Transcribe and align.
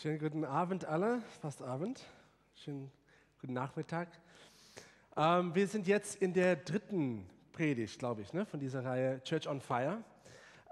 Schönen 0.00 0.20
guten 0.20 0.44
Abend 0.44 0.84
alle, 0.84 1.22
fast 1.40 1.60
Abend. 1.60 2.04
Schönen 2.54 2.88
guten 3.40 3.52
Nachmittag. 3.52 4.06
Ähm, 5.16 5.52
wir 5.56 5.66
sind 5.66 5.88
jetzt 5.88 6.22
in 6.22 6.32
der 6.32 6.54
dritten 6.54 7.26
Predigt, 7.50 7.98
glaube 7.98 8.22
ich, 8.22 8.32
ne, 8.32 8.46
von 8.46 8.60
dieser 8.60 8.84
Reihe 8.84 9.20
Church 9.24 9.48
on 9.48 9.60
Fire. 9.60 10.04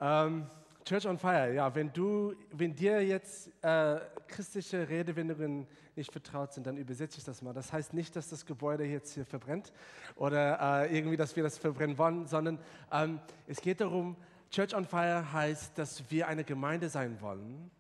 Ähm, 0.01 0.49
Church 0.85 1.09
on 1.09 1.19
Fire, 1.19 1.53
ja, 1.53 1.75
wenn 1.75 1.93
du, 1.93 2.37
wenn 2.53 2.73
dir 2.73 3.05
jetzt 3.05 3.51
äh, 3.65 3.99
christliche 4.29 4.89
Redewendungen 4.89 5.67
nicht 5.97 6.13
vertraut 6.13 6.53
sind, 6.53 6.65
dann 6.65 6.77
übersetze 6.77 7.19
ich 7.19 7.25
das 7.25 7.43
mal. 7.43 7.53
Das 7.53 7.73
heißt 7.73 7.95
nicht, 7.95 8.15
dass 8.15 8.29
das 8.29 8.47
Gebäude 8.47 8.85
jetzt 8.85 9.13
hier 9.13 9.27
verbrennt 9.27 9.73
oder 10.15 10.85
äh, 10.85 10.97
irgendwie, 10.97 11.17
dass 11.17 11.35
wir 11.35 11.43
das 11.43 11.59
verbrennen 11.59 11.99
wollen, 11.99 12.29
sondern 12.29 12.61
ähm, 12.93 13.19
es 13.49 13.61
geht 13.61 13.81
darum, 13.81 14.15
Church 14.53 14.73
on 14.73 14.85
Fire 14.85 15.33
heißt, 15.33 15.77
dass 15.77 16.09
wir 16.13 16.29
eine 16.29 16.45
Gemeinde 16.45 16.89
sein 16.89 17.21
wollen, 17.21 17.73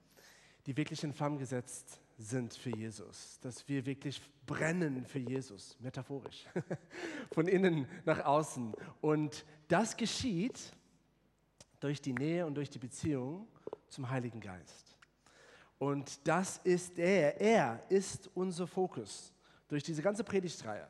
die 0.67 0.77
wirklich 0.77 1.03
in 1.05 1.13
Flammen 1.13 1.39
gesetzt 1.39 2.01
sind 2.19 2.55
für 2.55 2.71
Jesus, 2.71 3.39
dass 3.41 3.69
wir 3.69 3.87
wirklich 3.87 4.21
brennen 4.47 5.05
für 5.05 5.19
Jesus, 5.19 5.77
metaphorisch, 5.81 6.45
von 7.33 7.47
innen 7.47 7.87
nach 8.05 8.25
außen. 8.25 8.75
Und 9.01 9.45
das 9.69 9.97
geschieht 9.97 10.73
durch 11.81 12.01
die 12.01 12.13
Nähe 12.13 12.47
und 12.47 12.55
durch 12.55 12.71
die 12.71 12.79
Beziehung 12.79 13.47
zum 13.89 14.11
Heiligen 14.11 14.41
Geist. 14.41 14.97
Und 15.79 16.27
das 16.27 16.59
ist 16.65 16.99
er, 16.99 17.41
er 17.41 17.83
ist 17.91 18.31
unser 18.35 18.67
Fokus 18.67 19.33
durch 19.69 19.83
diese 19.83 20.03
ganze 20.03 20.25
Predigtreihe. 20.25 20.89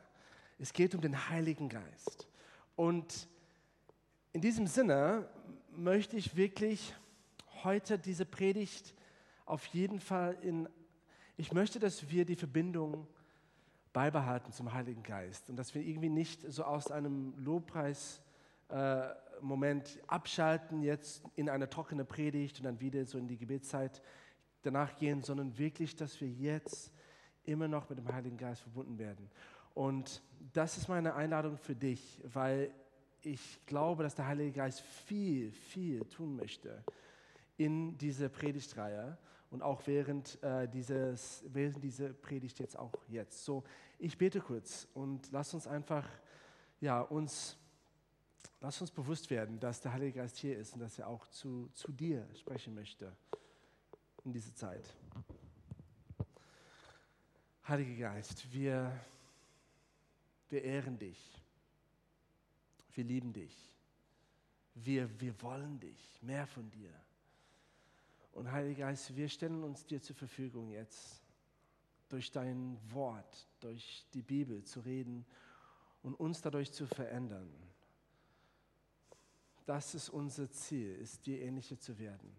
Es 0.57 0.71
geht 0.71 0.95
um 0.95 1.01
den 1.01 1.29
Heiligen 1.29 1.69
Geist. 1.69 2.27
Und 2.75 3.27
in 4.33 4.41
diesem 4.41 4.65
Sinne 4.65 5.27
möchte 5.75 6.15
ich 6.15 6.35
wirklich 6.35 6.95
heute 7.63 7.99
diese 7.99 8.25
Predigt 8.25 8.93
auf 9.47 9.65
jeden 9.67 9.99
Fall 9.99 10.37
in, 10.41 10.67
ich 11.37 11.53
möchte, 11.53 11.79
dass 11.79 12.09
wir 12.09 12.25
die 12.25 12.35
Verbindung 12.35 13.07
beibehalten 13.93 14.51
zum 14.51 14.73
Heiligen 14.73 15.03
Geist 15.03 15.49
und 15.49 15.55
dass 15.55 15.73
wir 15.73 15.81
irgendwie 15.81 16.09
nicht 16.09 16.41
so 16.51 16.65
aus 16.65 16.91
einem 16.91 17.33
Lobpreis 17.37 18.21
äh, 18.69 19.07
abschalten, 20.07 20.81
jetzt 20.81 21.23
in 21.35 21.49
eine 21.49 21.69
trockene 21.69 22.03
Predigt 22.03 22.57
und 22.59 22.65
dann 22.65 22.79
wieder 22.81 23.05
so 23.05 23.17
in 23.17 23.27
die 23.27 23.37
Gebetszeit 23.37 24.01
danach 24.63 24.97
gehen, 24.97 25.21
sondern 25.21 25.57
wirklich, 25.57 25.95
dass 25.95 26.19
wir 26.19 26.27
jetzt 26.27 26.91
immer 27.45 27.67
noch 27.67 27.89
mit 27.89 27.99
dem 27.99 28.11
Heiligen 28.11 28.37
Geist 28.37 28.61
verbunden 28.61 28.97
werden. 28.97 29.29
Und 29.73 30.21
das 30.53 30.77
ist 30.77 30.89
meine 30.89 31.13
Einladung 31.15 31.57
für 31.57 31.75
dich, 31.75 32.19
weil 32.23 32.71
ich 33.21 33.65
glaube, 33.65 34.03
dass 34.03 34.15
der 34.15 34.27
Heilige 34.27 34.51
Geist 34.51 34.81
viel, 34.81 35.51
viel 35.51 36.01
tun 36.05 36.35
möchte 36.35 36.83
in 37.57 37.97
dieser 37.97 38.29
Predigtreihe 38.29 39.17
und 39.49 39.61
auch 39.61 39.85
während, 39.85 40.41
äh, 40.43 40.67
dieses, 40.67 41.43
während 41.47 41.83
dieser 41.83 42.13
Predigt 42.13 42.59
jetzt 42.59 42.77
auch 42.77 42.93
jetzt. 43.07 43.43
So, 43.43 43.63
ich 43.99 44.17
bete 44.17 44.39
kurz 44.39 44.87
und 44.93 45.31
lass 45.31 45.53
uns 45.53 45.67
einfach, 45.67 46.07
ja, 46.79 47.01
uns, 47.01 47.57
lass 48.61 48.79
uns 48.81 48.91
bewusst 48.91 49.29
werden, 49.29 49.59
dass 49.59 49.81
der 49.81 49.93
Heilige 49.93 50.19
Geist 50.19 50.37
hier 50.37 50.57
ist 50.57 50.73
und 50.73 50.81
dass 50.81 50.99
er 50.99 51.07
auch 51.07 51.27
zu, 51.27 51.69
zu 51.73 51.91
dir 51.91 52.27
sprechen 52.35 52.73
möchte 52.73 53.15
in 54.23 54.31
dieser 54.31 54.53
Zeit. 54.55 54.93
Heiliger 57.67 58.11
Geist, 58.11 58.51
wir, 58.53 58.97
wir 60.49 60.63
ehren 60.63 60.97
dich. 60.97 61.19
Wir 62.93 63.03
lieben 63.03 63.33
dich. 63.33 63.55
Wir, 64.73 65.19
wir 65.19 65.41
wollen 65.41 65.79
dich, 65.79 66.21
mehr 66.21 66.47
von 66.47 66.69
dir. 66.71 66.93
Und 68.37 68.51
Heiliger 68.51 68.85
Geist, 68.85 69.15
wir 69.15 69.27
stellen 69.29 69.63
uns 69.63 69.83
dir 69.87 69.99
zur 69.99 70.15
Verfügung 70.15 70.69
jetzt, 70.69 71.23
durch 72.07 72.31
dein 72.31 72.77
Wort, 72.93 73.47
durch 73.59 74.05
die 74.13 74.21
Bibel 74.21 74.63
zu 74.63 74.79
reden 74.81 75.25
und 76.03 76.13
uns 76.13 76.39
dadurch 76.39 76.71
zu 76.71 76.85
verändern. 76.85 77.51
Das 79.65 79.95
ist 79.95 80.09
unser 80.09 80.51
Ziel, 80.51 80.97
ist 80.97 81.25
dir 81.25 81.41
ähnlicher 81.41 81.79
zu 81.79 81.97
werden. 81.97 82.31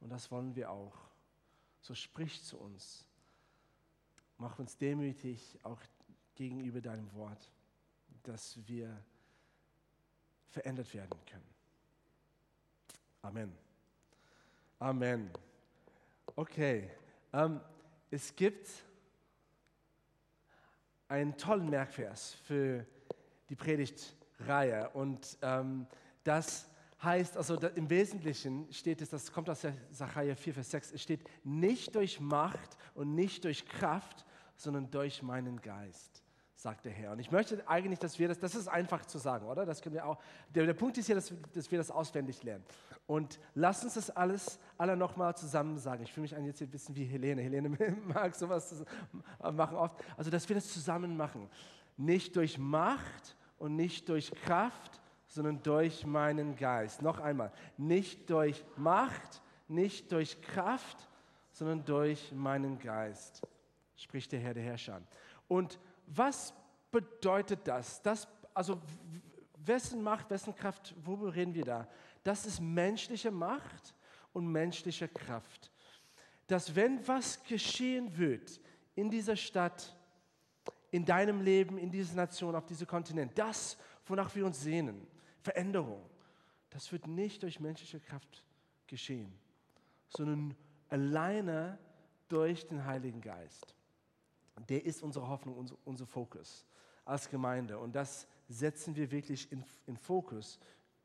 Und 0.00 0.10
das 0.10 0.28
wollen 0.32 0.56
wir 0.56 0.72
auch. 0.72 0.98
So 1.82 1.94
sprich 1.94 2.42
zu 2.42 2.58
uns. 2.58 3.06
Mach 4.38 4.58
uns 4.58 4.76
demütig 4.76 5.56
auch 5.62 5.80
gegenüber 6.34 6.80
deinem 6.80 7.14
Wort, 7.14 7.48
dass 8.24 8.58
wir 8.66 9.00
verändert 10.48 10.92
werden 10.92 11.24
können. 11.26 11.54
Amen. 13.22 13.71
Amen. 14.82 15.30
Okay. 16.34 16.90
Ähm, 17.32 17.60
es 18.10 18.34
gibt 18.34 18.68
einen 21.06 21.36
tollen 21.36 21.70
Merkvers 21.70 22.34
für 22.44 22.84
die 23.48 23.54
Predigtreihe 23.54 24.90
und 24.90 25.38
ähm, 25.40 25.86
das 26.24 26.68
heißt, 27.00 27.36
also 27.36 27.54
im 27.54 27.88
Wesentlichen 27.90 28.66
steht 28.72 29.00
es, 29.02 29.10
das 29.10 29.30
kommt 29.30 29.48
aus 29.48 29.60
der 29.60 29.74
Sacharja 29.92 30.34
4, 30.34 30.54
Vers 30.54 30.72
6, 30.72 30.92
es 30.94 31.02
steht 31.02 31.30
nicht 31.44 31.94
durch 31.94 32.18
Macht 32.18 32.76
und 32.94 33.14
nicht 33.14 33.44
durch 33.44 33.64
Kraft, 33.66 34.26
sondern 34.56 34.90
durch 34.90 35.22
meinen 35.22 35.60
Geist 35.60 36.21
sagt 36.62 36.84
der 36.84 36.92
Herr. 36.92 37.12
Und 37.12 37.18
ich 37.18 37.32
möchte 37.32 37.68
eigentlich, 37.68 37.98
dass 37.98 38.18
wir 38.18 38.28
das, 38.28 38.38
das 38.38 38.54
ist 38.54 38.68
einfach 38.68 39.04
zu 39.04 39.18
sagen, 39.18 39.46
oder? 39.46 39.66
Das 39.66 39.82
können 39.82 39.96
wir 39.96 40.06
auch. 40.06 40.18
Der, 40.54 40.64
der 40.64 40.74
Punkt 40.74 40.96
ist 40.96 41.06
hier, 41.06 41.16
dass, 41.16 41.32
dass, 41.52 41.70
wir 41.70 41.78
das 41.78 41.90
auswendig 41.90 42.42
lernen. 42.44 42.64
Und 43.06 43.40
lass 43.54 43.82
uns 43.82 43.94
das 43.94 44.10
alles 44.10 44.60
alle 44.78 44.96
nochmal 44.96 45.36
zusammen 45.36 45.76
sagen. 45.78 46.04
Ich 46.04 46.12
fühle 46.12 46.22
mich 46.22 46.46
jetzt 46.46 46.62
ein 46.62 46.70
bisschen 46.70 46.94
wie 46.94 47.04
Helene. 47.04 47.42
Helene 47.42 47.68
mag 48.06 48.34
sowas 48.34 48.84
machen 49.40 49.76
oft. 49.76 49.96
Also, 50.16 50.30
dass 50.30 50.48
wir 50.48 50.54
das 50.54 50.72
zusammen 50.72 51.16
machen. 51.16 51.50
Nicht 51.96 52.36
durch 52.36 52.58
Macht 52.58 53.36
und 53.58 53.74
nicht 53.74 54.08
durch 54.08 54.30
Kraft, 54.30 55.00
sondern 55.26 55.62
durch 55.62 56.06
meinen 56.06 56.54
Geist. 56.54 57.02
Noch 57.02 57.18
einmal. 57.18 57.52
Nicht 57.76 58.30
durch 58.30 58.64
Macht, 58.76 59.42
nicht 59.66 60.12
durch 60.12 60.40
Kraft, 60.42 61.08
sondern 61.50 61.84
durch 61.84 62.30
meinen 62.32 62.78
Geist, 62.78 63.42
spricht 63.96 64.30
der 64.30 64.40
Herr 64.40 64.54
der 64.54 64.62
Herrscher. 64.62 65.02
Und 65.48 65.78
was 66.06 66.54
bedeutet 66.90 67.60
das? 67.64 68.02
das 68.02 68.28
also 68.54 68.80
wessen 69.64 70.02
Macht, 70.02 70.30
wessen 70.30 70.54
Kraft, 70.54 70.94
worüber 71.04 71.34
reden 71.34 71.54
wir 71.54 71.64
da? 71.64 71.88
Das 72.22 72.46
ist 72.46 72.60
menschliche 72.60 73.30
Macht 73.30 73.94
und 74.32 74.46
menschliche 74.46 75.08
Kraft. 75.08 75.70
Dass 76.46 76.74
wenn 76.74 77.06
was 77.06 77.42
geschehen 77.44 78.16
wird 78.16 78.60
in 78.94 79.10
dieser 79.10 79.36
Stadt, 79.36 79.96
in 80.90 81.04
deinem 81.04 81.40
Leben, 81.40 81.78
in 81.78 81.90
dieser 81.90 82.14
Nation, 82.14 82.54
auf 82.54 82.66
diesem 82.66 82.86
Kontinent, 82.86 83.32
das, 83.38 83.78
wonach 84.06 84.34
wir 84.34 84.44
uns 84.44 84.60
sehnen, 84.60 85.06
Veränderung, 85.40 86.02
das 86.70 86.90
wird 86.92 87.06
nicht 87.06 87.42
durch 87.42 87.60
menschliche 87.60 88.00
Kraft 88.00 88.44
geschehen, 88.86 89.32
sondern 90.08 90.54
alleine 90.88 91.78
durch 92.28 92.66
den 92.66 92.84
Heiligen 92.84 93.20
Geist 93.20 93.74
der 94.68 94.84
ist 94.84 95.02
unsere 95.02 95.28
Hoffnung, 95.28 95.56
unser, 95.56 95.76
unser 95.84 96.06
Fokus 96.06 96.66
als 97.04 97.28
Gemeinde. 97.28 97.78
Und 97.78 97.94
das 97.94 98.26
setzen 98.48 98.94
wir 98.96 99.10
wirklich 99.10 99.50
in, 99.50 99.64
in 99.86 99.96
Fokus 99.96 100.58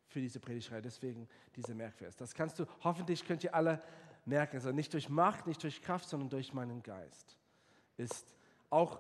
für 0.08 0.20
diese 0.20 0.40
Predigtreihe. 0.40 0.82
Deswegen 0.82 1.28
diese 1.56 1.74
Merkvers. 1.74 2.16
Das 2.16 2.34
kannst 2.34 2.60
du, 2.60 2.66
hoffentlich 2.84 3.26
könnt 3.26 3.44
ihr 3.44 3.54
alle 3.54 3.82
merken. 4.26 4.58
Also 4.58 4.72
nicht 4.72 4.94
durch 4.94 5.10
Macht, 5.10 5.48
nicht 5.48 5.62
durch 5.64 5.82
Kraft, 5.82 6.08
sondern 6.10 6.30
durch 6.30 6.54
meinen 6.54 6.84
Geist. 6.84 7.38
Ist 7.98 8.36
auch 8.70 9.00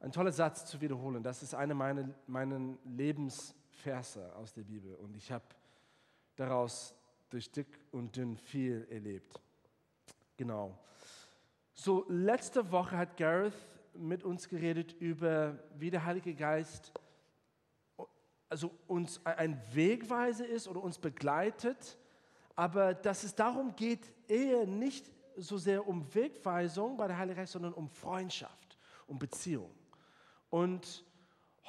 ein 0.00 0.12
toller 0.12 0.32
Satz 0.32 0.66
zu 0.66 0.80
wiederholen. 0.80 1.22
Das 1.22 1.42
ist 1.42 1.54
eine 1.54 1.74
meiner, 1.74 2.08
meiner 2.26 2.76
Lebensverse 2.84 4.34
aus 4.36 4.52
der 4.52 4.62
Bibel. 4.62 4.94
Und 4.94 5.16
ich 5.16 5.30
habe 5.30 5.44
daraus 6.36 6.94
durch 7.30 7.50
dick 7.50 7.78
und 7.92 8.16
dünn 8.16 8.36
viel 8.36 8.86
erlebt. 8.90 9.40
Genau. 10.36 10.78
So, 11.72 12.04
letzte 12.08 12.70
Woche 12.70 12.96
hat 12.96 13.16
Gareth 13.16 13.54
mit 13.94 14.24
uns 14.24 14.48
geredet 14.48 14.92
über, 14.92 15.58
wie 15.76 15.90
der 15.90 16.04
Heilige 16.04 16.34
Geist 16.34 16.92
also 18.52 18.70
uns 18.86 19.24
ein 19.24 19.58
Wegweiser 19.72 20.46
ist 20.46 20.68
oder 20.68 20.82
uns 20.82 20.98
begleitet, 20.98 21.96
aber 22.54 22.92
dass 22.92 23.24
es 23.24 23.34
darum 23.34 23.74
geht, 23.74 24.12
eher 24.28 24.66
nicht 24.66 25.10
so 25.38 25.56
sehr 25.56 25.88
um 25.88 26.14
Wegweisung 26.14 26.98
bei 26.98 27.06
der 27.06 27.16
Heilige 27.16 27.36
Geist, 27.36 27.52
sondern 27.52 27.72
um 27.72 27.88
Freundschaft, 27.88 28.76
um 29.06 29.18
Beziehung. 29.18 29.70
Und 30.50 31.02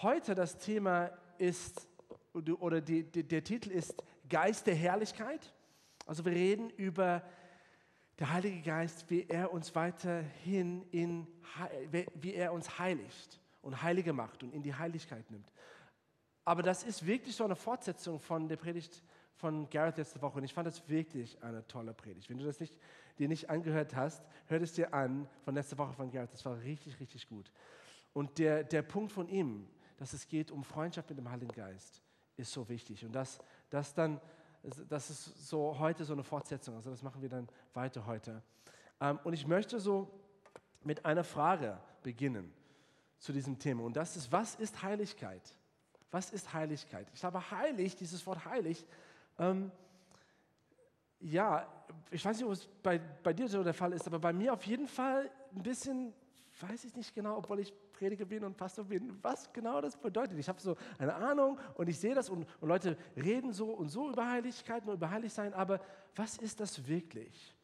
heute 0.02 0.36
das 0.36 0.58
Thema 0.58 1.10
ist, 1.38 1.88
oder 2.34 2.82
die, 2.82 3.04
die, 3.04 3.24
der 3.24 3.46
Titel 3.46 3.72
ist 3.72 3.96
Geist 4.28 4.68
der 4.68 4.76
Herrlichkeit. 4.76 5.54
Also 6.06 6.26
wir 6.26 6.34
reden 6.34 6.70
über 6.72 7.24
der 8.20 8.32
Heilige 8.32 8.62
Geist, 8.62 9.10
wie 9.10 9.28
er 9.28 9.52
uns 9.52 9.74
weiterhin 9.76 10.84
in, 10.92 11.28
wie 12.16 12.34
er 12.34 12.54
uns 12.54 12.78
heiligt 12.80 13.40
und 13.62 13.82
heilige 13.82 14.14
macht 14.14 14.44
und 14.44 14.54
in 14.54 14.62
die 14.62 14.76
Heiligkeit 14.76 15.30
nimmt. 15.32 15.52
Aber 16.46 16.62
das 16.62 16.84
ist 16.84 17.06
wirklich 17.06 17.36
so 17.36 17.46
eine 17.46 17.56
Fortsetzung 17.56 18.20
von 18.20 18.48
der 18.48 18.58
Predigt 18.58 19.04
von 19.36 19.70
Gareth 19.70 19.98
letzte 19.98 20.22
Woche 20.22 20.38
und 20.38 20.44
ich 20.44 20.54
fand 20.54 20.68
das 20.68 20.88
wirklich 20.90 21.42
eine 21.42 21.66
tolle 21.68 21.94
Predigt. 21.94 22.30
Wenn 22.30 22.38
du 22.38 22.46
das 22.46 22.60
nicht, 22.60 22.78
dir 23.18 23.28
nicht 23.28 23.50
angehört 23.50 23.96
hast, 23.96 24.24
hör 24.48 24.62
es 24.62 24.74
dir 24.74 24.94
an 24.94 25.28
von 25.44 25.56
letzter 25.56 25.78
Woche 25.78 25.94
von 25.94 26.12
Gareth. 26.12 26.34
Das 26.34 26.46
war 26.46 26.60
richtig, 26.60 27.00
richtig 27.00 27.28
gut. 27.28 27.52
Und 28.14 28.38
der, 28.38 28.64
der 28.64 28.84
Punkt 28.84 29.12
von 29.12 29.28
ihm, 29.28 29.68
dass 29.98 30.14
es 30.14 30.28
geht 30.28 30.52
um 30.52 30.64
Freundschaft 30.64 31.10
mit 31.10 31.18
dem 31.18 31.30
Heiligen 31.30 31.52
Geist, 31.52 32.02
ist 32.38 32.52
so 32.52 32.68
wichtig. 32.70 33.06
Und 33.06 33.14
das, 33.14 33.40
das 33.70 33.94
dann, 33.94 34.20
das 34.90 35.10
ist 35.10 35.48
so 35.48 35.78
heute 35.78 36.06
so 36.06 36.14
eine 36.14 36.24
Fortsetzung. 36.24 36.76
Also 36.76 36.90
das 36.90 37.04
machen 37.04 37.22
wir 37.22 37.30
dann 37.30 37.48
weiter 37.74 38.06
heute. 38.06 38.42
Ähm, 39.02 39.20
und 39.24 39.34
ich 39.34 39.46
möchte 39.46 39.80
so 39.80 40.10
mit 40.84 41.06
einer 41.06 41.24
Frage 41.24 41.78
beginnen 42.02 42.54
zu 43.20 43.34
diesem 43.34 43.60
Thema. 43.60 43.84
Und 43.84 43.96
das 43.96 44.16
ist, 44.16 44.32
was 44.32 44.56
ist 44.56 44.82
Heiligkeit? 44.84 45.42
Was 46.12 46.32
ist 46.32 46.54
Heiligkeit? 46.54 47.08
Ich 47.14 47.20
glaube, 47.20 47.52
heilig, 47.52 47.96
dieses 47.96 48.26
Wort 48.26 48.46
heilig, 48.46 48.86
ähm, 49.40 49.72
ja, 51.20 51.68
ich 52.12 52.24
weiß 52.24 52.38
nicht, 52.38 52.46
ob 52.46 52.52
es 52.52 52.68
bei, 52.84 53.00
bei 53.00 53.34
dir 53.34 53.48
so 53.48 53.64
der 53.64 53.74
Fall 53.74 53.94
ist, 53.94 54.06
aber 54.08 54.20
bei 54.20 54.34
mir 54.34 54.54
auf 54.54 54.66
jeden 54.66 54.88
Fall 54.88 55.32
ein 55.56 55.64
bisschen, 55.64 56.14
weiß 56.60 56.84
ich 56.84 56.96
nicht 56.96 57.16
genau, 57.16 57.38
obwohl 57.38 57.60
ich 57.60 57.74
Prediger 57.94 58.26
bin 58.26 58.44
und 58.44 58.58
Pastor 58.58 58.86
bin, 58.86 59.18
was 59.22 59.52
genau 59.54 59.80
das 59.80 59.96
bedeutet. 59.96 60.38
Ich 60.38 60.50
habe 60.50 60.60
so 60.60 60.76
eine 60.98 61.16
Ahnung 61.16 61.58
und 61.76 61.88
ich 61.88 62.00
sehe 62.00 62.16
das 62.16 62.30
und, 62.30 62.46
und 62.60 62.68
Leute 62.68 62.98
reden 63.16 63.54
so 63.54 63.68
und 63.72 63.90
so 63.90 64.10
über 64.10 64.30
Heiligkeit 64.30 64.86
und 64.86 64.94
über 64.94 65.10
Heiligsein, 65.10 65.54
aber 65.54 65.80
was 66.16 66.38
ist 66.38 66.60
das 66.60 66.88
wirklich? 66.88 67.56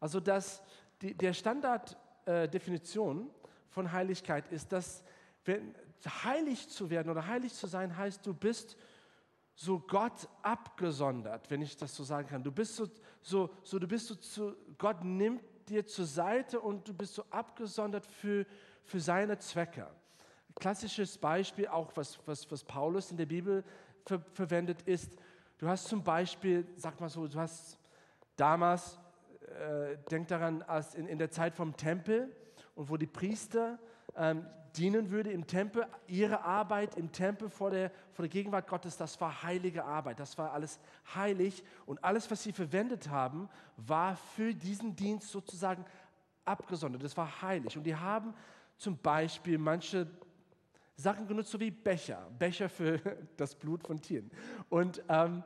Also 0.00 0.20
das, 0.20 0.62
die, 1.02 1.14
der 1.14 1.32
Standarddefinition 1.32 3.26
äh, 3.26 3.30
von 3.68 3.92
Heiligkeit 3.92 4.48
ist, 4.48 4.72
dass 4.72 5.04
wenn, 5.44 5.74
heilig 6.24 6.68
zu 6.68 6.90
werden 6.90 7.10
oder 7.10 7.26
heilig 7.26 7.52
zu 7.52 7.66
sein 7.66 7.96
heißt, 7.96 8.26
du 8.26 8.34
bist 8.34 8.76
so 9.54 9.78
Gott 9.80 10.28
abgesondert, 10.42 11.50
wenn 11.50 11.62
ich 11.62 11.76
das 11.76 11.94
so 11.94 12.04
sagen 12.04 12.28
kann. 12.28 12.42
Du 12.44 12.52
bist 12.52 12.76
so, 12.76 12.86
so, 13.22 13.50
so 13.62 13.78
du 13.78 13.88
bist 13.88 14.06
so 14.06 14.14
zu, 14.14 14.54
Gott 14.76 15.02
nimmt 15.02 15.42
dir 15.68 15.86
zur 15.86 16.04
Seite 16.04 16.60
und 16.60 16.86
du 16.86 16.94
bist 16.94 17.14
so 17.14 17.24
abgesondert 17.30 18.06
für, 18.06 18.46
für 18.86 19.00
seine 19.00 19.38
Zwecke. 19.38 19.86
Klassisches 20.54 21.18
Beispiel, 21.18 21.68
auch 21.68 21.92
was, 21.96 22.18
was, 22.26 22.50
was 22.50 22.64
Paulus 22.64 23.10
in 23.10 23.18
der 23.18 23.26
Bibel 23.26 23.62
ver, 24.06 24.20
verwendet, 24.32 24.82
ist, 24.82 25.16
du 25.58 25.68
hast 25.68 25.88
zum 25.88 26.02
Beispiel, 26.02 26.66
sag 26.76 26.98
mal 27.00 27.10
so, 27.10 27.26
du 27.26 27.38
hast 27.38 27.78
damals, 28.36 28.98
äh, 29.42 29.98
denk 30.10 30.28
daran, 30.28 30.62
als 30.62 30.94
in, 30.94 31.06
in 31.08 31.18
der 31.18 31.30
Zeit 31.30 31.54
vom 31.54 31.76
Tempel 31.76 32.34
und 32.74 32.88
wo 32.88 32.96
die 32.96 33.06
Priester 33.06 33.78
ähm, 34.16 34.46
dienen 34.76 35.10
würde 35.10 35.30
im 35.30 35.46
Tempel, 35.46 35.86
ihre 36.06 36.42
Arbeit 36.42 36.96
im 36.96 37.12
Tempel 37.12 37.48
vor 37.48 37.70
der, 37.70 37.90
vor 38.12 38.22
der 38.22 38.28
Gegenwart 38.28 38.68
Gottes, 38.68 38.96
das 38.96 39.20
war 39.20 39.42
heilige 39.42 39.84
Arbeit, 39.84 40.20
das 40.20 40.36
war 40.38 40.52
alles 40.52 40.78
heilig 41.14 41.64
und 41.86 42.02
alles, 42.04 42.30
was 42.30 42.42
sie 42.42 42.52
verwendet 42.52 43.08
haben, 43.08 43.48
war 43.76 44.16
für 44.16 44.54
diesen 44.54 44.94
Dienst 44.96 45.30
sozusagen 45.30 45.84
abgesondert, 46.44 47.02
das 47.02 47.16
war 47.16 47.42
heilig. 47.42 47.76
Und 47.76 47.84
die 47.84 47.96
haben 47.96 48.34
zum 48.76 48.98
Beispiel 48.98 49.58
manche 49.58 50.06
Sachen 50.96 51.26
genutzt, 51.26 51.50
so 51.50 51.60
wie 51.60 51.70
Becher, 51.70 52.26
Becher 52.38 52.68
für 52.68 52.98
das 53.36 53.54
Blut 53.54 53.82
von 53.82 54.00
Tieren. 54.00 54.30
Und 54.68 55.02
ähm, 55.08 55.42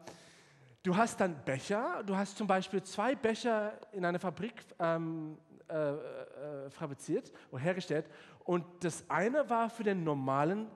du 0.82 0.96
hast 0.96 1.20
dann 1.20 1.44
Becher, 1.44 2.02
du 2.04 2.16
hast 2.16 2.36
zum 2.36 2.46
Beispiel 2.46 2.82
zwei 2.82 3.14
Becher 3.14 3.72
in 3.92 4.04
einer 4.04 4.18
Fabrik 4.18 4.54
ähm, 4.78 5.36
äh, 5.68 5.92
äh, 5.92 6.70
fabriziert 6.70 7.32
oder 7.50 7.62
hergestellt. 7.62 8.06
Und 8.44 8.64
das 8.80 9.08
eine 9.08 9.48
war 9.48 9.70
für 9.70 9.84
den 9.84 10.02
normalen 10.04 10.68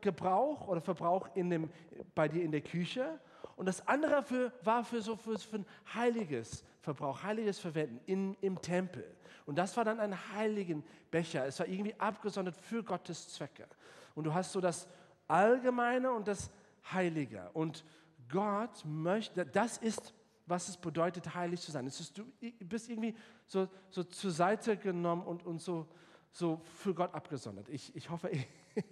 Gebrauch 0.00 0.68
oder 0.68 0.80
Verbrauch 0.80 1.28
in 1.34 1.50
dem, 1.50 1.70
bei 2.14 2.28
dir 2.28 2.42
in 2.42 2.50
der 2.50 2.60
Küche. 2.60 3.20
Und 3.56 3.66
das 3.66 3.86
andere 3.86 4.22
für, 4.22 4.52
war 4.62 4.84
für 4.84 5.02
so 5.02 5.16
für, 5.16 5.38
für 5.38 5.56
ein 5.56 5.66
heiliges 5.94 6.64
Verbrauch, 6.80 7.22
heiliges 7.22 7.58
Verwenden 7.58 8.00
in, 8.06 8.34
im 8.40 8.60
Tempel. 8.60 9.04
Und 9.46 9.56
das 9.56 9.76
war 9.76 9.84
dann 9.84 10.00
ein 10.00 10.16
heiligen 10.34 10.84
Becher. 11.10 11.46
Es 11.46 11.58
war 11.58 11.66
irgendwie 11.66 11.94
abgesondert 11.98 12.56
für 12.56 12.82
Gottes 12.82 13.28
Zwecke. 13.28 13.66
Und 14.14 14.24
du 14.24 14.34
hast 14.34 14.52
so 14.52 14.60
das 14.60 14.88
Allgemeine 15.28 16.12
und 16.12 16.28
das 16.28 16.50
Heilige. 16.92 17.50
Und 17.52 17.84
Gott 18.28 18.84
möchte, 18.84 19.46
das 19.46 19.78
ist 19.78 20.14
was 20.50 20.68
es 20.68 20.76
bedeutet, 20.76 21.34
heilig 21.34 21.60
zu 21.60 21.70
sein. 21.70 21.86
Ist, 21.86 22.18
du 22.18 22.24
bist 22.58 22.90
irgendwie 22.90 23.14
so, 23.46 23.68
so 23.88 24.02
zur 24.02 24.32
Seite 24.32 24.76
genommen 24.76 25.22
und, 25.22 25.46
und 25.46 25.62
so, 25.62 25.86
so 26.32 26.60
für 26.76 26.92
Gott 26.92 27.14
abgesondert. 27.14 27.68
Ich, 27.68 27.94
ich 27.94 28.10
hoffe, 28.10 28.30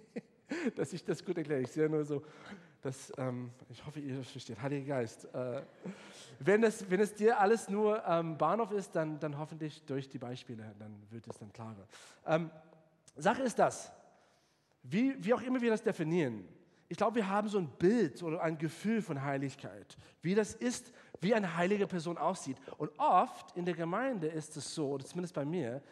dass 0.75 0.93
ich 0.93 1.03
das 1.03 1.23
gut 1.23 1.37
erkläre. 1.37 1.61
Ich 1.61 1.71
sehe 1.71 1.89
nur 1.89 2.05
so, 2.05 2.23
dass, 2.81 3.11
ähm, 3.17 3.51
ich 3.69 3.85
hoffe, 3.85 3.99
ihr 3.99 4.23
versteht. 4.23 4.61
Heiliger 4.61 4.95
Geist. 4.95 5.25
Äh, 5.33 5.61
wenn, 6.39 6.63
es, 6.63 6.89
wenn 6.89 6.99
es 6.99 7.13
dir 7.13 7.39
alles 7.39 7.69
nur 7.69 8.03
ähm, 8.05 8.37
Bahnhof 8.37 8.71
ist, 8.71 8.95
dann, 8.95 9.19
dann 9.19 9.37
hoffentlich 9.37 9.83
durch 9.85 10.07
die 10.07 10.17
Beispiele, 10.17 10.75
dann 10.79 10.95
wird 11.09 11.27
es 11.27 11.37
dann 11.37 11.51
klarer. 11.51 11.87
Ähm, 12.25 12.49
Sache 13.17 13.41
ist 13.43 13.59
das, 13.59 13.91
wie, 14.83 15.15
wie 15.23 15.33
auch 15.33 15.41
immer 15.41 15.59
wir 15.61 15.71
das 15.71 15.83
definieren, 15.83 16.47
ich 16.91 16.97
glaube, 16.97 17.17
wir 17.17 17.29
haben 17.29 17.47
so 17.47 17.59
ein 17.59 17.69
Bild 17.77 18.23
oder 18.23 18.41
ein 18.41 18.57
Gefühl 18.57 19.03
von 19.03 19.21
Heiligkeit, 19.21 19.95
wie 20.23 20.33
das 20.33 20.55
ist, 20.55 20.91
wie 21.21 21.35
eine 21.35 21.55
heilige 21.55 21.85
Person 21.85 22.17
aussieht. 22.17 22.57
Und 22.77 22.89
oft 22.97 23.55
in 23.55 23.63
der 23.63 23.75
Gemeinde 23.75 24.27
ist 24.27 24.57
es 24.57 24.73
so, 24.73 24.89
oder 24.89 25.05
zumindest 25.05 25.35
bei 25.35 25.45
mir, 25.45 25.83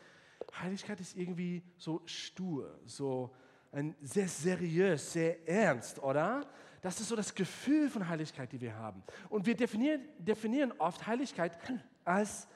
Heiligkeit 0.60 1.00
ist 1.00 1.16
irgendwie 1.16 1.62
so 1.78 2.02
stur, 2.06 2.80
so 2.86 3.32
ein 3.72 3.96
sehr 4.02 4.28
seriös, 4.28 5.14
sehr 5.14 5.48
ernst, 5.48 6.02
oder? 6.02 6.48
Das 6.82 7.00
ist 7.00 7.10
so 7.10 7.16
das 7.16 7.34
Gefühl 7.34 7.90
von 7.90 8.08
Heiligkeit, 8.08 8.52
die 8.52 8.62
wir 8.62 8.76
haben. 8.76 9.04
Und 9.30 9.46
wir 9.46 9.56
definieren, 9.56 10.02
definieren 10.20 10.72
oft 10.78 11.06
Heiligkeit 11.08 11.58
als 12.06 12.48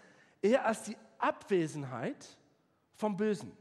eher 0.41 0.65
als 0.65 0.83
die 0.83 0.97
Abwesenheit 1.17 2.37
vom 2.95 3.17
Bösen. 3.17 3.51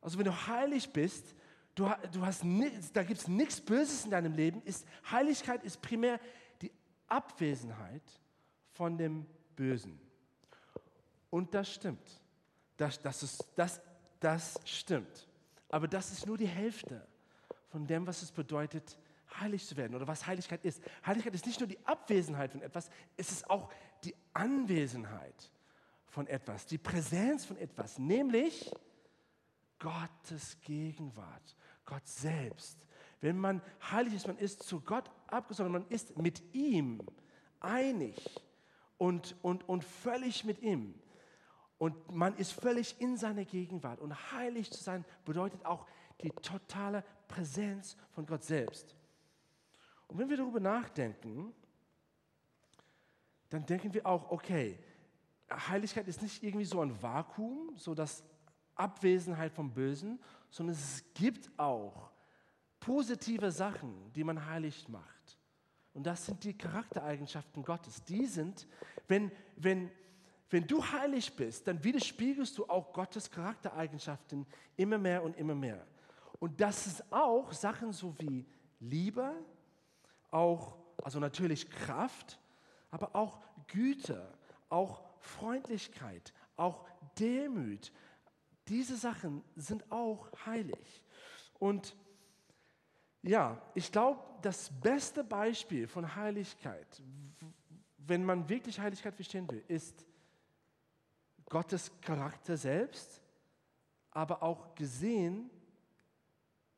Also 0.00 0.18
wenn 0.18 0.24
du 0.24 0.46
heilig 0.46 0.92
bist, 0.92 1.34
du, 1.74 1.90
du 2.12 2.24
hast, 2.24 2.44
da 2.92 3.02
gibt 3.02 3.20
es 3.20 3.28
nichts 3.28 3.60
Böses 3.60 4.04
in 4.04 4.10
deinem 4.10 4.32
Leben. 4.32 4.62
Ist, 4.62 4.86
Heiligkeit 5.10 5.62
ist 5.64 5.80
primär 5.80 6.20
die 6.60 6.72
Abwesenheit 7.08 8.02
von 8.72 8.98
dem 8.98 9.26
Bösen. 9.56 9.98
Und 11.30 11.54
das 11.54 11.72
stimmt. 11.72 12.22
Das, 12.76 13.00
das, 13.00 13.22
ist, 13.22 13.44
das, 13.56 13.80
das 14.20 14.60
stimmt. 14.64 15.28
Aber 15.68 15.88
das 15.88 16.12
ist 16.12 16.26
nur 16.26 16.36
die 16.36 16.46
Hälfte 16.46 17.06
von 17.68 17.86
dem, 17.86 18.06
was 18.06 18.22
es 18.22 18.30
bedeutet, 18.30 18.98
heilig 19.40 19.66
zu 19.66 19.76
werden 19.76 19.94
oder 19.94 20.06
was 20.06 20.26
Heiligkeit 20.26 20.64
ist. 20.64 20.82
Heiligkeit 21.06 21.34
ist 21.34 21.46
nicht 21.46 21.60
nur 21.60 21.68
die 21.68 21.84
Abwesenheit 21.86 22.52
von 22.52 22.62
etwas, 22.62 22.90
es 23.16 23.30
ist 23.30 23.50
auch 23.50 23.70
die 24.04 24.14
Anwesenheit 24.32 25.50
von 26.06 26.26
etwas, 26.26 26.66
die 26.66 26.78
Präsenz 26.78 27.44
von 27.44 27.56
etwas, 27.56 27.98
nämlich 27.98 28.70
Gottes 29.78 30.60
Gegenwart. 30.60 31.56
Gott 31.84 32.06
selbst. 32.06 32.78
Wenn 33.20 33.38
man 33.38 33.62
heilig 33.90 34.14
ist, 34.14 34.26
man 34.26 34.38
ist 34.38 34.62
zu 34.62 34.80
Gott 34.80 35.10
abgesondert, 35.26 35.82
man 35.82 35.90
ist 35.90 36.16
mit 36.16 36.42
ihm 36.54 37.02
einig 37.60 38.16
und, 38.98 39.36
und, 39.42 39.68
und 39.68 39.84
völlig 39.84 40.44
mit 40.44 40.60
ihm. 40.62 40.94
Und 41.78 42.10
man 42.14 42.36
ist 42.36 42.52
völlig 42.52 43.00
in 43.00 43.16
seiner 43.16 43.44
Gegenwart. 43.44 44.00
Und 44.00 44.32
heilig 44.32 44.70
zu 44.70 44.82
sein 44.82 45.04
bedeutet 45.24 45.64
auch 45.66 45.86
die 46.22 46.30
totale 46.30 47.04
Präsenz 47.28 47.96
von 48.12 48.26
Gott 48.26 48.44
selbst. 48.44 48.94
Und 50.14 50.20
wenn 50.20 50.30
wir 50.30 50.36
darüber 50.36 50.60
nachdenken, 50.60 51.52
dann 53.50 53.66
denken 53.66 53.92
wir 53.92 54.06
auch, 54.06 54.30
okay, 54.30 54.78
Heiligkeit 55.50 56.06
ist 56.06 56.22
nicht 56.22 56.40
irgendwie 56.44 56.64
so 56.64 56.80
ein 56.80 57.02
Vakuum, 57.02 57.72
so 57.74 57.96
dass 57.96 58.22
Abwesenheit 58.76 59.52
vom 59.52 59.74
Bösen, 59.74 60.20
sondern 60.50 60.76
es 60.76 61.02
gibt 61.14 61.50
auch 61.58 62.12
positive 62.78 63.50
Sachen, 63.50 64.12
die 64.12 64.22
man 64.22 64.46
heilig 64.46 64.88
macht. 64.88 65.36
Und 65.94 66.04
das 66.06 66.26
sind 66.26 66.44
die 66.44 66.56
Charaktereigenschaften 66.56 67.64
Gottes. 67.64 68.04
Die 68.04 68.26
sind, 68.26 68.68
wenn, 69.08 69.32
wenn, 69.56 69.90
wenn 70.48 70.64
du 70.64 70.80
heilig 70.80 71.34
bist, 71.34 71.66
dann 71.66 71.82
widerspiegelst 71.82 72.56
du 72.56 72.66
auch 72.66 72.92
Gottes 72.92 73.28
Charaktereigenschaften 73.32 74.46
immer 74.76 74.98
mehr 74.98 75.24
und 75.24 75.36
immer 75.36 75.56
mehr. 75.56 75.84
Und 76.38 76.60
das 76.60 76.86
ist 76.86 77.12
auch 77.12 77.52
Sachen 77.52 77.92
so 77.92 78.16
wie 78.20 78.46
Liebe, 78.78 79.34
auch, 80.34 80.76
also 81.02 81.20
natürlich 81.20 81.70
Kraft, 81.70 82.38
aber 82.90 83.14
auch 83.14 83.38
Güte, 83.68 84.32
auch 84.68 85.02
Freundlichkeit, 85.20 86.32
auch 86.56 86.84
Demut, 87.18 87.92
diese 88.68 88.96
Sachen 88.96 89.44
sind 89.56 89.90
auch 89.92 90.30
heilig. 90.44 91.02
Und 91.58 91.96
ja, 93.22 93.60
ich 93.74 93.90
glaube, 93.90 94.22
das 94.42 94.70
beste 94.80 95.22
Beispiel 95.22 95.86
von 95.86 96.14
Heiligkeit, 96.14 97.02
wenn 97.98 98.24
man 98.24 98.48
wirklich 98.48 98.78
Heiligkeit 98.78 99.14
verstehen 99.14 99.50
will, 99.50 99.62
ist 99.68 100.04
Gottes 101.48 101.90
Charakter 102.00 102.56
selbst, 102.56 103.22
aber 104.10 104.42
auch 104.42 104.74
gesehen 104.74 105.50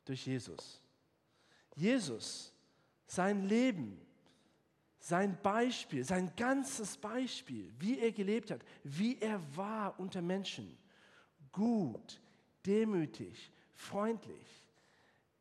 durch 0.05 0.27
Jesus. 0.27 0.81
Jesus, 1.75 2.53
sein 3.07 3.45
Leben, 3.49 4.01
sein 4.99 5.39
Beispiel, 5.43 6.05
sein 6.05 6.33
ganzes 6.37 6.97
Beispiel, 6.97 7.73
wie 7.79 8.01
er 8.01 8.13
gelebt 8.13 8.51
hat, 8.51 8.61
wie 8.83 9.21
er 9.21 9.41
war 9.57 9.99
unter 10.01 10.21
Menschen, 10.21 10.77
gut, 11.53 12.21
demütig, 12.65 13.53
freundlich. 13.75 14.65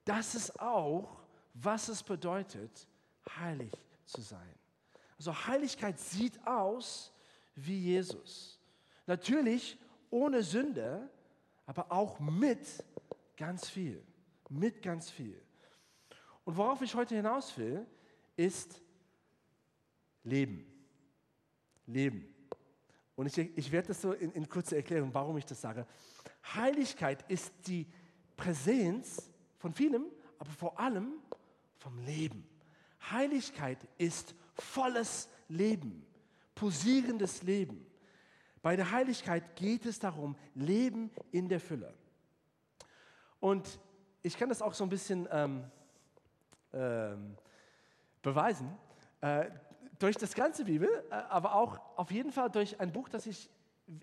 Das 0.03 0.35
ist 0.35 0.59
auch, 0.59 1.23
was 1.55 1.89
es 1.89 2.03
bedeutet, 2.03 2.87
heilig 3.39 3.73
zu 4.05 4.21
sein. 4.21 4.53
Also 5.17 5.33
Heiligkeit 5.47 5.99
sieht 5.99 6.45
aus 6.45 7.11
wie 7.55 7.79
Jesus. 7.79 8.59
Natürlich 9.07 9.77
ohne 10.09 10.43
Sünde, 10.43 11.09
aber 11.65 11.91
auch 11.91 12.19
mit 12.19 12.83
ganz 13.35 13.67
viel. 13.67 14.03
Mit 14.49 14.81
ganz 14.81 15.09
viel. 15.09 15.41
Und 16.45 16.55
worauf 16.55 16.81
ich 16.81 16.93
heute 16.95 17.15
hinaus 17.15 17.57
will, 17.57 17.85
ist 18.37 18.81
Leben. 20.23 20.65
Leben. 21.87 22.33
Und 23.15 23.27
ich, 23.27 23.57
ich 23.57 23.71
werde 23.71 23.89
das 23.89 24.01
so 24.01 24.13
in, 24.13 24.31
in 24.31 24.47
kurzer 24.47 24.77
Erklärung, 24.77 25.13
warum 25.13 25.37
ich 25.37 25.45
das 25.45 25.61
sage. 25.61 25.85
Heiligkeit 26.53 27.29
ist 27.29 27.51
die 27.65 27.87
Präsenz 28.37 29.31
von 29.57 29.73
vielem, 29.73 30.05
aber 30.37 30.51
vor 30.51 30.79
allem 30.79 31.13
vom 31.77 31.97
Leben. 31.99 32.47
Heiligkeit 33.09 33.79
ist 33.97 34.35
volles 34.53 35.29
Leben, 35.47 36.05
posierendes 36.53 37.43
Leben. 37.43 37.85
Bei 38.61 38.75
der 38.75 38.91
Heiligkeit 38.91 39.55
geht 39.55 39.85
es 39.85 39.99
darum, 39.99 40.35
Leben 40.55 41.11
in 41.31 41.47
der 41.47 41.59
Fülle. 41.59 41.93
Und 43.39 43.79
ich 44.23 44.37
kann 44.37 44.49
das 44.49 44.61
auch 44.61 44.73
so 44.73 44.83
ein 44.83 44.89
bisschen 44.89 45.27
ähm, 45.31 45.63
ähm, 46.75 47.35
beweisen. 48.21 48.77
Äh, 49.21 49.45
durch 49.99 50.17
das 50.17 50.33
ganze 50.33 50.65
Bibel, 50.65 50.89
äh, 51.09 51.13
aber 51.13 51.55
auch 51.55 51.79
auf 51.95 52.11
jeden 52.11 52.31
Fall 52.31 52.49
durch 52.49 52.79
ein 52.79 52.91
Buch, 52.91 53.09
das 53.09 53.25
ich 53.25 53.49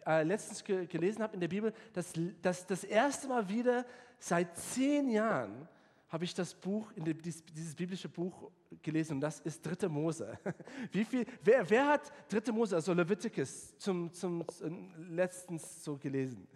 äh, 0.06 0.22
letztens 0.22 0.64
ge 0.64 0.86
gelesen 0.86 1.22
habe 1.22 1.34
in 1.34 1.40
der 1.40 1.48
Bibel, 1.48 1.72
das, 1.92 2.12
das 2.40 2.66
das 2.66 2.84
erste 2.84 3.28
Mal 3.28 3.48
wieder 3.48 3.84
seit 4.18 4.56
zehn 4.56 5.10
Jahren 5.10 5.68
habe 6.08 6.24
ich 6.24 6.34
das 6.34 6.54
Buch, 6.54 6.92
dem, 6.92 7.20
dieses, 7.22 7.74
biblische 7.74 8.08
Buch 8.08 8.50
gelesen 8.82 9.14
und 9.14 9.20
das 9.22 9.40
ist 9.40 9.64
Dritte 9.64 9.88
Mose. 9.88 10.38
Wie 10.92 11.04
viel, 11.04 11.24
wer, 11.42 11.68
wer 11.68 11.88
hat 11.88 12.12
Dritte 12.28 12.52
Mose, 12.52 12.76
also 12.76 12.92
Leviticus, 12.92 13.76
zum, 13.78 14.12
zum, 14.12 14.46
zum 14.48 14.92
letztens 15.14 15.82
so 15.82 15.96
gelesen? 15.96 16.46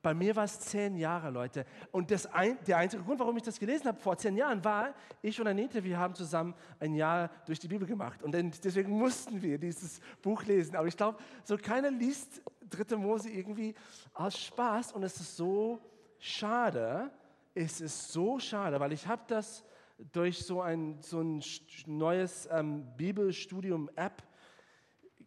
Bei 0.00 0.14
mir 0.14 0.36
war 0.36 0.44
es 0.44 0.60
zehn 0.60 0.96
Jahre, 0.96 1.30
Leute. 1.30 1.64
Und 1.90 2.12
ein, 2.32 2.56
der 2.66 2.76
einzige 2.76 3.02
Grund, 3.02 3.18
warum 3.18 3.36
ich 3.36 3.42
das 3.42 3.58
gelesen 3.58 3.86
habe 3.86 3.98
vor 3.98 4.16
zehn 4.16 4.36
Jahren, 4.36 4.62
war, 4.64 4.94
ich 5.22 5.40
und 5.40 5.48
Anita, 5.48 5.82
wir 5.82 5.98
haben 5.98 6.14
zusammen 6.14 6.54
ein 6.78 6.94
Jahr 6.94 7.30
durch 7.46 7.58
die 7.58 7.66
Bibel 7.66 7.86
gemacht. 7.86 8.22
Und 8.22 8.32
deswegen 8.32 8.92
mussten 8.92 9.42
wir 9.42 9.58
dieses 9.58 10.00
Buch 10.22 10.44
lesen. 10.44 10.76
Aber 10.76 10.86
ich 10.86 10.96
glaube, 10.96 11.18
so 11.42 11.56
keiner 11.56 11.90
liest 11.90 12.42
Dritte 12.70 12.96
Mose 12.96 13.30
irgendwie 13.30 13.74
aus 14.12 14.38
Spaß. 14.38 14.92
Und 14.92 15.02
es 15.02 15.18
ist 15.18 15.36
so 15.36 15.80
schade, 16.18 17.10
es 17.54 17.80
ist 17.80 18.12
so 18.12 18.38
schade, 18.38 18.78
weil 18.78 18.92
ich 18.92 19.06
habe 19.06 19.22
das 19.26 19.64
durch 20.12 20.44
so 20.44 20.60
ein, 20.60 20.98
so 21.00 21.20
ein 21.20 21.42
neues 21.86 22.48
ähm, 22.52 22.86
Bibelstudium-App 22.96 24.22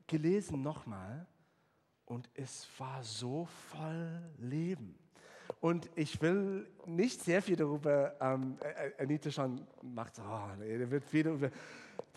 gelesen 0.08 0.62
nochmal 0.62 1.28
und 2.12 2.30
es 2.34 2.68
war 2.78 3.02
so 3.04 3.48
voll 3.70 4.22
Leben. 4.38 4.96
Und 5.62 5.90
ich 5.96 6.22
will 6.22 6.68
nicht 6.86 7.22
sehr 7.22 7.42
viel 7.42 7.56
darüber, 7.56 8.14
ähm, 8.20 8.58
Anita 9.00 9.32
schon 9.32 9.66
macht, 9.82 10.20
oh, 10.20 10.62
er 10.62 10.92
wird 10.92 11.12
wieder 11.14 11.32
über 11.32 11.50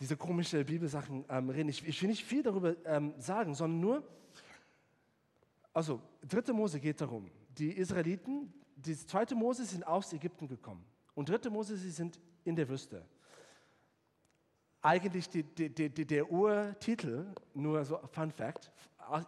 diese 0.01 0.17
komischen 0.17 0.65
Bibelsachen 0.65 1.25
ähm, 1.29 1.49
reden. 1.49 1.69
Ich, 1.69 1.87
ich, 1.87 2.03
will 2.03 2.09
nicht 2.09 2.25
viel 2.25 2.43
darüber 2.43 2.75
ähm, 2.85 3.15
sagen, 3.19 3.55
sondern 3.55 3.81
nur, 3.81 4.09
also, 5.73 6.01
dritte 6.27 6.53
Mose 6.53 6.81
geht 6.81 7.01
darum, 7.01 7.31
die 7.57 7.71
Israeliten, 7.71 8.53
die 8.75 8.97
zweite 8.97 9.37
Mose 9.37 9.65
sind 9.65 9.87
aus 9.87 10.13
Ägypten 10.13 10.49
gekommen 10.49 10.85
und 11.15 11.29
dritte 11.29 11.51
Mose, 11.51 11.77
sie 11.77 11.91
sind 11.91 12.19
in 12.43 12.57
der 12.57 12.69
Wüste. 12.69 13.05
Eigentlich 14.83 15.29
die, 15.29 15.45
die, 15.45 15.89
die, 15.89 16.05
der 16.05 16.31
Urtitel, 16.31 17.27
nur 17.55 17.85
so 17.85 17.99
Fun 18.13 18.31
Fact, 18.33 18.71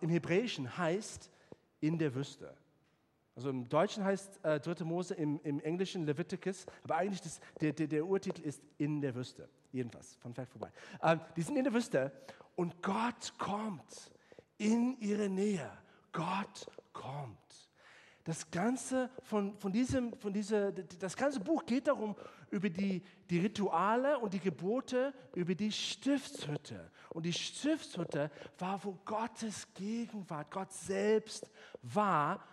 im 0.00 0.09
Hebräischen 0.09 0.76
heißt 0.76 1.30
in 1.80 1.99
der 1.99 2.14
Wüste. 2.14 2.54
Also 3.37 3.50
im 3.50 3.68
Deutschen 3.68 4.02
heißt 4.02 4.45
äh, 4.45 4.59
3. 4.59 4.85
Mose, 4.85 5.14
im, 5.14 5.38
im 5.45 5.61
Englischen 5.61 6.06
Leviticus, 6.06 6.64
aber 6.83 6.97
eigentlich 6.97 7.21
das, 7.21 7.38
der, 7.61 7.73
der, 7.75 7.87
der, 7.87 8.06
Urtitel 8.06 8.40
ist 8.40 8.62
in 8.78 9.00
der 9.02 9.14
Wüste. 9.14 9.47
Jedenfalls, 9.73 10.16
von 10.16 10.33
Fact 10.33 10.50
vorbei. 10.52 10.73
Ähm, 11.02 11.21
die 11.37 11.42
sind 11.42 11.56
in 11.56 11.64
der 11.64 11.75
Wüste 11.75 12.11
und 12.54 12.83
Gott 12.83 13.35
kommt 13.37 14.11
in 14.56 14.99
ihre 15.00 15.28
Nähe. 15.28 15.71
Gott 16.12 16.66
kommt. 16.95 17.37
Das 18.25 18.50
ganze, 18.50 19.11
von, 19.23 19.56
von 19.59 19.71
diesem, 19.71 20.14
von 20.18 20.33
dieser, 20.33 20.73
das 20.73 21.14
ganze 21.14 21.38
Buch 21.38 21.64
geht 21.66 21.87
darum, 21.87 22.16
über 22.50 22.71
die, 22.71 23.03
die 23.31 23.38
Rituale 23.38 24.19
und 24.19 24.33
die 24.35 24.41
Gebote, 24.41 25.12
über 25.35 25.55
die 25.55 25.73
Stiftshütte. 25.73 26.91
Und 27.11 27.25
die 27.26 27.33
Stiftshütte 27.33 28.31
war, 28.59 28.83
wo 28.85 28.99
Gottes 29.05 29.73
Gegenwart, 29.75 30.50
Gott 30.50 30.73
selbst 30.73 31.50
war. 31.83 32.47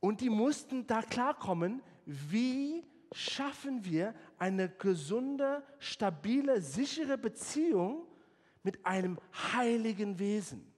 Und 0.00 0.20
die 0.20 0.30
mussten 0.30 0.86
da 0.86 1.02
klarkommen, 1.02 1.82
wie 2.04 2.84
schaffen 3.12 3.84
wir 3.84 4.14
eine 4.38 4.68
gesunde, 4.68 5.62
stabile, 5.78 6.60
sichere 6.60 7.16
Beziehung 7.16 8.06
mit 8.62 8.84
einem 8.84 9.18
heiligen 9.52 10.18
Wesen 10.18 10.75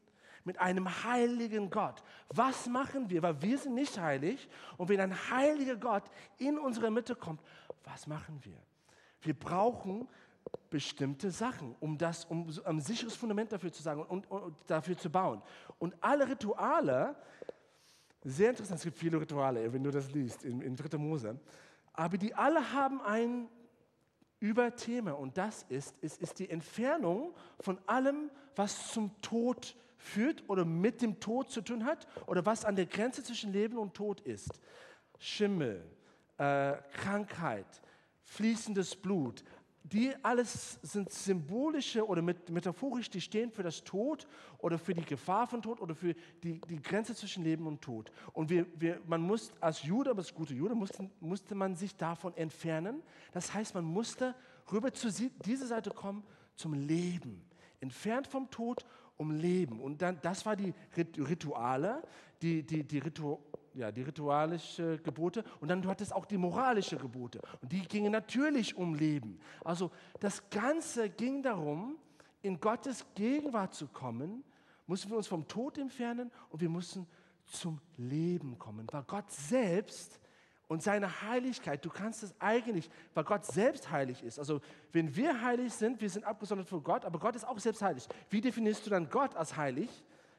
mit 0.49 0.59
einem 0.59 0.88
heiligen 1.05 1.69
Gott. 1.69 2.02
Was 2.31 2.67
machen 2.67 3.11
wir? 3.11 3.23
Weil 3.23 3.40
wir 3.43 3.59
sind 3.59 3.75
nicht 3.75 4.00
heilig. 4.00 4.49
Und 4.78 4.88
wenn 4.88 4.99
ein 4.99 5.14
heiliger 5.31 5.76
Gott 5.76 6.05
in 6.38 6.59
unsere 6.59 6.90
Mitte 6.90 7.14
kommt, 7.14 7.43
was 7.85 8.07
machen 8.07 8.40
wir? 8.43 8.57
Wir 9.21 9.38
brauchen 9.38 10.09
bestimmte 10.71 11.31
Sachen, 11.31 11.76
um 11.81 11.99
das, 11.99 12.25
um 12.25 12.49
ein 12.64 12.81
sicheres 12.81 13.14
Fundament 13.14 13.52
dafür 13.52 13.71
zu 13.71 13.83
sagen 13.83 14.02
und, 14.02 14.31
und, 14.31 14.43
und 14.43 14.57
dafür 14.67 14.97
zu 14.97 15.11
bauen. 15.11 15.43
Und 15.78 15.95
alle 16.00 16.26
Rituale, 16.26 17.14
sehr 18.25 18.50
interessant, 18.50 18.78
es 18.78 18.85
gibt 18.85 18.97
viele 18.97 19.21
Rituale, 19.21 19.71
wenn 19.71 19.85
du 19.85 19.90
das 19.90 20.11
liest 20.12 20.45
in, 20.45 20.62
in 20.62 20.75
3. 20.75 20.97
Mose, 20.97 21.38
aber 21.93 22.17
die 22.17 22.35
alle 22.35 22.73
haben 22.73 23.02
ein 23.02 23.49
Überthema 24.40 25.12
und 25.12 25.37
das 25.37 25.64
ist, 25.69 25.95
ist, 26.00 26.23
ist 26.23 26.38
die 26.38 26.49
Entfernung 26.49 27.35
von 27.61 27.78
allem, 27.87 28.31
was 28.57 28.93
zum 28.93 29.11
Tod 29.21 29.76
führt 29.99 30.49
oder 30.49 30.64
mit 30.64 31.02
dem 31.02 31.21
Tod 31.21 31.50
zu 31.50 31.61
tun 31.61 31.85
hat 31.85 32.07
oder 32.26 32.47
was 32.47 32.64
an 32.64 32.76
der 32.76 32.87
Grenze 32.87 33.23
zwischen 33.23 33.52
Leben 33.52 33.76
und 33.76 33.95
Tod 33.95 34.21
ist. 34.21 34.61
Schimmel, 35.19 35.85
äh, 36.38 36.75
Krankheit, 36.95 37.67
fließendes 38.23 38.97
Blut, 38.97 39.45
die 39.83 40.12
alles 40.23 40.78
sind 40.83 41.11
symbolische 41.11 42.07
oder 42.07 42.21
metaphorisch, 42.21 43.09
die 43.09 43.21
stehen 43.21 43.50
für 43.50 43.62
das 43.62 43.85
Tod 43.85 44.26
oder 44.59 44.78
für 44.78 44.93
die 44.93 45.05
Gefahr 45.05 45.47
von 45.47 45.62
Tod 45.62 45.81
oder 45.81 45.95
für 45.95 46.14
die, 46.43 46.61
die 46.61 46.83
Grenze 46.83 47.14
zwischen 47.14 47.43
Leben 47.43 47.67
und 47.67 47.81
Tod. 47.81 48.11
Und 48.35 48.50
wir, 48.50 48.67
wir, 48.78 49.00
man 49.07 49.23
muss 49.23 49.52
als 49.61 49.83
Jude, 49.83 50.11
aber 50.11 50.19
als 50.19 50.35
guter 50.35 50.52
Jude, 50.52 50.75
musste, 50.75 51.09
musste 51.21 51.55
man 51.55 51.75
sich 51.75 51.97
davon 51.97 52.37
entfernen. 52.37 53.02
Das 53.33 53.55
heißt, 53.55 53.75
man 53.75 53.85
musste 53.85 54.35
rüber 54.71 54.93
zu 54.93 55.11
dieser 55.45 55.67
Seite 55.67 55.90
kommen 55.90 56.23
zum 56.55 56.75
Leben. 56.75 57.43
Entfernt 57.81 58.26
vom 58.26 58.50
Tod 58.50 58.85
um 59.18 59.30
Leben. 59.30 59.80
Und 59.80 60.00
dann, 60.00 60.18
das 60.22 60.46
war 60.46 60.56
die 60.56 60.72
Rituale, 60.96 62.02
die, 62.40 62.62
die, 62.62 62.84
die, 62.84 62.98
Ritu, 62.98 63.38
ja, 63.75 63.92
die 63.92 64.02
ritualische 64.02 64.98
Gebote. 64.98 65.44
Und 65.60 65.68
dann 65.68 65.82
du 65.82 65.90
hattest 65.90 66.14
auch 66.14 66.25
die 66.25 66.38
moralische 66.38 66.96
Gebote. 66.96 67.42
Und 67.60 67.70
die 67.70 67.82
gingen 67.82 68.12
natürlich 68.12 68.76
um 68.76 68.94
Leben. 68.94 69.38
Also 69.64 69.90
das 70.20 70.48
Ganze 70.48 71.10
ging 71.10 71.42
darum, 71.42 71.96
in 72.42 72.60
Gottes 72.60 73.04
Gegenwart 73.14 73.75
zu 73.75 73.88
kommen, 73.88 74.44
mussten 74.87 75.10
wir 75.10 75.16
uns 75.16 75.26
vom 75.26 75.46
Tod 75.46 75.76
entfernen 75.76 76.30
und 76.48 76.60
wir 76.60 76.68
mussten 76.68 77.06
zum 77.46 77.80
Leben 77.96 78.58
kommen, 78.58 78.87
weil 78.92 79.02
Gott 79.04 79.30
selbst 79.30 80.20
und 80.68 80.82
seine 80.82 81.22
Heiligkeit, 81.22 81.84
du 81.84 81.90
kannst 81.90 82.22
es 82.22 82.34
eigentlich, 82.40 82.90
weil 83.14 83.25
Gott 83.25 83.44
selbst 83.46 83.90
heilig 83.90 84.22
ist. 84.22 84.38
Also 84.38 84.60
wenn 84.92 85.16
wir 85.16 85.42
heilig 85.42 85.72
sind, 85.72 86.00
wir 86.00 86.10
sind 86.10 86.25
abgesondert 86.25 86.68
von 86.68 86.82
Gott, 86.84 87.04
aber 87.06 87.18
Gott 87.18 87.34
ist 87.34 87.44
auch 87.44 87.58
selbst 87.58 87.82
heilig. 87.82 88.06
Wie 88.28 88.42
definierst 88.42 88.84
du 88.84 88.90
dann 88.90 89.08
Gott 89.08 89.34
als 89.34 89.56
heilig? 89.56 89.88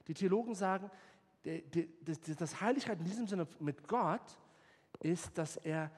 Die 0.07 0.13
Theologen 0.13 0.53
sagen, 0.53 0.89
das 2.37 2.61
Heiligkeit 2.61 2.99
in 2.99 3.05
diesem 3.05 3.27
Sinne 3.27 3.47
mit 3.59 3.87
Gott 3.87 4.21
ist, 5.01 5.35
dass 5.37 5.57
er 5.57 5.91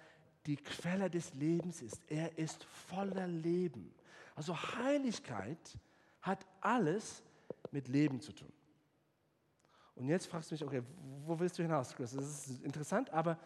die 0.45 0.55
Quelle 0.55 1.09
des 1.09 1.33
Lebens 1.33 1.81
ist. 1.81 2.01
Er 2.07 2.38
ist 2.38 2.63
voller 2.63 3.27
Leben. 3.27 3.93
Also 4.35 4.55
Heiligkeit 4.55 5.77
hat 6.21 6.45
alles 6.61 7.21
mit 7.71 7.88
Leben 7.89 8.21
zu 8.21 8.31
tun. 8.31 8.51
Und 9.95 10.07
jetzt 10.07 10.27
fragst 10.27 10.50
du 10.50 10.55
mich, 10.55 10.63
okay, 10.63 10.81
wo 11.25 11.38
willst 11.39 11.59
du 11.59 11.63
hinaus, 11.63 11.93
Chris? 11.93 12.13
Das 12.13 12.47
ist 12.47 12.63
interessant, 12.63 13.09
aber 13.11 13.38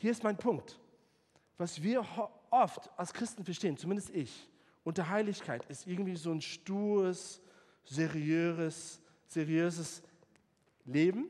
hier 0.00 0.10
ist 0.10 0.24
mein 0.24 0.38
Punkt. 0.38 0.80
Was 1.58 1.82
wir 1.82 2.06
oft 2.48 2.90
als 2.96 3.12
Christen 3.12 3.44
verstehen, 3.44 3.76
zumindest 3.76 4.08
ich, 4.10 4.48
unter 4.82 5.10
Heiligkeit 5.10 5.62
ist 5.66 5.86
irgendwie 5.86 6.16
so 6.16 6.32
ein 6.32 6.40
stures, 6.40 7.42
seriöses, 7.84 9.02
seriöses 9.26 10.02
Leben. 10.86 11.28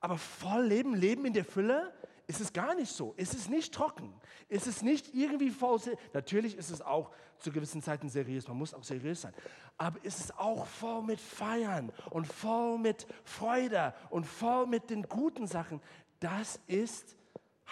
Aber 0.00 0.16
voll 0.16 0.64
Leben, 0.66 0.94
Leben 0.94 1.24
in 1.24 1.32
der 1.32 1.44
Fülle, 1.44 1.92
ist 2.28 2.40
es 2.40 2.52
gar 2.52 2.76
nicht 2.76 2.92
so. 2.92 3.14
Es 3.16 3.34
ist 3.34 3.50
nicht 3.50 3.74
trocken. 3.74 4.14
Es 4.48 4.68
ist 4.68 4.84
nicht 4.84 5.12
irgendwie 5.12 5.50
voll. 5.50 5.80
Natürlich 6.12 6.56
ist 6.56 6.70
es 6.70 6.80
auch 6.80 7.10
zu 7.40 7.50
gewissen 7.50 7.82
Zeiten 7.82 8.08
seriös. 8.08 8.46
Man 8.46 8.58
muss 8.58 8.74
auch 8.74 8.84
seriös 8.84 9.22
sein. 9.22 9.34
Aber 9.76 9.98
es 10.04 10.20
ist 10.20 10.38
auch 10.38 10.66
voll 10.66 11.02
mit 11.02 11.20
Feiern 11.20 11.92
und 12.10 12.28
voll 12.28 12.78
mit 12.78 13.08
Freude 13.24 13.92
und 14.08 14.24
voll 14.24 14.68
mit 14.68 14.88
den 14.88 15.02
guten 15.02 15.48
Sachen. 15.48 15.80
Das 16.20 16.60
ist 16.68 17.16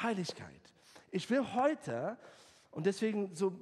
Heiligkeit. 0.00 0.60
Ich 1.10 1.28
will 1.30 1.44
heute, 1.54 2.16
und 2.70 2.86
deswegen 2.86 3.34
so 3.34 3.52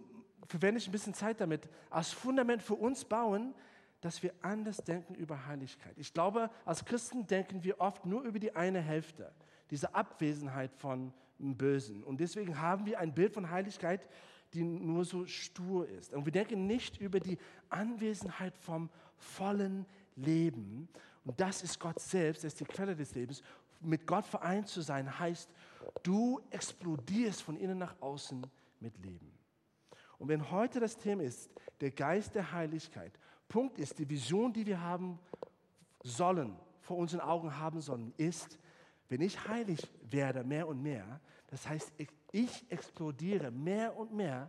verwende 0.47 0.79
ich 0.79 0.89
ein 0.89 0.93
bisschen 0.93 1.15
Zeit 1.15 1.41
damit, 1.41 1.69
als 1.91 2.11
Fundament 2.11 2.63
für 2.63 2.75
uns 2.75 3.05
bauen, 3.05 3.55
dass 4.01 4.23
wir 4.23 4.33
anders 4.43 4.79
denken 4.79 5.15
über 5.15 5.47
Heiligkeit. 5.47 5.95
Ich 5.97 6.13
glaube, 6.13 6.51
als 6.65 6.85
Christen 6.85 7.27
denken 7.27 7.65
wir 7.65 7.81
oft 7.81 8.07
nur 8.07 8.23
über 8.23 8.39
die 8.39 8.55
eine 8.55 8.81
Hälfte, 8.81 9.33
diese 9.71 9.95
Abwesenheit 9.95 10.73
von 10.75 11.13
Bösen. 11.39 12.05
Und 12.05 12.21
deswegen 12.21 12.61
haben 12.61 12.87
wir 12.87 12.99
ein 12.99 13.15
Bild 13.15 13.33
von 13.33 13.51
Heiligkeit, 13.51 14.09
die 14.55 14.63
nur 14.63 15.05
so 15.05 15.27
stur 15.27 15.89
ist. 15.89 16.15
Und 16.15 16.25
wir 16.25 16.33
denken 16.33 16.67
nicht 16.67 17.01
über 17.01 17.21
die 17.21 17.39
Anwesenheit 17.69 18.57
vom 18.57 18.89
vollen 19.17 19.85
Leben. 20.17 20.89
Und 21.25 21.41
das 21.41 21.63
ist 21.63 21.79
Gott 21.79 22.01
selbst, 22.01 22.45
das 22.45 22.55
ist 22.55 22.61
die 22.61 22.65
Quelle 22.65 22.97
des 22.97 23.15
Lebens. 23.15 23.43
Mit 23.81 24.07
Gott 24.07 24.27
vereint 24.27 24.69
zu 24.69 24.81
sein 24.81 25.19
heißt, 25.19 25.51
du 26.03 26.41
explodierst 26.51 27.43
von 27.43 27.57
innen 27.57 27.79
nach 27.79 28.01
außen 28.01 28.47
mit 28.81 28.97
Leben. 28.99 29.33
Und 30.19 30.29
wenn 30.29 30.51
heute 30.51 30.81
das 30.81 30.97
Thema 30.97 31.23
ist, 31.23 31.51
der 31.81 31.91
Geist 31.91 32.35
der 32.35 32.53
Heiligkeit, 32.53 33.13
Punkt 33.49 33.79
ist, 33.79 33.99
die 33.99 34.09
Vision, 34.09 34.53
die 34.53 34.67
wir 34.67 34.81
haben 34.81 35.19
sollen, 36.03 36.57
vor 36.81 36.97
unseren 36.97 37.21
Augen 37.21 37.57
haben 37.57 37.81
sollen, 37.81 38.13
ist, 38.17 38.59
wenn 39.09 39.21
ich 39.21 39.49
heilig 39.49 39.81
werde 40.11 40.45
mehr 40.45 40.69
und 40.69 40.83
mehr, 40.83 41.21
das 41.49 41.67
heißt, 41.67 41.93
ich, 42.33 42.71
explodiere 42.71 43.51
mehr 43.51 43.97
und 43.97 44.13
mehr 44.13 44.49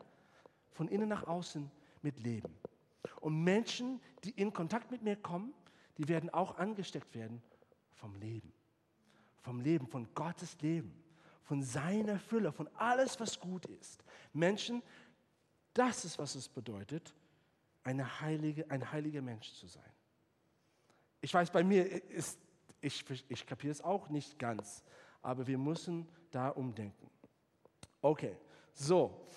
von 0.72 0.90
innen 0.90 1.08
nach 1.08 1.28
außen 1.28 1.72
mit 2.02 2.20
Leben. 2.20 2.54
Und 3.22 3.44
Menschen, 3.44 4.02
die 4.24 4.32
in 4.32 4.52
Kontakt 4.52 4.92
mit 4.92 5.02
mir 5.02 5.16
kommen, 5.16 5.54
die 5.98 6.08
werden 6.08 6.30
auch 6.30 6.58
angesteckt 6.58 7.16
werden 7.16 7.42
vom 7.94 8.16
Leben. 8.16 8.52
Vom 9.42 9.62
Leben, 9.62 9.88
von 9.88 10.08
Gottes 10.14 10.60
Leben, 10.62 10.94
von 11.50 11.64
seiner 11.64 12.20
Fülle, 12.20 12.52
von 12.52 12.70
alles, 12.76 13.20
was 13.20 13.40
gut 13.40 13.66
ist. 13.66 14.04
Menschen, 14.34 14.84
das 15.74 16.06
ist, 16.06 16.20
was 16.20 16.36
es 16.36 16.48
bedeutet, 16.48 17.16
eine 17.82 18.22
heilige, 18.22 18.70
ein 18.70 18.92
heiliger 18.92 19.24
Mensch 19.24 19.52
zu 19.54 19.66
sein. 19.66 19.92
Ich 21.22 21.34
weiß, 21.34 21.50
bei 21.50 21.64
mir 21.64 22.04
ist, 22.12 22.38
ich, 22.82 23.04
ich 23.30 23.48
kapiere 23.48 23.72
es 23.72 23.82
auch 23.82 24.10
nicht 24.10 24.38
ganz, 24.38 24.84
aber 25.24 25.48
wir 25.48 25.58
müssen 25.58 26.08
da 26.30 26.50
umdenken. 26.50 27.10
Okay, 28.04 28.38
so, 28.72 29.28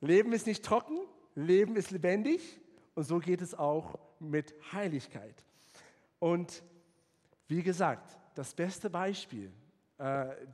Leben 0.00 0.32
ist 0.32 0.48
nicht 0.48 0.64
trocken, 0.64 0.98
Leben 1.36 1.76
ist 1.76 1.92
lebendig 1.92 2.60
und 2.96 3.04
so 3.04 3.20
geht 3.20 3.42
es 3.42 3.54
auch 3.54 3.96
mit 4.18 4.56
Heiligkeit. 4.72 5.44
Und 6.18 6.64
wie 7.46 7.62
gesagt, 7.62 8.18
das 8.34 8.54
beste 8.54 8.90
Beispiel, 8.90 9.52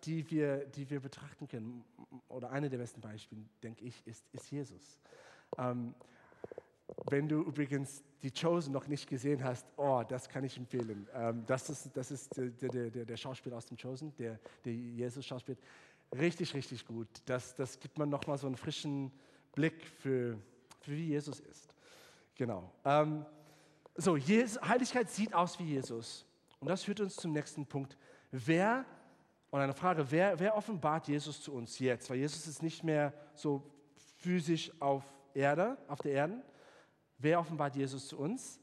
die, 0.04 0.30
wir, 0.30 0.64
die 0.66 0.88
wir 0.88 1.00
betrachten 1.00 1.46
können, 1.46 1.84
oder 2.28 2.50
eine 2.50 2.70
der 2.70 2.78
besten 2.78 3.00
Beispiele, 3.00 3.42
denke 3.62 3.84
ich, 3.84 4.06
ist, 4.06 4.24
ist 4.32 4.50
Jesus. 4.50 4.98
Ähm, 5.58 5.94
wenn 7.10 7.28
du 7.28 7.42
übrigens 7.42 8.02
die 8.22 8.30
Chosen 8.30 8.72
noch 8.72 8.86
nicht 8.86 9.08
gesehen 9.08 9.42
hast, 9.44 9.66
oh, 9.76 10.02
das 10.06 10.28
kann 10.28 10.44
ich 10.44 10.56
empfehlen. 10.56 11.06
Ähm, 11.14 11.44
das 11.46 11.68
ist, 11.68 11.90
das 11.94 12.10
ist 12.10 12.36
der, 12.36 12.48
der, 12.50 12.90
der, 12.90 13.04
der 13.04 13.16
Schauspieler 13.16 13.56
aus 13.56 13.66
dem 13.66 13.76
Chosen, 13.76 14.14
der, 14.16 14.38
der 14.64 14.72
Jesus 14.72 15.24
schauspielt. 15.26 15.58
Richtig, 16.16 16.54
richtig 16.54 16.86
gut. 16.86 17.08
Das, 17.26 17.54
das 17.54 17.78
gibt 17.78 17.98
man 17.98 18.08
nochmal 18.08 18.38
so 18.38 18.46
einen 18.46 18.56
frischen 18.56 19.10
Blick 19.54 19.84
für, 19.86 20.38
für 20.80 20.92
wie 20.92 21.08
Jesus 21.08 21.40
ist. 21.40 21.74
Genau. 22.34 22.72
Ähm, 22.84 23.24
so, 23.96 24.16
Jesus, 24.16 24.60
Heiligkeit 24.62 25.10
sieht 25.10 25.34
aus 25.34 25.58
wie 25.58 25.64
Jesus. 25.64 26.26
Und 26.60 26.68
das 26.68 26.84
führt 26.84 27.00
uns 27.00 27.16
zum 27.16 27.32
nächsten 27.32 27.66
Punkt. 27.66 27.96
Wer, 28.30 28.84
und 29.54 29.60
eine 29.60 29.72
Frage, 29.72 30.10
wer, 30.10 30.36
wer 30.40 30.56
offenbart 30.56 31.06
Jesus 31.06 31.40
zu 31.40 31.54
uns 31.54 31.78
jetzt? 31.78 32.10
Weil 32.10 32.16
Jesus 32.16 32.44
ist 32.48 32.60
nicht 32.60 32.82
mehr 32.82 33.12
so 33.36 33.62
physisch 34.16 34.72
auf 34.80 35.04
Erde, 35.32 35.78
auf 35.86 36.00
der 36.00 36.10
Erde. 36.10 36.42
Wer 37.18 37.38
offenbart 37.38 37.76
Jesus 37.76 38.08
zu 38.08 38.18
uns? 38.18 38.58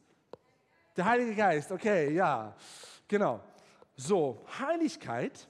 Der 0.97 1.05
Heilige 1.05 1.33
Geist, 1.33 1.71
okay, 1.71 2.13
ja, 2.13 2.53
genau. 3.07 3.41
So, 3.95 4.45
Heiligkeit 4.59 5.47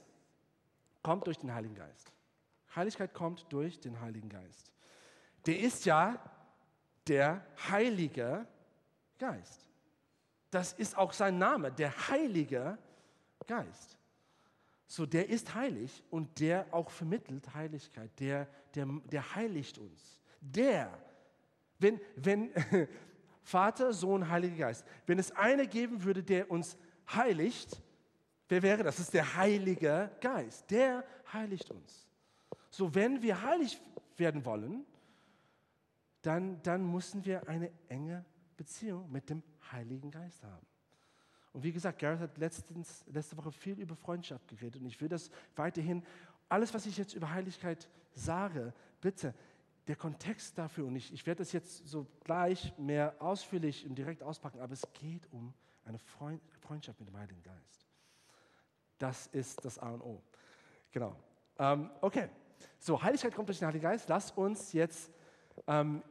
kommt 1.02 1.26
durch 1.26 1.38
den 1.40 1.52
Heiligen 1.52 1.74
Geist. 1.74 2.12
Heiligkeit 2.76 3.12
kommt 3.12 3.52
durch 3.52 3.80
den 3.80 4.00
Heiligen 4.00 4.28
Geist. 4.28 4.70
Der 5.44 5.58
ist 5.58 5.84
ja 5.84 6.22
der 7.08 7.44
Heilige 7.68 8.46
Geist. 9.18 9.66
Das 10.52 10.72
ist 10.74 10.96
auch 10.96 11.12
sein 11.12 11.36
Name, 11.36 11.72
der 11.72 11.90
Heilige 12.06 12.78
Geist. 13.48 13.98
So, 14.92 15.06
der 15.06 15.30
ist 15.30 15.54
heilig 15.54 16.04
und 16.10 16.38
der 16.38 16.66
auch 16.70 16.90
vermittelt 16.90 17.54
Heiligkeit. 17.54 18.10
Der, 18.20 18.46
der, 18.74 18.86
der 19.10 19.34
heiligt 19.34 19.78
uns. 19.78 20.20
Der 20.42 20.92
wenn, 21.78 21.98
wenn 22.16 22.50
Vater, 23.42 23.94
Sohn, 23.94 24.28
Heiliger 24.28 24.56
Geist, 24.56 24.84
wenn 25.06 25.18
es 25.18 25.32
eine 25.32 25.66
geben 25.66 26.04
würde, 26.04 26.22
der 26.22 26.50
uns 26.50 26.76
heiligt, 27.10 27.82
wer 28.50 28.62
wäre 28.62 28.84
das? 28.84 28.96
Das 28.96 29.06
ist 29.06 29.14
der 29.14 29.34
Heilige 29.34 30.10
Geist. 30.20 30.70
Der 30.70 31.04
heiligt 31.32 31.70
uns. 31.70 32.06
So, 32.68 32.94
wenn 32.94 33.22
wir 33.22 33.42
heilig 33.42 33.80
werden 34.18 34.44
wollen, 34.44 34.84
dann, 36.20 36.62
dann 36.62 36.84
müssen 36.84 37.24
wir 37.24 37.48
eine 37.48 37.72
enge 37.88 38.26
Beziehung 38.58 39.10
mit 39.10 39.30
dem 39.30 39.42
Heiligen 39.72 40.10
Geist 40.10 40.44
haben. 40.44 40.66
Und 41.52 41.62
wie 41.62 41.72
gesagt, 41.72 41.98
Gareth 41.98 42.20
hat 42.20 42.38
letztens, 42.38 43.04
letzte 43.12 43.36
Woche 43.36 43.52
viel 43.52 43.78
über 43.78 43.94
Freundschaft 43.94 44.48
geredet 44.48 44.80
und 44.80 44.86
ich 44.86 45.00
will 45.00 45.08
das 45.08 45.30
weiterhin, 45.54 46.02
alles, 46.48 46.72
was 46.74 46.86
ich 46.86 46.96
jetzt 46.96 47.14
über 47.14 47.30
Heiligkeit 47.30 47.88
sage, 48.14 48.72
bitte, 49.00 49.34
der 49.86 49.96
Kontext 49.96 50.56
dafür, 50.56 50.86
und 50.86 50.96
ich, 50.96 51.12
ich 51.12 51.26
werde 51.26 51.38
das 51.38 51.52
jetzt 51.52 51.86
so 51.86 52.06
gleich 52.24 52.76
mehr 52.78 53.14
ausführlich 53.18 53.84
und 53.86 53.96
direkt 53.96 54.22
auspacken, 54.22 54.60
aber 54.60 54.72
es 54.72 54.86
geht 54.92 55.26
um 55.32 55.52
eine 55.84 55.98
Freund, 55.98 56.40
Freundschaft 56.60 57.00
mit 57.00 57.08
dem 57.08 57.16
Heiligen 57.16 57.42
Geist. 57.42 57.86
Das 58.98 59.26
ist 59.28 59.64
das 59.64 59.78
A 59.78 59.90
und 59.90 60.02
O. 60.02 60.22
Genau. 60.92 61.16
Ähm, 61.58 61.90
okay, 62.00 62.28
so, 62.78 63.02
Heiligkeit 63.02 63.34
kommt 63.34 63.48
durch 63.48 63.58
den 63.58 63.66
Heiligen 63.66 63.82
Geist. 63.82 64.08
Lass 64.08 64.30
uns 64.30 64.72
jetzt 64.72 65.10
ähm, 65.66 66.02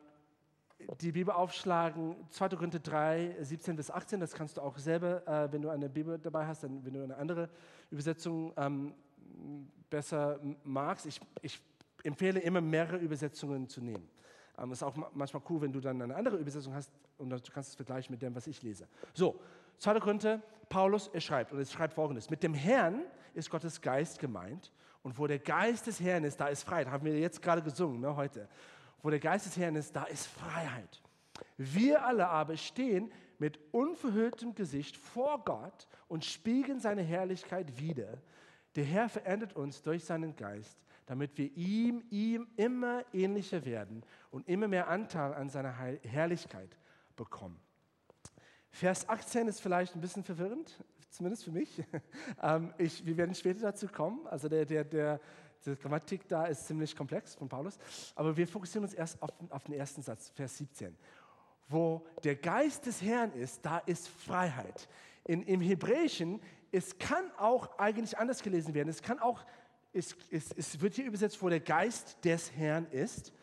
die 0.99 1.11
Bibel 1.11 1.33
aufschlagen, 1.33 2.15
2. 2.29 2.49
Korinther 2.49 2.79
3, 2.79 3.37
17 3.39 3.75
bis 3.75 3.89
18. 3.89 4.19
Das 4.19 4.33
kannst 4.33 4.57
du 4.57 4.61
auch 4.61 4.77
selber, 4.77 5.27
äh, 5.27 5.51
wenn 5.51 5.61
du 5.61 5.69
eine 5.69 5.89
Bibel 5.89 6.17
dabei 6.19 6.45
hast, 6.45 6.63
dann, 6.63 6.83
wenn 6.85 6.93
du 6.93 7.03
eine 7.03 7.17
andere 7.17 7.49
Übersetzung 7.89 8.53
ähm, 8.57 8.93
besser 9.89 10.39
magst. 10.63 11.05
Ich, 11.05 11.19
ich 11.41 11.61
empfehle 12.03 12.39
immer 12.39 12.61
mehrere 12.61 12.97
Übersetzungen 12.97 13.67
zu 13.67 13.81
nehmen. 13.81 14.07
Es 14.57 14.63
ähm, 14.63 14.71
ist 14.71 14.83
auch 14.83 14.95
manchmal 15.13 15.41
cool, 15.49 15.61
wenn 15.61 15.71
du 15.71 15.79
dann 15.79 16.01
eine 16.01 16.15
andere 16.15 16.37
Übersetzung 16.37 16.73
hast 16.73 16.91
und 17.17 17.29
du 17.29 17.51
kannst 17.53 17.69
es 17.69 17.75
vergleichen 17.75 18.13
mit 18.13 18.21
dem, 18.21 18.35
was 18.35 18.47
ich 18.47 18.61
lese. 18.61 18.87
So, 19.13 19.39
2. 19.79 19.99
Korinther, 19.99 20.41
Paulus, 20.69 21.07
er 21.07 21.21
schreibt, 21.21 21.51
und 21.51 21.59
er 21.59 21.65
schreibt 21.65 21.93
folgendes: 21.93 22.29
Mit 22.29 22.43
dem 22.43 22.53
Herrn 22.53 23.01
ist 23.33 23.49
Gottes 23.49 23.81
Geist 23.81 24.19
gemeint. 24.19 24.71
Und 25.03 25.17
wo 25.17 25.25
der 25.25 25.39
Geist 25.39 25.87
des 25.87 25.99
Herrn 25.99 26.23
ist, 26.23 26.39
da 26.39 26.47
ist 26.47 26.63
Freiheit. 26.63 26.89
Haben 26.89 27.05
wir 27.05 27.19
jetzt 27.19 27.41
gerade 27.41 27.61
gesungen, 27.63 28.01
ne, 28.01 28.15
heute. 28.15 28.47
Wo 29.01 29.09
der 29.09 29.19
Geist 29.19 29.45
des 29.45 29.57
Herrn 29.57 29.75
ist, 29.75 29.95
da 29.95 30.03
ist 30.03 30.27
Freiheit. 30.27 31.01
Wir 31.57 32.05
alle 32.05 32.27
aber 32.27 32.57
stehen 32.57 33.11
mit 33.39 33.59
unverhülltem 33.71 34.53
Gesicht 34.53 34.97
vor 34.97 35.43
Gott 35.43 35.87
und 36.07 36.25
spiegeln 36.25 36.79
seine 36.79 37.01
Herrlichkeit 37.01 37.79
wider. 37.79 38.21
Der 38.75 38.85
Herr 38.85 39.09
verändert 39.09 39.55
uns 39.55 39.81
durch 39.81 40.03
seinen 40.03 40.35
Geist 40.35 40.77
damit 41.11 41.37
wir 41.37 41.51
ihm, 41.57 42.05
ihm 42.09 42.47
immer 42.55 43.03
ähnlicher 43.11 43.65
werden 43.65 44.01
und 44.29 44.47
immer 44.47 44.69
mehr 44.69 44.87
Anteil 44.87 45.33
an 45.33 45.49
seiner 45.49 45.73
Herrlichkeit 45.73 46.77
bekommen. 47.17 47.59
Vers 48.69 49.09
18 49.09 49.49
ist 49.49 49.59
vielleicht 49.59 49.93
ein 49.93 49.99
bisschen 49.99 50.23
verwirrend, 50.23 50.81
zumindest 51.09 51.43
für 51.43 51.51
mich. 51.51 51.83
Ähm, 52.41 52.73
ich, 52.77 53.05
wir 53.05 53.17
werden 53.17 53.35
später 53.35 53.59
dazu 53.59 53.89
kommen. 53.89 54.25
Also 54.25 54.47
der, 54.47 54.65
der, 54.65 54.85
der, 54.85 55.19
die 55.65 55.75
Grammatik 55.75 56.27
da 56.27 56.45
ist 56.45 56.67
ziemlich 56.67 56.95
komplex 56.95 57.35
von 57.35 57.47
Paulus. 57.47 57.77
Aber 58.15 58.35
wir 58.35 58.47
fokussieren 58.47 58.83
uns 58.83 58.93
erst 58.93 59.21
auf, 59.21 59.29
auf 59.49 59.63
den 59.63 59.75
ersten 59.75 60.01
Satz, 60.01 60.29
Vers 60.29 60.57
17. 60.57 60.95
Wo 61.67 62.05
der 62.23 62.35
Geist 62.35 62.85
des 62.85 63.01
Herrn 63.01 63.31
ist, 63.33 63.65
da 63.65 63.77
ist 63.79 64.07
Freiheit. 64.09 64.89
In, 65.25 65.43
Im 65.43 65.61
Hebräischen, 65.61 66.41
es 66.71 66.97
kann 66.97 67.31
auch 67.37 67.77
eigentlich 67.77 68.17
anders 68.17 68.41
gelesen 68.41 68.73
werden. 68.73 68.89
Es 68.89 69.01
kann 69.01 69.19
auch 69.19 69.45
es, 69.93 70.15
es, 70.29 70.51
es 70.53 70.79
wird 70.79 70.95
hier 70.95 71.05
übersetzt, 71.05 71.41
wo 71.41 71.49
der 71.49 71.59
Geist 71.59 72.23
des 72.23 72.51
Herrn 72.53 72.87
ist. 72.91 73.33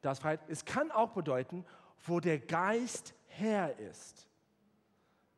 Das 0.00 0.20
Freiheit. 0.20 0.40
Es 0.48 0.64
kann 0.64 0.90
auch 0.90 1.10
bedeuten, 1.10 1.64
wo 2.06 2.20
der 2.20 2.38
Geist 2.38 3.14
Herr 3.26 3.76
ist, 3.78 4.28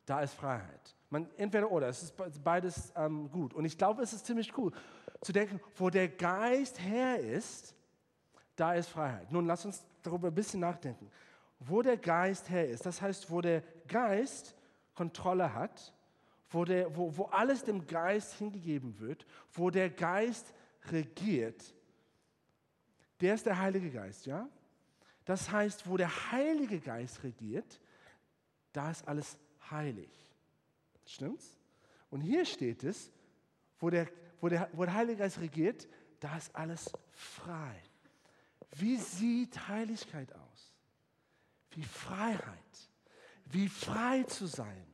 da 0.07 0.21
ist 0.21 0.35
Freiheit. 0.35 0.97
Man, 1.09 1.29
entweder 1.37 1.71
oder, 1.71 1.89
es 1.89 2.03
ist 2.03 2.15
beides 2.45 2.93
ähm, 2.95 3.31
gut. 3.31 3.53
Und 3.53 3.65
ich 3.65 3.77
glaube, 3.77 4.03
es 4.03 4.13
ist 4.13 4.27
ziemlich 4.27 4.57
cool 4.57 4.73
zu 5.21 5.33
denken, 5.33 5.61
wo 5.77 5.91
der 5.91 6.09
Geist 6.09 6.81
Herr 6.81 7.19
ist, 7.19 7.75
da 8.57 8.75
ist 8.75 8.89
Freiheit. 8.89 9.31
Nun, 9.31 9.47
lass 9.47 9.65
uns 9.65 9.85
darüber 10.03 10.29
ein 10.29 10.35
bisschen 10.35 10.61
nachdenken. 10.61 11.11
Wo 11.59 11.83
der 11.83 11.97
Geist 11.97 12.49
Herr 12.49 12.67
ist, 12.67 12.87
das 12.87 13.01
heißt, 13.03 13.31
wo 13.31 13.41
der 13.41 13.63
Geist 13.87 14.55
Kontrolle 14.95 15.53
hat, 15.55 15.95
wo, 16.51 16.65
der, 16.65 16.95
wo, 16.97 17.17
wo 17.17 17.25
alles 17.25 17.65
dem 17.65 17.87
Geist 17.87 18.35
hingegeben 18.35 18.99
wird, 18.99 19.27
wo 19.53 19.71
der 19.71 19.91
Geist 19.91 20.53
regiert, 20.91 21.75
der 23.21 23.35
ist 23.35 23.47
der 23.47 23.59
Heilige 23.59 23.91
Geist, 23.91 24.27
ja? 24.27 24.49
Das 25.25 25.51
heißt, 25.51 25.89
wo 25.89 25.97
der 25.97 26.33
Heilige 26.33 26.81
Geist 26.81 27.23
regiert, 27.23 27.81
da 28.73 28.91
ist 28.91 29.07
alles 29.07 29.39
heilig. 29.71 30.11
Stimmt's? 31.07 31.59
Und 32.11 32.23
hier 32.23 32.45
steht 32.45 32.83
es, 32.83 33.13
wo 33.79 33.91
der, 33.91 34.09
wo, 34.41 34.49
der, 34.49 34.69
wo 34.73 34.85
der 34.85 34.95
Heilige 34.95 35.19
Geist 35.19 35.41
regiert, 35.41 35.89
da 36.19 36.37
ist 36.37 36.55
alles 36.55 36.91
frei. 37.13 37.77
Wie 38.77 38.97
sieht 38.97 39.69
Heiligkeit 39.69 40.33
aus? 40.35 40.75
Wie 41.71 41.83
Freiheit. 41.83 42.91
Wie 43.47 43.69
frei 43.69 44.23
zu 44.25 44.47
sein. 44.47 44.87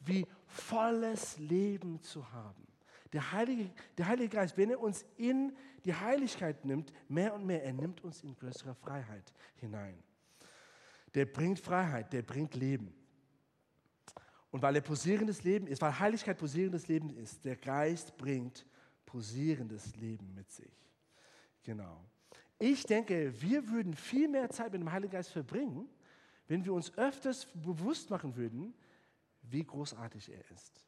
Wie 0.00 0.26
volles 0.46 1.38
Leben 1.38 2.00
zu 2.02 2.30
haben. 2.32 2.66
Der 3.12 3.32
Heilige, 3.32 3.70
der 3.96 4.08
Heilige 4.08 4.28
Geist, 4.28 4.56
wenn 4.56 4.70
er 4.70 4.80
uns 4.80 5.04
in 5.16 5.56
die 5.84 5.94
Heiligkeit 5.94 6.64
nimmt, 6.64 6.92
mehr 7.08 7.34
und 7.34 7.46
mehr, 7.46 7.62
er 7.62 7.72
nimmt 7.72 8.02
uns 8.02 8.22
in 8.22 8.34
größere 8.34 8.74
Freiheit 8.74 9.32
hinein. 9.56 10.02
Der 11.14 11.26
bringt 11.26 11.60
Freiheit, 11.60 12.12
der 12.12 12.22
bringt 12.22 12.54
Leben. 12.54 12.92
Und 14.50 14.62
weil 14.62 14.76
er 14.76 14.82
posierendes 14.82 15.44
Leben 15.44 15.66
ist, 15.66 15.80
weil 15.82 15.98
Heiligkeit 15.98 16.38
posierendes 16.38 16.88
Leben 16.88 17.10
ist, 17.10 17.44
der 17.44 17.56
Geist 17.56 18.16
bringt 18.16 18.66
posierendes 19.14 19.94
Leben 19.94 20.34
mit 20.34 20.50
sich. 20.50 20.90
Genau. 21.62 22.04
Ich 22.58 22.82
denke, 22.82 23.32
wir 23.40 23.68
würden 23.68 23.94
viel 23.94 24.26
mehr 24.26 24.50
Zeit 24.50 24.72
mit 24.72 24.80
dem 24.80 24.90
Heiligen 24.90 25.12
Geist 25.12 25.30
verbringen, 25.30 25.88
wenn 26.48 26.64
wir 26.64 26.74
uns 26.74 26.92
öfters 26.98 27.46
bewusst 27.54 28.10
machen 28.10 28.34
würden, 28.34 28.74
wie 29.42 29.62
großartig 29.62 30.32
er 30.32 30.50
ist. 30.50 30.84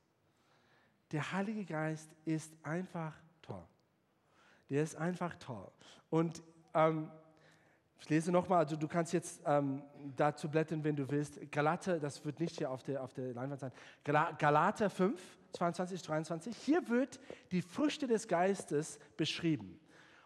Der 1.13 1.31
Heilige 1.31 1.65
Geist 1.65 2.11
ist 2.25 2.53
einfach 2.65 3.15
toll. 3.43 3.63
Der 4.71 4.83
ist 4.83 4.97
einfach 4.97 5.37
toll. 5.37 5.71
Und 6.11 6.43
ähm, 6.75 7.09
ich 8.01 8.09
lese 8.09 8.33
nochmal, 8.33 8.59
also 8.59 8.75
du 8.75 8.89
kannst 8.89 9.13
jetzt 9.13 9.41
ähm, 9.47 9.85
dazu 10.17 10.51
blättern, 10.51 10.83
wenn 10.83 10.97
du 10.97 11.09
willst. 11.09 11.39
Galater, 11.53 12.01
das 12.01 12.25
wird 12.25 12.41
nicht 12.41 12.59
hier 12.59 12.73
auf 12.73 12.83
der, 12.83 13.05
auf 13.05 13.15
der 13.15 13.35
Leinwand 13.35 13.61
sein. 13.61 13.73
Galater 14.03 14.91
5, 14.91 15.21
22, 15.57 16.03
23. 16.03 16.57
Hier 16.57 16.89
wird 16.89 17.19
die 17.51 17.63
Früchte 17.63 18.07
des 18.07 18.29
Geistes 18.29 18.99
beschrieben. 19.17 19.81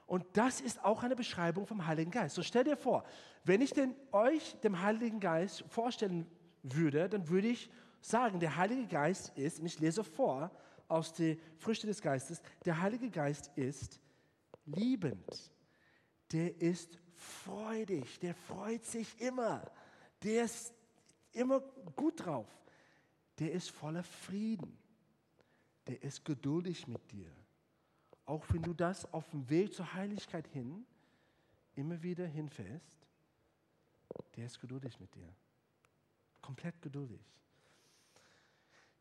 Und 0.06 0.24
das 0.32 0.60
ist 0.60 0.84
auch 0.84 1.02
eine 1.04 1.14
Beschreibung 1.14 1.66
vom 1.66 1.86
Heiligen 1.86 2.10
Geist. 2.10 2.34
So 2.34 2.42
stell 2.42 2.64
dir 2.64 2.76
vor, 2.76 3.04
wenn 3.44 3.60
ich 3.60 3.72
den, 3.72 3.94
euch 4.10 4.56
dem 4.60 4.82
Heiligen 4.82 5.20
Geist 5.20 5.64
vorstellen 5.68 6.26
würde, 6.62 7.08
dann 7.08 7.28
würde 7.28 7.48
ich 7.48 7.70
sagen, 8.00 8.40
der 8.40 8.56
Heilige 8.56 8.86
Geist 8.86 9.36
ist, 9.38 9.60
und 9.60 9.66
ich 9.66 9.78
lese 9.78 10.02
vor 10.02 10.50
aus 10.88 11.12
den 11.12 11.38
Früchten 11.58 11.86
des 11.86 12.02
Geistes, 12.02 12.42
der 12.64 12.80
Heilige 12.80 13.08
Geist 13.10 13.50
ist 13.54 14.00
liebend. 14.66 15.52
Der 16.32 16.60
ist 16.60 16.98
freudig, 17.14 18.18
der 18.18 18.34
freut 18.34 18.84
sich 18.84 19.20
immer, 19.20 19.62
der 20.22 20.44
ist 20.44 20.74
immer 21.32 21.60
gut 21.94 22.24
drauf, 22.24 22.48
der 23.38 23.52
ist 23.52 23.70
voller 23.70 24.02
Frieden, 24.02 24.76
der 25.86 26.02
ist 26.02 26.24
geduldig 26.24 26.86
mit 26.86 27.10
dir. 27.10 27.30
Auch 28.26 28.44
wenn 28.50 28.62
du 28.62 28.72
das 28.72 29.12
auf 29.12 29.28
dem 29.30 29.48
Weg 29.48 29.74
zur 29.74 29.92
Heiligkeit 29.92 30.46
hin 30.48 30.84
immer 31.74 32.02
wieder 32.02 32.26
hinfällst, 32.26 33.06
der 34.36 34.46
ist 34.46 34.60
geduldig 34.60 34.98
mit 35.00 35.14
dir. 35.14 35.28
Komplett 36.40 36.80
geduldig. 36.80 37.20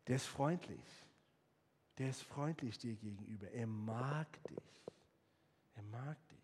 Der 0.07 0.15
ist 0.15 0.25
freundlich. 0.25 1.05
Der 1.97 2.09
ist 2.09 2.23
freundlich 2.23 2.77
dir 2.77 2.95
gegenüber. 2.95 3.51
Er 3.51 3.67
mag 3.67 4.43
dich. 4.45 4.81
Er 5.75 5.83
mag 5.83 6.17
dich. 6.29 6.39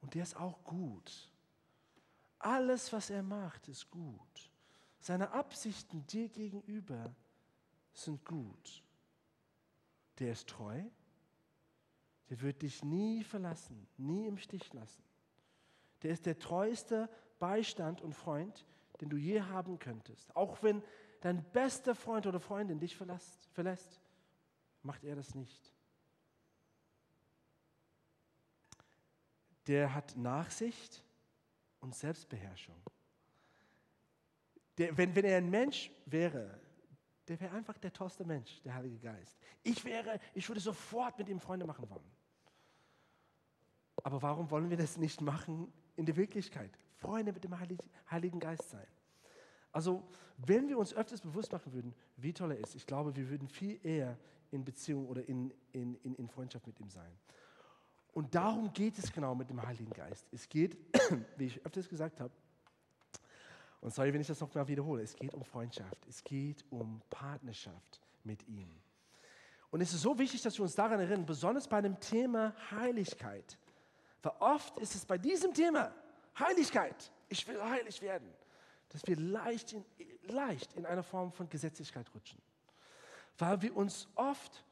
Und 0.00 0.14
der 0.14 0.24
ist 0.24 0.36
auch 0.36 0.62
gut. 0.64 1.30
Alles, 2.38 2.92
was 2.92 3.10
er 3.10 3.22
macht, 3.22 3.68
ist 3.68 3.88
gut. 3.90 4.50
Seine 5.00 5.30
Absichten 5.30 6.06
dir 6.06 6.28
gegenüber 6.28 7.14
sind 7.92 8.24
gut. 8.24 8.82
Der 10.18 10.32
ist 10.32 10.48
treu. 10.48 10.82
Der 12.30 12.40
wird 12.40 12.62
dich 12.62 12.82
nie 12.82 13.24
verlassen, 13.24 13.86
nie 13.96 14.26
im 14.26 14.38
Stich 14.38 14.72
lassen. 14.72 15.02
Der 16.02 16.12
ist 16.12 16.26
der 16.26 16.38
treueste 16.38 17.08
Beistand 17.38 18.00
und 18.00 18.14
Freund, 18.14 18.64
den 19.00 19.10
du 19.10 19.16
je 19.16 19.42
haben 19.42 19.78
könntest. 19.78 20.34
Auch 20.34 20.62
wenn 20.62 20.82
dein 21.20 21.44
bester 21.52 21.94
Freund 21.94 22.26
oder 22.26 22.40
Freundin 22.40 22.80
dich 22.80 22.96
verlässt, 22.96 23.48
verlässt 23.52 24.00
macht 24.82 25.04
er 25.04 25.16
das 25.16 25.34
nicht. 25.34 25.72
der 29.66 29.94
hat 29.94 30.16
Nachsicht 30.16 31.04
und 31.80 31.94
Selbstbeherrschung. 31.94 32.80
Der, 34.78 34.96
wenn, 34.96 35.14
wenn 35.14 35.24
er 35.24 35.38
ein 35.38 35.50
Mensch 35.50 35.90
wäre, 36.06 36.60
der 37.28 37.40
wäre 37.40 37.54
einfach 37.54 37.78
der 37.78 37.92
tollste 37.92 38.24
Mensch, 38.24 38.60
der 38.62 38.74
Heilige 38.74 38.98
Geist. 38.98 39.38
Ich 39.62 39.84
wäre, 39.84 40.18
ich 40.34 40.48
würde 40.48 40.60
sofort 40.60 41.18
mit 41.18 41.28
ihm 41.28 41.40
Freunde 41.40 41.66
machen 41.66 41.88
wollen. 41.88 42.10
Aber 44.02 44.20
warum 44.22 44.50
wollen 44.50 44.70
wir 44.70 44.76
das 44.76 44.96
nicht 44.96 45.20
machen 45.20 45.72
in 45.96 46.06
der 46.06 46.16
Wirklichkeit? 46.16 46.70
Freunde 46.96 47.32
mit 47.32 47.44
dem 47.44 47.54
Heiligen 48.10 48.40
Geist 48.40 48.70
sein. 48.70 48.86
Also, 49.70 50.02
wenn 50.36 50.68
wir 50.68 50.78
uns 50.78 50.92
öfters 50.92 51.20
bewusst 51.20 51.52
machen 51.52 51.72
würden, 51.72 51.94
wie 52.16 52.32
toll 52.32 52.52
er 52.52 52.58
ist, 52.58 52.74
ich 52.74 52.86
glaube, 52.86 53.16
wir 53.16 53.28
würden 53.30 53.48
viel 53.48 53.80
eher 53.84 54.18
in 54.50 54.64
Beziehung 54.64 55.06
oder 55.06 55.26
in, 55.26 55.52
in, 55.72 55.94
in, 56.02 56.14
in 56.16 56.28
Freundschaft 56.28 56.66
mit 56.66 56.78
ihm 56.78 56.90
sein. 56.90 57.10
Und 58.12 58.34
darum 58.34 58.72
geht 58.72 58.98
es 58.98 59.10
genau 59.10 59.34
mit 59.34 59.48
dem 59.48 59.62
Heiligen 59.62 59.90
Geist. 59.90 60.26
Es 60.30 60.48
geht, 60.48 60.76
wie 61.38 61.46
ich 61.46 61.64
öfters 61.64 61.88
gesagt 61.88 62.20
habe, 62.20 62.32
und 63.82 63.92
sorry, 63.92 64.12
wenn 64.14 64.20
ich 64.20 64.28
das 64.28 64.40
noch 64.40 64.54
mal 64.54 64.66
wiederhole, 64.68 65.02
es 65.02 65.14
geht 65.16 65.34
um 65.34 65.44
Freundschaft, 65.44 66.06
es 66.08 66.22
geht 66.22 66.64
um 66.70 67.02
Partnerschaft 67.10 68.00
mit 68.22 68.46
ihm. 68.48 68.70
Und 69.72 69.80
es 69.80 69.92
ist 69.92 70.02
so 70.02 70.16
wichtig, 70.16 70.40
dass 70.40 70.56
wir 70.56 70.62
uns 70.62 70.76
daran 70.76 71.00
erinnern, 71.00 71.26
besonders 71.26 71.66
bei 71.66 71.80
dem 71.80 71.98
Thema 71.98 72.54
Heiligkeit. 72.70 73.58
Weil 74.22 74.34
oft 74.38 74.78
ist 74.78 74.94
es 74.94 75.04
bei 75.04 75.18
diesem 75.18 75.52
Thema 75.52 75.92
Heiligkeit, 76.38 77.10
ich 77.28 77.46
will 77.48 77.60
heilig 77.60 78.00
werden, 78.00 78.32
dass 78.90 79.04
wir 79.04 79.16
leicht 79.16 79.72
in, 79.72 79.84
leicht 80.28 80.74
in 80.74 80.86
eine 80.86 81.02
Form 81.02 81.32
von 81.32 81.48
Gesetzlichkeit 81.48 82.06
rutschen. 82.14 82.40
Weil 83.36 83.62
wir 83.62 83.76
uns 83.76 84.06
oft, 84.14 84.64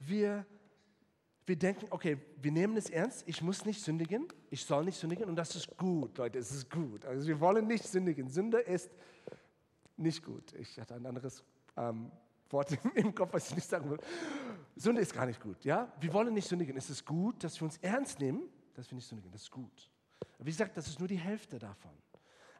wir 0.00 0.44
wir 1.46 1.56
denken, 1.56 1.86
okay, 1.90 2.18
wir 2.40 2.52
nehmen 2.52 2.76
es 2.76 2.88
ernst, 2.88 3.24
ich 3.26 3.42
muss 3.42 3.64
nicht 3.66 3.82
sündigen, 3.82 4.28
ich 4.50 4.64
soll 4.64 4.84
nicht 4.84 4.98
sündigen 4.98 5.28
und 5.28 5.36
das 5.36 5.54
ist 5.56 5.76
gut, 5.76 6.16
Leute, 6.16 6.38
es 6.38 6.50
ist 6.50 6.70
gut. 6.70 7.04
Also 7.04 7.26
wir 7.26 7.38
wollen 7.40 7.66
nicht 7.66 7.84
sündigen. 7.84 8.28
Sünde 8.28 8.60
ist 8.60 8.90
nicht 9.96 10.24
gut. 10.24 10.52
Ich 10.54 10.78
hatte 10.80 10.94
ein 10.94 11.04
anderes 11.04 11.44
ähm, 11.76 12.10
Wort 12.50 12.76
im 12.94 13.14
Kopf, 13.14 13.34
was 13.34 13.50
ich 13.50 13.56
nicht 13.56 13.68
sagen 13.68 13.90
will. 13.90 13.98
Sünde 14.76 15.02
ist 15.02 15.12
gar 15.12 15.26
nicht 15.26 15.40
gut, 15.40 15.64
ja? 15.64 15.92
Wir 16.00 16.12
wollen 16.12 16.32
nicht 16.32 16.48
sündigen. 16.48 16.76
Es 16.76 16.88
ist 16.88 17.04
gut, 17.04 17.44
dass 17.44 17.60
wir 17.60 17.66
uns 17.66 17.76
ernst 17.78 18.20
nehmen, 18.20 18.48
dass 18.74 18.90
wir 18.90 18.96
nicht 18.96 19.06
sündigen. 19.06 19.30
Das 19.30 19.42
ist 19.42 19.50
gut. 19.50 19.90
Wie 20.38 20.50
gesagt, 20.50 20.76
das 20.76 20.88
ist 20.88 20.98
nur 20.98 21.08
die 21.08 21.16
Hälfte 21.18 21.58
davon. 21.58 21.92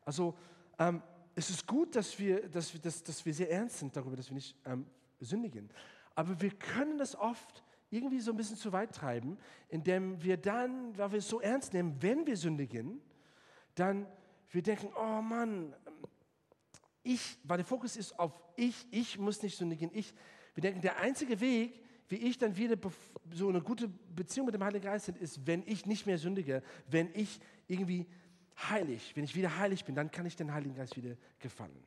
Also 0.05 0.37
ähm, 0.79 1.03
es 1.35 1.51
ist 1.51 1.67
gut, 1.67 1.97
dass 1.97 2.19
wir, 2.19 2.49
dass, 2.49 2.73
wir, 2.73 2.81
dass, 2.81 3.03
dass 3.03 3.25
wir 3.25 3.35
sehr 3.35 3.51
ernst 3.51 3.79
sind 3.79 3.97
darüber, 3.97 4.17
dass 4.17 4.29
wir 4.29 4.35
nicht 4.35 4.57
ähm, 4.65 4.87
sündigen. 5.21 5.71
Aber 6.15 6.41
wir 6.41 6.51
können 6.51 6.99
das 6.99 7.17
oft 7.17 7.65
irgendwie 7.95 8.21
so 8.21 8.33
ein 8.33 8.37
bisschen 8.37 8.57
zu 8.57 8.73
weit 8.73 8.95
treiben, 8.95 9.39
indem 9.69 10.23
wir 10.23 10.37
dann, 10.37 10.97
weil 10.99 11.13
wir 11.13 11.19
es 11.19 11.29
so 11.29 11.41
ernst 11.41 11.73
nehmen, 11.73 11.97
wenn 12.01 12.27
wir 12.27 12.37
sündigen, 12.37 13.01
dann 13.75 14.07
wir 14.51 14.63
denken, 14.63 14.89
oh 14.97 15.21
Mann, 15.21 15.75
ich, 17.03 17.39
weil 17.45 17.59
der 17.59 17.67
Fokus 17.67 17.97
ist 17.97 18.19
auf 18.19 18.41
ich, 18.57 18.87
ich 18.91 19.19
muss 19.19 19.43
nicht 19.43 19.57
sündigen, 19.57 19.91
ich. 19.93 20.15
Wir 20.55 20.63
denken, 20.63 20.81
der 20.81 20.99
einzige 20.99 21.41
Weg, 21.41 21.83
wie 22.09 22.17
ich 22.17 22.39
dann 22.39 22.57
wieder 22.57 22.77
so 23.33 23.49
eine 23.49 23.61
gute 23.61 23.89
Beziehung 23.89 24.47
mit 24.47 24.55
dem 24.55 24.63
Heiligen 24.63 24.85
Geist 24.85 25.09
habe, 25.09 25.19
ist, 25.19 25.47
wenn 25.47 25.65
ich 25.67 25.87
nicht 25.87 26.07
mehr 26.07 26.19
sündige, 26.19 26.63
wenn 26.89 27.11
ich 27.15 27.41
irgendwie 27.67 28.07
heilig, 28.69 29.13
wenn 29.17 29.25
ich 29.25 29.35
wieder 29.35 29.59
heilig 29.59 29.85
bin, 29.85 29.95
dann 29.95 30.11
kann 30.11 30.27
ich 30.27 30.37
den 30.37 30.53
Heiligen 30.53 30.77
Geist 30.77 30.97
wieder 30.97 31.17
gefallen. 31.41 31.85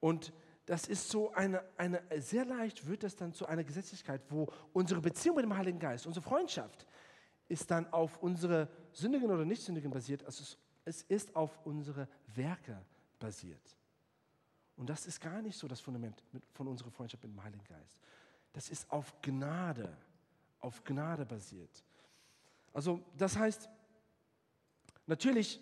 Und 0.00 0.32
das 0.72 0.86
ist 0.86 1.10
so 1.10 1.30
eine, 1.34 1.62
eine, 1.76 2.02
sehr 2.22 2.46
leicht 2.46 2.86
wird 2.86 3.02
das 3.02 3.14
dann 3.14 3.34
zu 3.34 3.44
einer 3.44 3.62
Gesetzlichkeit, 3.62 4.22
wo 4.30 4.50
unsere 4.72 5.02
Beziehung 5.02 5.36
mit 5.36 5.44
dem 5.44 5.54
Heiligen 5.54 5.78
Geist, 5.78 6.06
unsere 6.06 6.24
Freundschaft, 6.24 6.86
ist 7.46 7.70
dann 7.70 7.92
auf 7.92 8.22
unsere 8.22 8.70
Sündigen 8.90 9.30
oder 9.30 9.44
Nichtsündigen 9.44 9.90
basiert, 9.90 10.24
als 10.24 10.40
es 10.40 10.56
Es 10.86 11.02
ist 11.02 11.36
auf 11.36 11.60
unsere 11.66 12.08
Werke 12.34 12.80
basiert. 13.18 13.76
Und 14.76 14.88
das 14.88 15.04
ist 15.04 15.20
gar 15.20 15.42
nicht 15.42 15.58
so 15.58 15.68
das 15.68 15.78
Fundament 15.78 16.22
von 16.54 16.66
unserer 16.66 16.90
Freundschaft 16.90 17.22
mit 17.22 17.34
dem 17.34 17.44
Heiligen 17.44 17.64
Geist. 17.64 18.00
Das 18.54 18.70
ist 18.70 18.90
auf 18.90 19.12
Gnade, 19.20 19.94
auf 20.58 20.82
Gnade 20.84 21.26
basiert. 21.26 21.84
Also 22.72 23.02
das 23.18 23.36
heißt, 23.36 23.68
natürlich, 25.06 25.60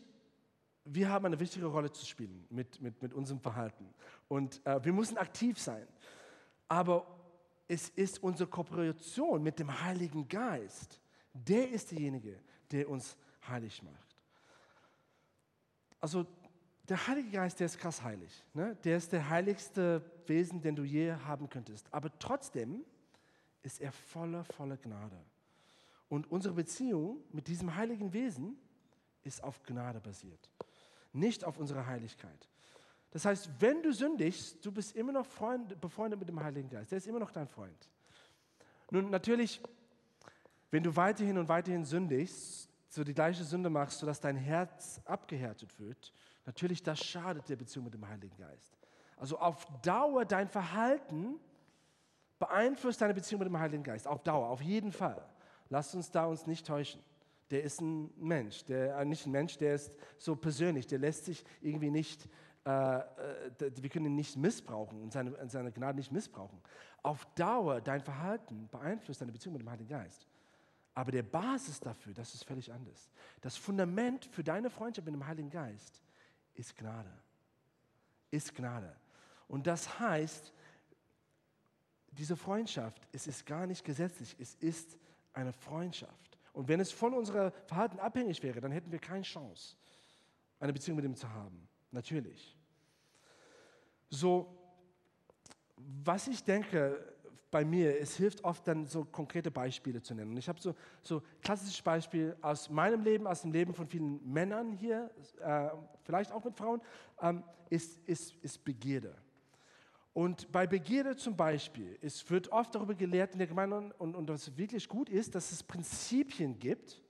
wir 0.85 1.09
haben 1.09 1.27
eine 1.27 1.39
wichtige 1.39 1.67
Rolle 1.67 1.93
zu 1.93 2.05
spielen 2.07 2.47
mit, 2.51 2.81
mit, 2.81 3.03
mit 3.03 3.15
unserem 3.15 3.41
Verhalten. 3.41 3.93
Und 4.29 4.65
äh, 4.67 4.83
wir 4.85 4.93
müssen 4.93 5.19
aktiv 5.19 5.59
sein. 5.59 5.87
Aber 6.69 7.07
es 7.69 7.89
ist 7.91 8.23
unsere 8.23 8.49
Kooperation 8.49 9.43
mit 9.43 9.59
dem 9.59 9.83
Heiligen 9.83 10.29
Geist, 10.29 11.01
der 11.33 11.71
ist 11.71 11.93
derjenige, 11.93 12.41
der 12.71 12.89
uns 12.89 13.17
heilig 13.47 13.83
macht. 13.83 14.17
Also 16.01 16.27
der 16.89 17.07
Heilige 17.07 17.31
Geist, 17.31 17.61
der 17.61 17.67
ist 17.67 17.79
krass 17.79 18.03
heilig. 18.03 18.45
Ne? 18.55 18.77
Der 18.83 18.97
ist 18.97 19.13
der 19.13 19.29
heiligste 19.29 20.03
Wesen, 20.27 20.61
den 20.61 20.75
du 20.75 20.83
je 20.83 21.13
haben 21.13 21.49
könntest. 21.49 21.87
Aber 21.93 22.11
trotzdem 22.19 22.85
ist 23.63 23.81
er 23.81 23.93
voller, 23.93 24.45
voller 24.45 24.77
Gnade. 24.77 25.19
Und 26.09 26.31
unsere 26.31 26.55
Beziehung 26.55 27.23
mit 27.31 27.47
diesem 27.47 27.77
heiligen 27.77 28.13
Wesen 28.13 28.59
ist 29.23 29.45
auf 29.45 29.63
Gnade 29.63 30.01
basiert, 30.01 30.51
nicht 31.13 31.45
auf 31.45 31.59
unserer 31.59 31.87
Heiligkeit. 31.87 32.49
Das 33.11 33.25
heißt, 33.25 33.51
wenn 33.59 33.83
du 33.83 33.93
sündigst, 33.93 34.65
du 34.65 34.71
bist 34.71 34.95
immer 34.95 35.13
noch 35.13 35.27
Freund, 35.27 35.81
befreundet 35.81 36.19
mit 36.19 36.29
dem 36.29 36.43
Heiligen 36.43 36.69
Geist. 36.69 36.93
Der 36.93 36.99
ist 36.99 37.07
immer 37.07 37.19
noch 37.19 37.33
dein 37.33 37.49
Freund. 37.49 37.89
Nun, 38.91 39.11
natürlich, 39.11 39.61
wenn 40.71 40.83
du 40.83 40.95
weiterhin 40.95 41.39
und 41.39 41.49
weiterhin 41.49 41.85
sündigst, 41.85 42.69
so 42.89 43.05
die 43.05 43.15
gleiche 43.15 43.45
Sünde 43.45 43.71
machst, 43.71 43.99
sodass 43.99 44.21
dein 44.21 44.37
Herz 44.37 45.01
abgehärtet 45.05 45.79
wird, 45.79 46.13
natürlich, 46.47 46.83
das 46.83 47.01
schadet 47.01 47.49
der 47.49 47.57
Beziehung 47.57 47.85
mit 47.85 47.95
dem 47.95 48.07
Heiligen 48.09 48.37
Geist. 48.37 48.79
Also 49.17 49.39
auf 49.39 49.67
Dauer 49.83 50.25
dein 50.25 50.49
Verhalten 50.49 51.39
beeinflusst 52.39 53.01
deine 53.01 53.15
Beziehung 53.15 53.41
mit 53.41 53.49
dem 53.49 53.59
Heiligen 53.59 53.83
Geist. 53.83 54.07
Auf 54.07 54.23
Dauer, 54.23 54.49
auf 54.49 54.63
jeden 54.63 54.93
Fall. 54.93 55.23
Lasst 55.69 55.95
uns 55.95 56.11
da 56.11 56.27
uns 56.27 56.47
nicht 56.47 56.67
täuschen. 56.67 57.01
Der 57.51 57.63
ist 57.63 57.81
ein 57.81 58.13
Mensch, 58.17 58.65
der, 58.65 58.97
äh, 58.99 59.05
nicht 59.05 59.27
ein 59.27 59.33
Mensch, 59.33 59.59
der 59.59 59.75
ist 59.75 59.97
so 60.19 60.37
persönlich, 60.37 60.87
der 60.87 60.99
lässt 60.99 61.25
sich 61.25 61.45
irgendwie 61.61 61.91
nicht, 61.91 62.29
äh, 62.65 62.71
äh, 62.71 63.03
wir 63.59 63.89
können 63.89 64.07
ihn 64.07 64.17
nicht 64.17 64.37
missbrauchen 64.37 65.03
und 65.03 65.13
seine, 65.13 65.49
seine 65.49 65.73
Gnade 65.73 65.99
nicht 65.99 66.13
missbrauchen. 66.13 66.61
Auf 67.03 67.25
Dauer 67.35 67.81
dein 67.81 68.01
Verhalten 68.01 68.69
beeinflusst 68.71 69.21
deine 69.21 69.33
Beziehung 69.33 69.55
mit 69.55 69.63
dem 69.63 69.71
Heiligen 69.71 69.89
Geist. 69.89 70.27
Aber 70.95 71.13
der 71.13 71.23
Basis 71.23 71.81
dafür, 71.81 72.13
das 72.13 72.35
ist 72.35 72.45
völlig 72.45 72.73
anders. 72.73 73.11
Das 73.41 73.57
Fundament 73.57 74.27
für 74.27 74.45
deine 74.45 74.71
Freundschaft 74.71 75.07
mit 75.07 75.15
dem 75.15 75.27
Heiligen 75.27 75.51
Geist 75.51 76.03
ist 76.55 76.77
Gnade. 76.77 77.13
Ist 78.31 78.55
Gnade. 78.55 78.95
Und 79.49 79.67
das 79.67 79.99
heißt, 79.99 80.53
diese 82.13 82.37
Freundschaft, 82.37 83.09
es 83.13 83.27
ist 83.27 83.47
gar 83.47 83.67
nicht 83.67 83.85
gesetzlich, 83.85 84.37
es 84.39 84.55
ist 84.57 84.99
eine 85.33 85.53
Freundschaft. 85.53 86.30
Und 86.53 86.69
wenn 86.69 86.81
es 86.81 86.93
von 86.93 87.15
unserem 87.15 87.53
Verhalten 87.67 87.99
abhängig 87.99 88.43
wäre, 88.43 88.61
dann 88.61 88.73
hätten 88.73 88.91
wir 88.91 88.99
keine 88.99 89.23
Chance, 89.23 89.77
eine 90.59 90.73
Beziehung 90.73 90.97
mit 90.97 91.05
ihm 91.05 91.15
zu 91.15 91.29
haben. 91.29 91.69
Natürlich. 91.91 92.57
So, 94.09 94.57
was 95.77 96.29
ich 96.29 96.43
denke 96.43 97.15
bei 97.51 97.65
mir, 97.65 97.99
es 98.01 98.17
hilft 98.17 98.45
oft 98.45 98.67
dann 98.67 98.87
so 98.87 99.05
konkrete 99.05 99.51
Beispiele 99.51 100.01
zu 100.01 100.15
nennen. 100.15 100.33
Und 100.33 100.37
ich 100.37 100.49
habe 100.49 100.61
so, 100.61 100.75
so 101.03 101.23
klassisches 101.43 101.83
Beispiel 101.83 102.37
aus 102.41 102.71
meinem 102.71 103.03
Leben, 103.03 103.27
aus 103.27 103.43
dem 103.43 103.53
Leben 103.53 103.75
von 103.75 103.87
vielen 103.87 104.21
Männern 104.33 104.73
hier, 104.73 105.11
äh, 105.41 105.69
vielleicht 106.05 106.31
auch 106.33 106.45
mit 106.45 106.57
Frauen, 106.57 106.81
ähm, 107.21 107.43
ist, 107.69 107.99
ist, 108.07 108.35
ist 108.43 108.65
Begierde. 108.65 109.17
Und 110.21 110.53
bei 110.53 110.67
Begierde 110.67 111.17
zum 111.17 111.35
Beispiel, 111.35 111.99
es 112.03 112.31
wird 112.31 112.53
oft 112.53 112.75
darüber 112.75 112.95
gelehrt 112.95 113.33
in 113.33 113.39
der 113.39 113.47
Gemeinde 113.47 113.95
und, 113.97 114.15
und 114.15 114.29
was 114.29 114.55
wirklich 114.59 114.87
gut 114.87 115.09
ist, 115.09 115.35
dass 115.35 115.51
es 115.51 115.63
Prinzipien 115.63 116.59
gibt, 116.59 117.01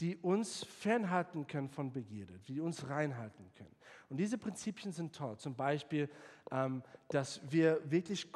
die 0.00 0.16
uns 0.16 0.64
fernhalten 0.64 1.46
können 1.46 1.68
von 1.68 1.92
Begierde, 1.92 2.38
die 2.48 2.58
uns 2.58 2.88
reinhalten 2.88 3.44
können. 3.54 3.76
Und 4.08 4.16
diese 4.16 4.38
Prinzipien 4.38 4.92
sind 4.92 5.14
toll. 5.14 5.36
Zum 5.36 5.56
Beispiel, 5.56 6.08
ähm, 6.50 6.82
dass 7.10 7.42
wir 7.52 7.82
wirklich 7.84 8.26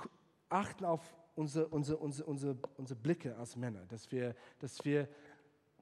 achten 0.51 0.85
auf 0.85 1.17
unsere, 1.35 1.67
unsere, 1.69 1.97
unsere, 1.97 2.29
unsere, 2.29 2.59
unsere 2.77 3.01
Blicke 3.01 3.35
als 3.37 3.57
Männer, 3.57 3.87
dass 3.89 4.13
wir, 4.13 4.35
dass 4.59 4.85
wir 4.85 5.09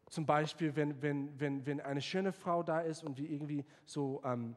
zum 0.09 0.25
Beispiel, 0.25 0.77
wenn, 0.77 1.03
wenn, 1.03 1.41
wenn, 1.41 1.67
wenn 1.67 1.81
eine 1.81 2.01
schöne 2.01 2.33
Frau 2.33 2.63
da 2.63 2.81
ist 2.81 3.03
und 3.03 3.19
wir 3.19 3.29
irgendwie 3.29 3.65
so 3.85 4.23
ähm, 4.25 4.55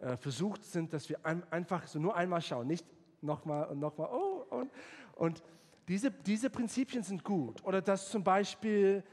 äh, 0.00 0.16
versucht 0.16 0.64
sind, 0.64 0.92
dass 0.92 1.08
wir 1.08 1.24
ein, 1.24 1.42
einfach 1.52 1.86
so 1.86 1.98
nur 1.98 2.16
einmal 2.16 2.42
schauen, 2.42 2.66
nicht 2.66 2.86
nochmal 3.22 3.66
und 3.68 3.78
nochmal, 3.78 4.08
oh, 4.12 4.44
und, 4.50 4.70
und 5.14 5.42
diese, 5.88 6.10
diese 6.10 6.50
Prinzipien 6.50 7.02
sind 7.02 7.22
gut. 7.24 7.64
Oder 7.64 7.80
dass 7.80 8.10
zum 8.10 8.24
Beispiel, 8.24 9.04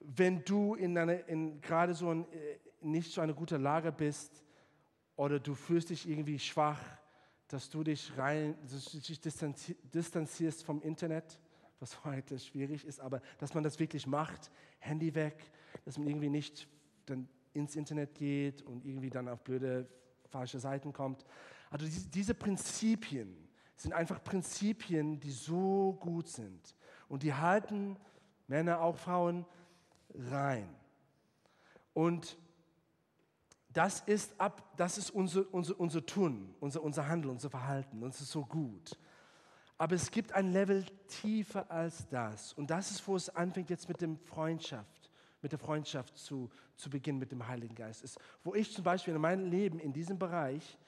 wenn 0.00 0.44
du 0.44 0.74
in, 0.74 0.96
eine, 0.96 1.14
in 1.20 1.60
gerade 1.60 1.94
so 1.94 2.10
ein, 2.10 2.24
äh, 2.32 2.58
nicht 2.80 3.12
so 3.12 3.20
eine 3.20 3.34
gute 3.34 3.56
Lage 3.56 3.92
bist 3.92 4.44
oder 5.16 5.40
du 5.40 5.54
fühlst 5.54 5.90
dich 5.90 6.08
irgendwie 6.08 6.38
schwach, 6.38 6.80
dass 7.48 7.70
du 7.70 7.82
dich 7.82 8.16
rein, 8.16 8.56
dass 8.70 8.86
du 8.86 8.98
dich 8.98 9.20
distanzierst 9.20 10.64
vom 10.64 10.80
Internet, 10.82 11.38
was 11.80 12.04
heute 12.04 12.38
schwierig 12.38 12.84
ist, 12.84 13.00
aber 13.00 13.20
dass 13.38 13.54
man 13.54 13.64
das 13.64 13.78
wirklich 13.78 14.06
macht, 14.06 14.50
Handy 14.78 15.14
weg, 15.14 15.50
dass 15.84 15.98
man 15.98 16.08
irgendwie 16.08 16.30
nicht 16.30 16.68
dann 17.06 17.28
ins 17.52 17.76
Internet 17.76 18.14
geht 18.14 18.62
und 18.62 18.84
irgendwie 18.84 19.10
dann 19.10 19.28
auf 19.28 19.42
blöde 19.42 19.88
falsche 20.34 20.58
Seiten 20.58 20.92
kommt. 20.92 21.24
Also 21.70 21.86
diese 22.12 22.34
Prinzipien 22.34 23.36
sind 23.76 23.92
einfach 23.92 24.22
Prinzipien, 24.22 25.20
die 25.20 25.30
so 25.30 25.96
gut 26.00 26.28
sind. 26.28 26.74
Und 27.08 27.22
die 27.22 27.34
halten 27.34 27.96
Männer, 28.48 28.80
auch 28.80 28.96
Frauen, 28.96 29.46
rein. 30.12 30.68
Und 31.92 32.36
das 33.72 34.00
ist, 34.00 34.40
ab, 34.40 34.76
das 34.76 34.98
ist 34.98 35.10
unser, 35.10 35.44
unser, 35.52 35.78
unser 35.78 36.04
Tun, 36.04 36.54
unser, 36.58 36.82
unser 36.82 37.06
Handeln, 37.06 37.30
unser 37.30 37.50
Verhalten. 37.50 38.02
Und 38.02 38.12
es 38.12 38.20
ist 38.20 38.32
so 38.32 38.44
gut. 38.44 38.98
Aber 39.78 39.94
es 39.94 40.10
gibt 40.10 40.32
ein 40.32 40.50
Level 40.52 40.84
tiefer 41.06 41.70
als 41.70 42.08
das. 42.08 42.52
Und 42.54 42.70
das 42.70 42.90
ist, 42.90 43.06
wo 43.06 43.14
es 43.14 43.28
anfängt 43.28 43.70
jetzt 43.70 43.88
mit 43.88 44.00
dem 44.00 44.18
Freundschaft 44.18 45.03
mit 45.44 45.52
der 45.52 45.58
Freundschaft 45.58 46.16
zu, 46.16 46.50
zu 46.74 46.88
beginnen 46.88 47.18
mit 47.18 47.30
dem 47.30 47.46
Heiligen 47.46 47.74
Geist 47.74 48.02
ist. 48.02 48.18
Wo 48.42 48.54
ich 48.54 48.72
zum 48.72 48.82
Beispiel 48.82 49.14
in 49.14 49.20
meinem 49.20 49.44
Leben 49.44 49.78
in 49.78 49.92
diesem 49.92 50.18
Bereich 50.18 50.78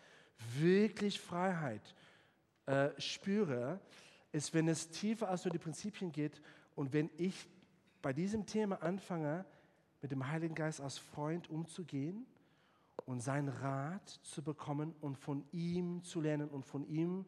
wirklich 0.59 1.21
Freiheit 1.21 1.95
äh, 2.65 2.89
spüre, 2.97 3.79
ist, 4.33 4.55
wenn 4.55 4.67
es 4.67 4.89
tiefer 4.89 5.29
als 5.29 5.45
nur 5.45 5.53
die 5.53 5.59
Prinzipien 5.59 6.11
geht 6.11 6.41
und 6.75 6.95
wenn 6.95 7.11
ich 7.19 7.47
bei 8.01 8.15
diesem 8.15 8.47
Thema 8.47 8.83
anfange, 8.83 9.45
mit 10.01 10.11
dem 10.11 10.27
Heiligen 10.27 10.55
Geist 10.55 10.81
als 10.81 10.97
Freund 10.97 11.51
umzugehen 11.51 12.25
und 13.05 13.21
seinen 13.21 13.49
Rat 13.49 14.09
zu 14.09 14.43
bekommen 14.43 14.95
und 15.03 15.19
von 15.19 15.45
ihm 15.53 16.03
zu 16.03 16.23
lernen 16.23 16.49
und 16.49 16.65
von 16.65 16.87
ihm, 16.89 17.27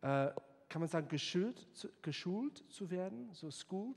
äh, 0.00 0.30
kann 0.68 0.80
man 0.80 0.88
sagen, 0.88 1.06
geschult, 1.06 1.68
geschult 2.02 2.64
zu 2.68 2.90
werden, 2.90 3.28
so 3.32 3.48
schooled. 3.52 3.96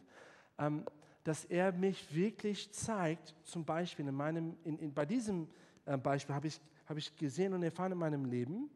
Ähm, 0.59 0.85
dass 1.27 1.43
er 1.43 1.73
mich 1.73 2.15
wirklich 2.15 2.71
zeigt, 2.71 3.35
zum 3.43 3.65
Beispiel 3.65 4.07
in 4.07 4.15
meinem, 4.15 4.55
in, 4.63 4.79
in, 4.79 4.93
bei 4.93 5.05
diesem 5.05 5.49
äh, 5.83 5.97
Beispiel 5.97 6.33
habe 6.33 6.47
ich, 6.47 6.61
hab 6.85 6.95
ich 6.95 7.13
gesehen 7.17 7.53
und 7.53 7.63
erfahren 7.63 7.91
in 7.91 7.97
meinem 7.97 8.23
Leben, 8.23 8.69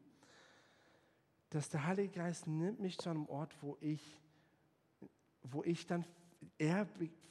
dass 1.48 1.70
der 1.70 1.86
Heilige 1.86 2.10
Geist 2.10 2.46
nimmt 2.46 2.78
mich 2.78 2.98
zu 2.98 3.08
einem 3.08 3.24
Ort, 3.24 3.56
wo 3.62 3.78
ich, 3.80 4.20
wo 5.42 5.64
ich 5.64 5.86
dann, 5.86 6.04
er 6.58 6.86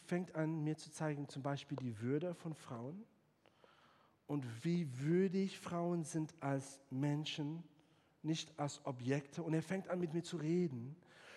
fängt 0.06 0.34
an 0.34 0.64
mir 0.64 0.76
zu 0.76 0.90
zeigen, 0.90 1.30
zum 1.30 1.44
Beispiel 1.44 1.78
die 1.78 2.02
Würde 2.02 2.34
von 2.34 2.56
Frauen 2.56 3.04
und 4.26 4.66
wie 4.66 4.88
würdig 5.02 5.60
Frauen 5.60 6.04
sind 6.04 6.34
als 6.40 6.82
Menschen, 6.90 7.64
nicht 8.24 8.58
als 8.58 8.84
Objekte. 8.88 9.44
Und 9.44 9.54
er 9.54 9.62
fängt 9.62 9.88
an 9.88 10.00
mit 10.00 10.16
mir 10.16 10.24
zu 10.24 10.38
reden 10.38 10.96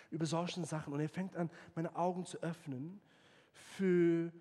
über 0.09 0.25
solche 0.25 0.65
Sachen 0.65 0.91
und 0.91 1.01
er 1.01 1.09
fängt 1.09 1.35
an, 1.35 1.51
meine 1.75 1.95
Augen 1.95 2.25
zu 2.25 2.41
öffnen 2.41 2.99
für 3.55 4.31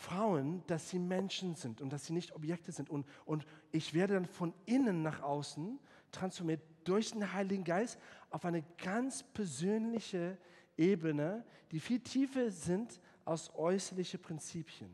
Frauen, 0.00 0.62
dass 0.66 0.88
sie 0.88 0.98
Menschen 0.98 1.54
sind 1.54 1.80
und 1.80 1.92
dass 1.92 2.06
sie 2.06 2.14
nicht 2.14 2.34
Objekte 2.34 2.72
sind. 2.72 2.88
Und, 2.88 3.06
und 3.26 3.46
ich 3.70 3.92
werde 3.92 4.14
dann 4.14 4.24
von 4.24 4.54
innen 4.64 5.02
nach 5.02 5.22
außen 5.22 5.78
transformiert 6.10 6.62
durch 6.84 7.12
den 7.12 7.32
Heiligen 7.32 7.64
Geist 7.64 7.98
auf 8.30 8.44
eine 8.44 8.64
ganz 8.82 9.22
persönliche 9.22 10.38
Ebene, 10.76 11.44
die 11.70 11.80
viel 11.80 12.00
tiefer 12.00 12.50
sind 12.50 13.00
als 13.24 13.54
äußerliche 13.54 14.18
Prinzipien. 14.18 14.90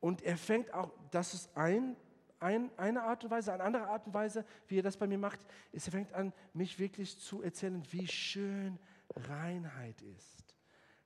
Und 0.00 0.22
er 0.22 0.36
fängt 0.36 0.74
auch, 0.74 0.92
das 1.10 1.32
ist 1.32 1.56
ein, 1.56 1.96
ein, 2.40 2.70
eine 2.76 3.02
Art 3.02 3.24
und 3.24 3.30
Weise, 3.30 3.52
eine 3.52 3.62
andere 3.62 3.88
Art 3.88 4.06
und 4.06 4.14
Weise, 4.14 4.44
wie 4.66 4.78
er 4.78 4.82
das 4.82 4.96
bei 4.96 5.06
mir 5.06 5.18
macht, 5.18 5.40
ist, 5.72 5.86
er 5.86 5.92
fängt 5.92 6.12
an, 6.12 6.32
mich 6.52 6.78
wirklich 6.78 7.18
zu 7.18 7.42
erzählen, 7.42 7.82
wie 7.90 8.06
schön 8.08 8.78
Reinheit 9.14 10.02
ist. 10.02 10.44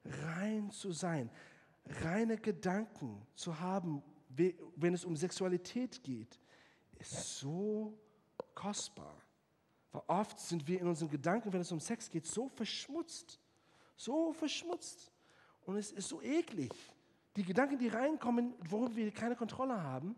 Rein 0.05 0.71
zu 0.71 0.93
sein 0.93 1.31
reine 1.87 2.37
Gedanken 2.37 3.27
zu 3.35 3.59
haben 3.59 4.03
wenn 4.77 4.95
es 4.95 5.05
um 5.05 5.17
Sexualität 5.17 6.03
geht, 6.03 6.39
ist 6.99 7.39
so 7.39 7.99
kostbar. 8.55 9.17
Weil 9.93 10.03
oft 10.07 10.39
sind 10.39 10.67
wir 10.69 10.81
in 10.81 10.87
unseren 10.87 11.11
Gedanken, 11.11 11.53
wenn 11.53 11.61
es 11.61 11.73
um 11.73 11.81
Sex 11.81 12.09
geht, 12.09 12.27
so 12.27 12.49
verschmutzt. 12.49 13.41
So 13.97 14.33
verschmutzt. 14.33 15.11
Und 15.63 15.77
es 15.77 15.91
ist 15.91 16.09
so 16.09 16.23
eklig. 16.23 16.73
Die 17.37 17.43
Gedanken, 17.43 17.79
die 17.79 17.89
reinkommen, 17.89 18.55
worüber 18.69 18.95
wir 18.97 19.11
keine 19.11 19.37
Kontrolle 19.37 19.83
haben. 19.83 20.17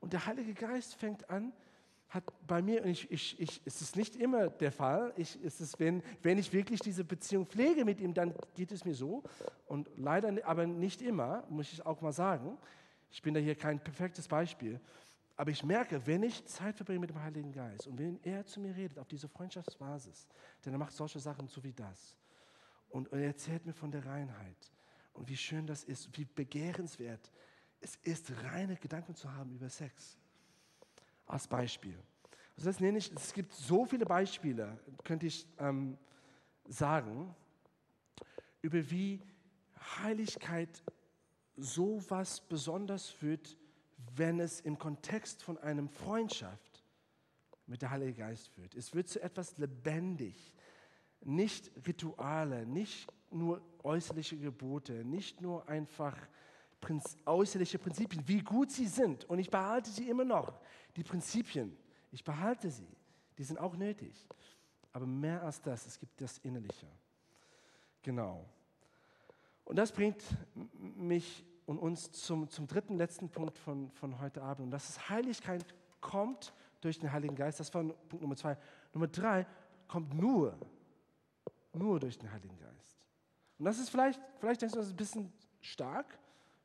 Und 0.00 0.12
der 0.12 0.26
Heilige 0.26 0.54
Geist 0.54 0.94
fängt 0.96 1.28
an, 1.30 1.52
hat 2.12 2.24
bei 2.46 2.60
mir, 2.60 2.82
und 2.82 2.90
ich, 2.90 3.10
ich, 3.10 3.40
ich, 3.40 3.62
es 3.64 3.80
ist 3.80 3.96
nicht 3.96 4.16
immer 4.16 4.50
der 4.50 4.70
Fall, 4.70 5.14
ich, 5.16 5.38
es 5.42 5.60
ist, 5.62 5.80
wenn, 5.80 6.02
wenn 6.22 6.36
ich 6.36 6.52
wirklich 6.52 6.80
diese 6.80 7.04
Beziehung 7.04 7.46
pflege 7.46 7.86
mit 7.86 8.00
ihm, 8.00 8.12
dann 8.12 8.34
geht 8.54 8.70
es 8.70 8.84
mir 8.84 8.94
so. 8.94 9.22
Und 9.66 9.88
leider, 9.96 10.30
aber 10.44 10.66
nicht 10.66 11.00
immer, 11.00 11.44
muss 11.48 11.72
ich 11.72 11.84
auch 11.86 12.02
mal 12.02 12.12
sagen. 12.12 12.58
Ich 13.10 13.22
bin 13.22 13.32
da 13.32 13.40
hier 13.40 13.54
kein 13.54 13.82
perfektes 13.82 14.28
Beispiel. 14.28 14.78
Aber 15.36 15.50
ich 15.50 15.64
merke, 15.64 16.06
wenn 16.06 16.22
ich 16.22 16.44
Zeit 16.44 16.76
verbringe 16.76 17.00
mit 17.00 17.10
dem 17.10 17.22
Heiligen 17.22 17.50
Geist 17.50 17.86
und 17.86 17.98
wenn 17.98 18.22
er 18.22 18.44
zu 18.44 18.60
mir 18.60 18.76
redet 18.76 18.98
auf 18.98 19.08
dieser 19.08 19.28
Freundschaftsbasis, 19.28 20.28
denn 20.64 20.74
er 20.74 20.78
macht 20.78 20.92
solche 20.92 21.18
Sachen 21.18 21.48
so 21.48 21.64
wie 21.64 21.72
das. 21.72 22.18
Und, 22.90 23.08
und 23.08 23.18
er 23.18 23.28
erzählt 23.28 23.64
mir 23.64 23.72
von 23.72 23.90
der 23.90 24.04
Reinheit 24.04 24.70
und 25.14 25.30
wie 25.30 25.36
schön 25.36 25.66
das 25.66 25.84
ist, 25.84 26.14
wie 26.18 26.26
begehrenswert 26.26 27.32
es 27.80 27.96
ist, 28.02 28.30
reine 28.44 28.76
Gedanken 28.76 29.14
zu 29.14 29.32
haben 29.32 29.50
über 29.52 29.70
Sex 29.70 30.18
als 31.26 31.46
Beispiel. 31.48 31.98
Also 32.56 32.70
das 32.70 32.80
nenne 32.80 32.98
ich, 32.98 33.12
es 33.12 33.32
gibt 33.32 33.52
so 33.52 33.84
viele 33.84 34.04
Beispiele, 34.04 34.78
könnte 35.04 35.26
ich 35.26 35.46
ähm, 35.58 35.96
sagen, 36.68 37.34
über 38.60 38.90
wie 38.90 39.20
Heiligkeit 40.02 40.82
so 41.56 42.02
was 42.08 42.40
besonders 42.40 43.20
wird, 43.22 43.56
wenn 44.14 44.40
es 44.40 44.60
im 44.60 44.78
Kontext 44.78 45.42
von 45.42 45.58
einem 45.58 45.88
Freundschaft 45.88 46.82
mit 47.66 47.82
der 47.82 47.90
Heilige 47.90 48.14
Geist 48.14 48.56
wird. 48.58 48.74
Es 48.74 48.94
wird 48.94 49.08
zu 49.08 49.22
etwas 49.22 49.58
lebendig, 49.58 50.54
nicht 51.20 51.70
Rituale, 51.86 52.66
nicht 52.66 53.12
nur 53.30 53.62
äußerliche 53.82 54.36
Gebote, 54.36 55.04
nicht 55.04 55.40
nur 55.40 55.68
einfach 55.68 56.16
äußerliche 57.26 57.78
Prinzipien, 57.78 58.26
wie 58.26 58.40
gut 58.40 58.70
sie 58.70 58.86
sind. 58.86 59.24
Und 59.26 59.38
ich 59.38 59.50
behalte 59.50 59.90
sie 59.90 60.08
immer 60.08 60.24
noch. 60.24 60.60
Die 60.96 61.02
Prinzipien, 61.02 61.76
ich 62.10 62.24
behalte 62.24 62.70
sie. 62.70 62.88
Die 63.38 63.44
sind 63.44 63.58
auch 63.58 63.76
nötig. 63.76 64.28
Aber 64.92 65.06
mehr 65.06 65.42
als 65.42 65.60
das, 65.62 65.86
es 65.86 65.98
gibt 65.98 66.20
das 66.20 66.38
Innerliche. 66.38 66.86
Genau. 68.02 68.44
Und 69.64 69.76
das 69.76 69.92
bringt 69.92 70.22
mich 70.80 71.44
und 71.66 71.78
uns 71.78 72.10
zum, 72.10 72.48
zum 72.48 72.66
dritten, 72.66 72.96
letzten 72.96 73.30
Punkt 73.30 73.56
von, 73.58 73.90
von 73.92 74.20
heute 74.20 74.42
Abend. 74.42 74.66
Und 74.66 74.70
das 74.70 74.90
ist, 74.90 75.08
Heiligkeit 75.08 75.64
kommt 76.00 76.52
durch 76.80 76.98
den 76.98 77.12
Heiligen 77.12 77.36
Geist. 77.36 77.60
Das 77.60 77.72
war 77.72 77.84
Punkt 77.84 78.20
Nummer 78.20 78.36
zwei. 78.36 78.58
Nummer 78.92 79.06
drei 79.06 79.46
kommt 79.88 80.12
nur, 80.14 80.58
nur 81.72 82.00
durch 82.00 82.18
den 82.18 82.30
Heiligen 82.30 82.58
Geist. 82.58 83.06
Und 83.58 83.64
das 83.64 83.78
ist 83.78 83.90
vielleicht, 83.90 84.20
vielleicht 84.40 84.60
denkst 84.60 84.74
du, 84.74 84.78
das 84.80 84.88
ist 84.88 84.94
ein 84.94 84.96
bisschen 84.96 85.32
stark, 85.60 86.18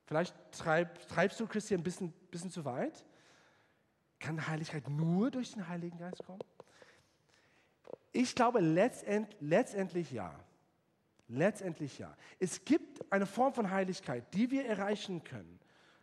Vielleicht 0.08 0.34
treib, 0.54 1.08
treibst 1.10 1.40
du 1.40 1.48
Christian 1.48 1.82
ein 1.82 1.84
bisschen, 1.84 2.12
bisschen 2.32 2.50
zu 2.50 2.64
weit. 2.64 3.06
Kann 4.20 4.48
Heiligkeit 4.48 4.90
nur 4.90 5.30
durch 5.30 5.52
den 5.52 5.68
Heiligen 5.68 5.98
Geist 5.98 6.24
kommen? 6.26 6.40
Ich 8.14 8.34
glaube 8.34 8.62
letztend, 8.62 9.36
letztendlich 9.42 10.12
ja. 10.12 10.34
Letztendlich 11.28 12.00
ja. 12.00 12.16
Es 12.40 12.64
gibt 12.64 13.12
eine 13.12 13.26
Form 13.26 13.54
von 13.54 13.70
Heiligkeit, 13.70 14.34
die 14.34 14.50
wir 14.50 14.66
erreichen 14.66 15.26
können, 15.26 15.60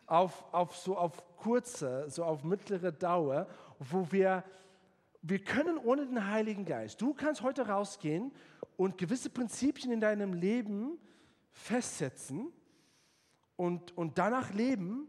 auf, 0.06 0.44
auf 0.52 0.76
so 0.76 0.98
auf 0.98 1.24
kurze, 1.38 2.10
so 2.10 2.24
auf 2.24 2.44
mittlere 2.44 2.92
Dauer, 2.92 3.48
wo 3.78 4.12
wir, 4.12 4.44
wir 5.22 5.42
können 5.42 5.78
ohne 5.78 6.04
den 6.04 6.28
Heiligen 6.28 6.66
Geist, 6.66 7.00
du 7.00 7.14
kannst 7.14 7.40
heute 7.40 7.68
rausgehen 7.68 8.32
und 8.76 8.98
gewisse 8.98 9.30
Prinzipien 9.30 9.90
in 9.90 10.00
deinem 10.00 10.34
Leben 10.34 10.98
festsetzen, 11.52 12.52
und, 13.56 13.96
und 13.96 14.18
danach 14.18 14.52
leben 14.52 15.08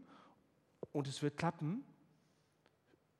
und 0.92 1.08
es 1.08 1.22
wird 1.22 1.36
klappen 1.36 1.84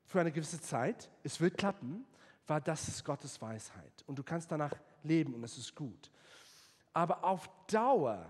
für 0.04 0.20
eine 0.20 0.32
gewisse 0.32 0.60
Zeit, 0.60 1.10
es 1.22 1.40
wird 1.40 1.58
klappen, 1.58 2.06
weil 2.46 2.60
das 2.60 2.88
ist 2.88 3.04
Gottes 3.04 3.40
Weisheit 3.42 4.04
und 4.06 4.18
du 4.18 4.22
kannst 4.22 4.50
danach 4.50 4.72
leben 5.02 5.34
und 5.34 5.44
es 5.44 5.58
ist 5.58 5.74
gut. 5.74 6.10
Aber 6.92 7.24
auf 7.24 7.50
Dauer, 7.66 8.26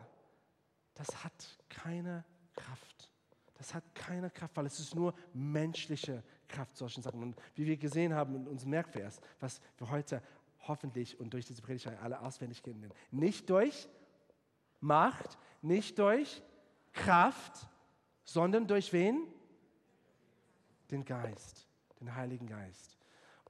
das 0.94 1.22
hat 1.22 1.58
keine 1.68 2.24
Kraft. 2.54 3.10
Das 3.54 3.74
hat 3.74 3.84
keine 3.94 4.30
Kraft, 4.30 4.56
weil 4.56 4.66
es 4.66 4.80
ist 4.80 4.94
nur 4.94 5.14
menschliche 5.32 6.22
Kraft, 6.48 6.76
solchen 6.76 7.02
Sachen. 7.02 7.22
Und 7.22 7.36
wie 7.54 7.66
wir 7.66 7.76
gesehen 7.76 8.14
haben 8.14 8.34
in 8.34 8.48
unserem 8.48 8.70
Merkvers, 8.70 9.20
was 9.40 9.60
wir 9.78 9.90
heute 9.90 10.22
hoffentlich 10.66 11.18
und 11.20 11.32
durch 11.32 11.46
diese 11.46 11.62
Predigt 11.62 11.86
alle 11.86 12.20
auswendig 12.20 12.62
kennen, 12.62 12.90
nicht 13.10 13.48
durch 13.48 13.88
Macht, 14.80 15.38
nicht 15.62 15.98
durch 15.98 16.42
Kraft, 16.96 17.68
sondern 18.24 18.66
durch 18.66 18.92
wen? 18.92 19.22
Den 20.90 21.04
Geist, 21.04 21.68
den 22.00 22.14
Heiligen 22.14 22.46
Geist. 22.46 22.96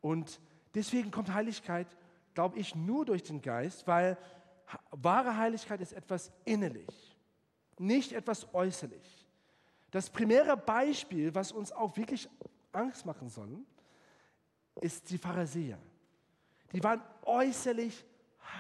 Und 0.01 0.41
deswegen 0.75 1.11
kommt 1.11 1.33
Heiligkeit, 1.33 1.87
glaube 2.35 2.59
ich, 2.59 2.75
nur 2.75 3.05
durch 3.07 3.23
den 3.23 3.41
Geist, 3.41 3.87
weil 3.87 4.19
wahre 4.91 5.37
Heiligkeit 5.37 5.81
ist 5.81 5.93
etwas 5.93 6.31
innerlich, 6.45 7.17
nicht 7.79 8.13
etwas 8.13 8.53
äußerlich. 8.53 9.27
Das 9.91 10.11
primäre 10.11 10.57
Beispiel, 10.57 11.35
was 11.35 11.53
uns 11.53 11.73
auch 11.73 11.97
wirklich 11.97 12.29
Angst 12.73 13.07
machen 13.07 13.31
soll, 13.31 13.59
ist 14.81 15.09
die 15.09 15.19
Pharisäer. 15.19 15.79
Die 16.73 16.83
waren 16.83 17.01
äußerlich 17.23 18.05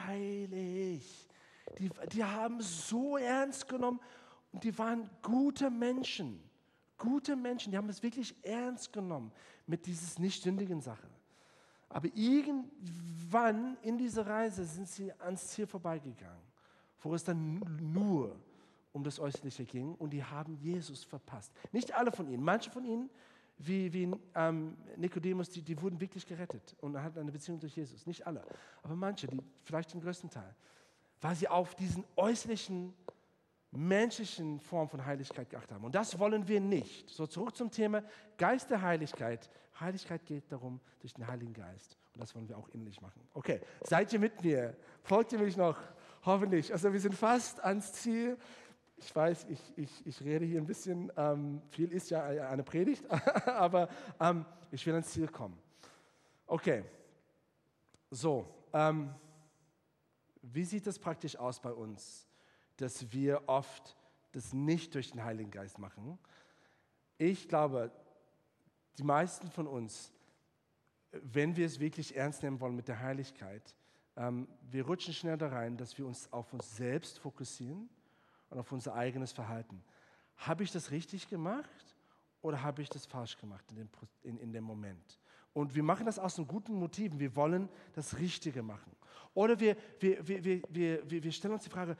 heilig. 0.06 1.28
Die, 1.78 1.90
die 2.12 2.24
haben 2.24 2.60
so 2.60 3.16
ernst 3.16 3.68
genommen 3.68 4.00
und 4.56 4.64
die 4.64 4.78
waren 4.78 5.10
gute 5.20 5.68
Menschen. 5.68 6.40
Gute 6.96 7.36
Menschen, 7.36 7.72
die 7.72 7.76
haben 7.76 7.90
es 7.90 8.02
wirklich 8.02 8.34
ernst 8.42 8.90
genommen 8.90 9.30
mit 9.66 9.84
dieser 9.84 10.18
nicht 10.18 10.42
sündigen 10.42 10.80
Sache. 10.80 11.06
Aber 11.90 12.08
irgendwann 12.14 13.76
in 13.82 13.98
dieser 13.98 14.26
Reise 14.26 14.64
sind 14.64 14.88
sie 14.88 15.12
ans 15.12 15.48
Ziel 15.48 15.66
vorbeigegangen, 15.66 16.40
wo 17.02 17.14
es 17.14 17.22
dann 17.22 17.60
nur 17.92 18.34
um 18.94 19.04
das 19.04 19.20
Äußerliche 19.20 19.66
ging 19.66 19.94
und 19.96 20.08
die 20.08 20.24
haben 20.24 20.56
Jesus 20.56 21.04
verpasst. 21.04 21.52
Nicht 21.70 21.94
alle 21.94 22.10
von 22.10 22.26
ihnen, 22.26 22.42
manche 22.42 22.70
von 22.70 22.86
ihnen, 22.86 23.10
wie, 23.58 23.92
wie 23.92 24.10
ähm, 24.34 24.74
Nikodemus, 24.96 25.50
die, 25.50 25.60
die 25.60 25.78
wurden 25.82 26.00
wirklich 26.00 26.26
gerettet 26.26 26.74
und 26.80 26.96
hatten 26.96 27.18
eine 27.18 27.30
Beziehung 27.30 27.60
durch 27.60 27.76
Jesus. 27.76 28.06
Nicht 28.06 28.26
alle, 28.26 28.42
aber 28.82 28.96
manche, 28.96 29.26
die, 29.26 29.38
vielleicht 29.64 29.92
den 29.92 30.00
größten 30.00 30.30
Teil, 30.30 30.54
weil 31.20 31.36
sie 31.36 31.46
auf 31.46 31.74
diesen 31.74 32.04
äußerlichen 32.16 32.94
menschlichen 33.76 34.60
Form 34.60 34.88
von 34.88 35.04
Heiligkeit 35.04 35.50
geachtet 35.50 35.72
haben. 35.72 35.84
Und 35.84 35.94
das 35.94 36.18
wollen 36.18 36.46
wir 36.48 36.60
nicht. 36.60 37.08
So 37.10 37.26
zurück 37.26 37.56
zum 37.56 37.70
Thema 37.70 38.02
Geist 38.38 38.70
der 38.70 38.82
Heiligkeit. 38.82 39.50
Heiligkeit 39.78 40.24
geht 40.24 40.50
darum 40.50 40.80
durch 41.00 41.14
den 41.14 41.26
Heiligen 41.26 41.52
Geist. 41.52 41.96
Und 42.14 42.22
das 42.22 42.34
wollen 42.34 42.48
wir 42.48 42.56
auch 42.56 42.68
innerlich 42.70 43.00
machen. 43.00 43.20
Okay, 43.34 43.60
seid 43.82 44.12
ihr 44.12 44.18
mit 44.18 44.42
mir? 44.42 44.76
Folgt 45.02 45.32
ihr 45.32 45.38
mich 45.38 45.56
noch? 45.56 45.78
Hoffentlich. 46.24 46.72
Also 46.72 46.92
wir 46.92 47.00
sind 47.00 47.14
fast 47.14 47.62
ans 47.62 47.92
Ziel. 47.92 48.38
Ich 48.96 49.14
weiß, 49.14 49.46
ich, 49.50 49.60
ich, 49.76 50.06
ich 50.06 50.20
rede 50.22 50.46
hier 50.46 50.58
ein 50.58 50.66
bisschen, 50.66 51.12
ähm, 51.16 51.60
viel 51.68 51.92
ist 51.92 52.08
ja 52.08 52.24
eine 52.24 52.62
Predigt, 52.62 53.04
aber 53.46 53.88
ähm, 54.18 54.46
ich 54.70 54.86
will 54.86 54.94
ans 54.94 55.10
Ziel 55.10 55.28
kommen. 55.28 55.58
Okay, 56.46 56.82
so, 58.10 58.46
ähm, 58.72 59.14
wie 60.40 60.64
sieht 60.64 60.86
das 60.86 60.98
praktisch 60.98 61.36
aus 61.36 61.60
bei 61.60 61.72
uns? 61.72 62.25
Dass 62.76 63.12
wir 63.12 63.48
oft 63.48 63.96
das 64.32 64.52
nicht 64.52 64.94
durch 64.94 65.10
den 65.10 65.24
Heiligen 65.24 65.50
Geist 65.50 65.78
machen. 65.78 66.18
Ich 67.18 67.48
glaube, 67.48 67.90
die 68.98 69.02
meisten 69.02 69.50
von 69.50 69.66
uns, 69.66 70.12
wenn 71.12 71.56
wir 71.56 71.66
es 71.66 71.80
wirklich 71.80 72.16
ernst 72.16 72.42
nehmen 72.42 72.60
wollen 72.60 72.76
mit 72.76 72.88
der 72.88 73.00
Heiligkeit, 73.00 73.74
ähm, 74.16 74.48
wir 74.70 74.86
rutschen 74.86 75.14
schnell 75.14 75.36
da 75.36 75.48
rein, 75.48 75.76
dass 75.76 75.96
wir 75.98 76.06
uns 76.06 76.32
auf 76.32 76.52
uns 76.52 76.76
selbst 76.76 77.18
fokussieren 77.18 77.88
und 78.50 78.58
auf 78.58 78.72
unser 78.72 78.94
eigenes 78.94 79.32
Verhalten. 79.32 79.82
Habe 80.36 80.64
ich 80.64 80.72
das 80.72 80.90
richtig 80.90 81.28
gemacht 81.28 81.96
oder 82.42 82.62
habe 82.62 82.82
ich 82.82 82.88
das 82.88 83.06
falsch 83.06 83.38
gemacht 83.38 83.64
in 83.70 83.76
dem, 83.76 83.88
in, 84.22 84.38
in 84.38 84.52
dem 84.52 84.64
Moment? 84.64 85.18
Und 85.52 85.74
wir 85.74 85.82
machen 85.82 86.04
das 86.04 86.18
aus 86.18 86.36
einem 86.36 86.46
guten 86.46 86.74
Motiven. 86.74 87.18
Wir 87.18 87.34
wollen 87.34 87.70
das 87.94 88.18
Richtige 88.18 88.62
machen. 88.62 88.94
Oder 89.32 89.58
wir, 89.58 89.76
wir, 90.00 90.28
wir, 90.28 90.44
wir, 90.44 90.62
wir, 91.10 91.22
wir 91.22 91.32
stellen 91.32 91.54
uns 91.54 91.64
die 91.64 91.70
Frage, 91.70 91.96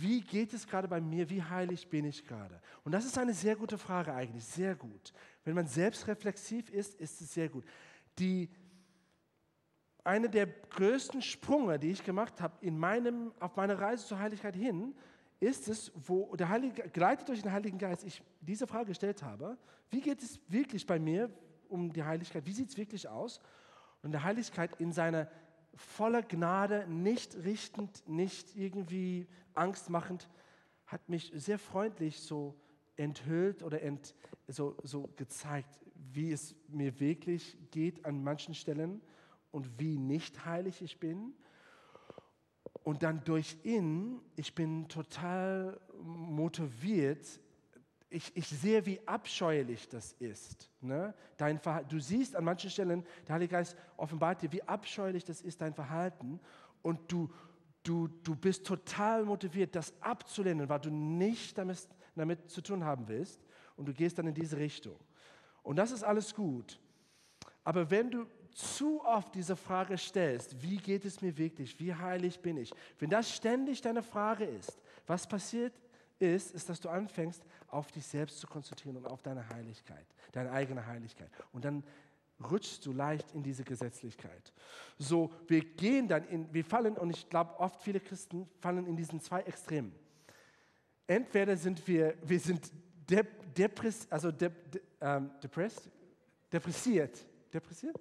wie 0.00 0.20
geht 0.20 0.52
es 0.52 0.66
gerade 0.66 0.88
bei 0.88 1.00
mir? 1.00 1.28
Wie 1.30 1.42
heilig 1.42 1.88
bin 1.88 2.04
ich 2.04 2.26
gerade? 2.26 2.60
Und 2.84 2.92
das 2.92 3.04
ist 3.04 3.18
eine 3.18 3.34
sehr 3.34 3.56
gute 3.56 3.78
Frage 3.78 4.12
eigentlich, 4.12 4.44
sehr 4.44 4.74
gut. 4.74 5.12
Wenn 5.44 5.54
man 5.54 5.66
selbstreflexiv 5.66 6.70
ist, 6.70 6.94
ist 7.00 7.20
es 7.20 7.34
sehr 7.34 7.48
gut. 7.48 7.64
Die, 8.18 8.48
eine 10.04 10.28
der 10.28 10.46
größten 10.46 11.22
Sprünge, 11.22 11.78
die 11.78 11.90
ich 11.90 12.04
gemacht 12.04 12.40
habe 12.40 12.54
in 12.64 12.78
meinem, 12.78 13.32
auf 13.40 13.56
meiner 13.56 13.78
Reise 13.78 14.06
zur 14.06 14.18
Heiligkeit 14.18 14.56
hin, 14.56 14.94
ist 15.40 15.68
es, 15.68 15.92
wo 15.94 16.34
der 16.36 16.48
Heilige, 16.48 16.88
geleitet 16.90 17.28
durch 17.28 17.42
den 17.42 17.52
Heiligen 17.52 17.78
Geist, 17.78 18.04
ich 18.04 18.22
diese 18.40 18.66
Frage 18.66 18.86
gestellt 18.86 19.22
habe, 19.22 19.56
wie 19.90 20.00
geht 20.00 20.22
es 20.22 20.40
wirklich 20.48 20.86
bei 20.86 20.98
mir 20.98 21.30
um 21.68 21.92
die 21.92 22.02
Heiligkeit? 22.02 22.44
Wie 22.46 22.52
sieht 22.52 22.70
es 22.70 22.76
wirklich 22.76 23.08
aus? 23.08 23.40
Und 24.02 24.12
der 24.12 24.22
Heiligkeit 24.22 24.70
in 24.80 24.92
seiner 24.92 25.28
voller 25.78 26.22
Gnade, 26.22 26.86
nicht 26.88 27.36
richtend, 27.36 28.06
nicht 28.08 28.56
irgendwie 28.56 29.26
angstmachend, 29.54 30.28
hat 30.86 31.08
mich 31.08 31.30
sehr 31.34 31.58
freundlich 31.58 32.20
so 32.20 32.54
enthüllt 32.96 33.62
oder 33.62 33.80
ent, 33.82 34.14
so, 34.48 34.76
so 34.82 35.08
gezeigt, 35.16 35.78
wie 35.94 36.32
es 36.32 36.56
mir 36.68 36.98
wirklich 36.98 37.56
geht 37.70 38.04
an 38.04 38.24
manchen 38.24 38.54
Stellen 38.54 39.00
und 39.52 39.78
wie 39.78 39.98
nicht 39.98 40.44
heilig 40.44 40.82
ich 40.82 40.98
bin. 40.98 41.34
Und 42.82 43.02
dann 43.02 43.22
durch 43.24 43.58
ihn, 43.64 44.20
ich 44.34 44.54
bin 44.54 44.88
total 44.88 45.80
motiviert, 46.02 47.40
ich, 48.10 48.34
ich 48.34 48.48
sehe, 48.48 48.84
wie 48.86 49.00
abscheulich 49.06 49.88
das 49.88 50.12
ist. 50.14 50.70
Ne? 50.80 51.14
Dein 51.36 51.60
du 51.88 51.98
siehst 52.00 52.34
an 52.36 52.44
manchen 52.44 52.70
Stellen, 52.70 53.04
der 53.26 53.34
Heilige 53.34 53.52
Geist 53.52 53.76
offenbart 53.96 54.42
dir, 54.42 54.52
wie 54.52 54.62
abscheulich 54.62 55.24
das 55.24 55.42
ist, 55.42 55.60
dein 55.60 55.74
Verhalten. 55.74 56.40
Und 56.82 57.12
du, 57.12 57.30
du, 57.82 58.08
du 58.08 58.34
bist 58.34 58.66
total 58.66 59.24
motiviert, 59.24 59.74
das 59.74 59.92
abzulehnen, 60.00 60.68
weil 60.68 60.80
du 60.80 60.90
nicht 60.90 61.58
damit, 61.58 61.86
damit 62.14 62.50
zu 62.50 62.62
tun 62.62 62.84
haben 62.84 63.08
willst. 63.08 63.40
Und 63.76 63.86
du 63.86 63.92
gehst 63.92 64.18
dann 64.18 64.26
in 64.26 64.34
diese 64.34 64.56
Richtung. 64.56 64.96
Und 65.62 65.76
das 65.76 65.90
ist 65.90 66.02
alles 66.02 66.34
gut. 66.34 66.80
Aber 67.62 67.90
wenn 67.90 68.10
du 68.10 68.26
zu 68.52 69.04
oft 69.04 69.34
diese 69.34 69.54
Frage 69.54 69.98
stellst, 69.98 70.62
wie 70.62 70.78
geht 70.78 71.04
es 71.04 71.20
mir 71.20 71.36
wirklich, 71.36 71.78
wie 71.78 71.94
heilig 71.94 72.40
bin 72.40 72.56
ich, 72.56 72.72
wenn 72.98 73.10
das 73.10 73.30
ständig 73.30 73.82
deine 73.82 74.02
Frage 74.02 74.44
ist, 74.44 74.80
was 75.06 75.28
passiert 75.28 75.74
ist, 76.18 76.52
ist, 76.52 76.68
dass 76.68 76.80
du 76.80 76.88
anfängst, 76.88 77.42
auf 77.68 77.90
dich 77.92 78.06
selbst 78.06 78.38
zu 78.38 78.46
konzentrieren 78.46 78.96
und 78.96 79.06
auf 79.06 79.22
deine 79.22 79.48
Heiligkeit, 79.48 80.06
deine 80.32 80.50
eigene 80.50 80.86
Heiligkeit. 80.86 81.30
Und 81.52 81.64
dann 81.64 81.84
rutschst 82.50 82.84
du 82.86 82.92
leicht 82.92 83.32
in 83.32 83.42
diese 83.42 83.64
Gesetzlichkeit. 83.64 84.52
So, 84.98 85.32
wir 85.48 85.60
gehen 85.60 86.08
dann 86.08 86.24
in, 86.28 86.52
wir 86.52 86.64
fallen, 86.64 86.96
und 86.96 87.10
ich 87.10 87.28
glaube, 87.28 87.58
oft 87.58 87.82
viele 87.82 88.00
Christen 88.00 88.48
fallen 88.60 88.86
in 88.86 88.96
diesen 88.96 89.20
zwei 89.20 89.40
Extremen. 89.42 89.94
Entweder 91.06 91.56
sind 91.56 91.86
wir, 91.86 92.14
wir 92.22 92.38
sind 92.38 92.70
de, 93.08 93.24
depress, 93.56 94.06
also 94.10 94.30
de, 94.30 94.50
de, 94.72 94.80
ähm, 95.00 95.30
depressed, 95.42 95.90
depressiert, 96.52 97.24
depressiert? 97.52 97.96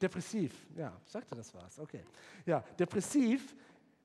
Depressiv, 0.00 0.66
ja, 0.76 0.92
sagte 1.04 1.36
das 1.36 1.54
was, 1.54 1.78
okay. 1.78 2.02
Ja, 2.44 2.60
depressiv, 2.78 3.54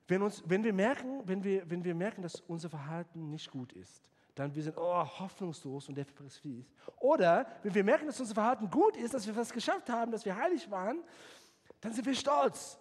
wenn, 0.08 0.22
uns, 0.22 0.42
wenn, 0.46 0.64
wir 0.64 0.72
merken, 0.72 1.22
wenn, 1.26 1.44
wir, 1.44 1.68
wenn 1.70 1.84
wir 1.84 1.94
merken, 1.94 2.22
dass 2.22 2.40
unser 2.40 2.68
Verhalten 2.68 3.30
nicht 3.30 3.50
gut 3.50 3.72
ist, 3.72 4.10
dann 4.34 4.54
wir 4.54 4.62
sind 4.62 4.76
oh, 4.76 5.04
hoffnungslos 5.04 5.88
und 5.88 5.96
depressiv. 5.96 6.66
Oder 6.98 7.46
wenn 7.62 7.74
wir 7.74 7.84
merken, 7.84 8.06
dass 8.06 8.18
unser 8.20 8.34
Verhalten 8.34 8.70
gut 8.70 8.96
ist, 8.96 9.14
dass 9.14 9.26
wir 9.26 9.36
was 9.36 9.52
geschafft 9.52 9.90
haben, 9.90 10.10
dass 10.10 10.24
wir 10.24 10.36
heilig 10.36 10.70
waren, 10.70 11.02
dann 11.80 11.92
sind 11.92 12.06
wir 12.06 12.14
stolz 12.14 12.78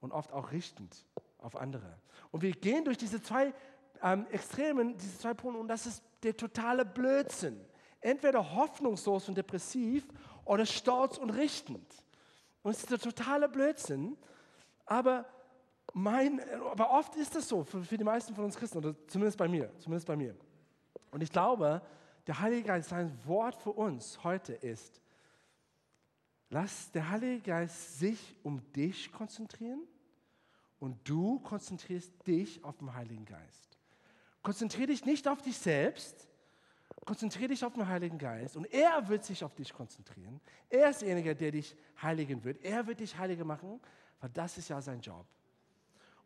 und 0.00 0.12
oft 0.12 0.32
auch 0.32 0.50
richtend 0.50 1.04
auf 1.38 1.56
andere. 1.56 1.98
Und 2.30 2.42
wir 2.42 2.52
gehen 2.52 2.84
durch 2.84 2.98
diese 2.98 3.22
zwei 3.22 3.54
ähm, 4.02 4.26
Extremen, 4.30 4.96
diese 4.96 5.18
zwei 5.18 5.34
Punkte, 5.34 5.60
und 5.60 5.68
das 5.68 5.86
ist 5.86 6.02
der 6.22 6.36
totale 6.36 6.84
Blödsinn. 6.84 7.60
Entweder 8.00 8.54
hoffnungslos 8.54 9.28
und 9.28 9.36
depressiv 9.36 10.06
oder 10.44 10.66
stolz 10.66 11.18
und 11.18 11.30
richtend. 11.30 11.86
Und 12.62 12.72
es 12.72 12.80
ist 12.80 12.90
der 12.90 12.98
totale 12.98 13.48
Blödsinn, 13.48 14.16
aber, 14.86 15.26
mein, 15.92 16.40
aber 16.70 16.90
oft 16.90 17.14
ist 17.16 17.34
das 17.34 17.48
so 17.48 17.62
für, 17.62 17.82
für 17.82 17.98
die 17.98 18.04
meisten 18.04 18.34
von 18.34 18.44
uns 18.44 18.56
Christen, 18.56 18.78
oder 18.78 18.94
zumindest 19.06 19.38
bei 19.38 19.48
mir, 19.48 19.70
zumindest 19.78 20.06
bei 20.06 20.16
mir. 20.16 20.34
Und 21.10 21.22
ich 21.22 21.30
glaube, 21.30 21.82
der 22.26 22.40
Heilige 22.40 22.64
Geist, 22.64 22.88
sein 22.88 23.16
Wort 23.24 23.54
für 23.56 23.70
uns 23.70 24.22
heute 24.24 24.54
ist, 24.54 25.00
lass 26.48 26.90
der 26.90 27.10
Heilige 27.10 27.42
Geist 27.42 27.98
sich 27.98 28.36
um 28.42 28.60
dich 28.72 29.12
konzentrieren 29.12 29.82
und 30.80 30.98
du 31.08 31.38
konzentrierst 31.40 32.12
dich 32.26 32.64
auf 32.64 32.78
den 32.78 32.94
Heiligen 32.94 33.24
Geist. 33.24 33.78
Konzentriere 34.42 34.88
dich 34.88 35.04
nicht 35.04 35.28
auf 35.28 35.40
dich 35.42 35.56
selbst, 35.56 36.28
konzentriere 37.04 37.48
dich 37.48 37.64
auf 37.64 37.74
den 37.74 37.86
Heiligen 37.86 38.18
Geist 38.18 38.56
und 38.56 38.66
er 38.66 39.08
wird 39.08 39.24
sich 39.24 39.44
auf 39.44 39.54
dich 39.54 39.72
konzentrieren. 39.72 40.40
Er 40.68 40.90
ist 40.90 41.02
derjenige, 41.02 41.34
der 41.34 41.52
dich 41.52 41.76
heiligen 42.00 42.42
wird. 42.44 42.62
Er 42.64 42.86
wird 42.86 43.00
dich 43.00 43.16
heiliger 43.16 43.44
machen, 43.44 43.80
weil 44.20 44.30
das 44.30 44.58
ist 44.58 44.68
ja 44.68 44.80
sein 44.80 45.00
Job. 45.00 45.26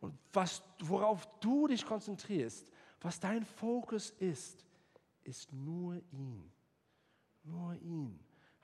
Und 0.00 0.16
was, 0.32 0.62
worauf 0.80 1.26
du 1.40 1.66
dich 1.66 1.84
konzentrierst, 1.84 2.70
was 3.00 3.18
dein 3.18 3.44
Fokus 3.44 4.10
ist, 4.10 4.64
ist 5.24 5.52
nur 5.52 6.00
ihn. 6.12 6.50
Nur 7.44 7.74
ihn. 7.76 8.18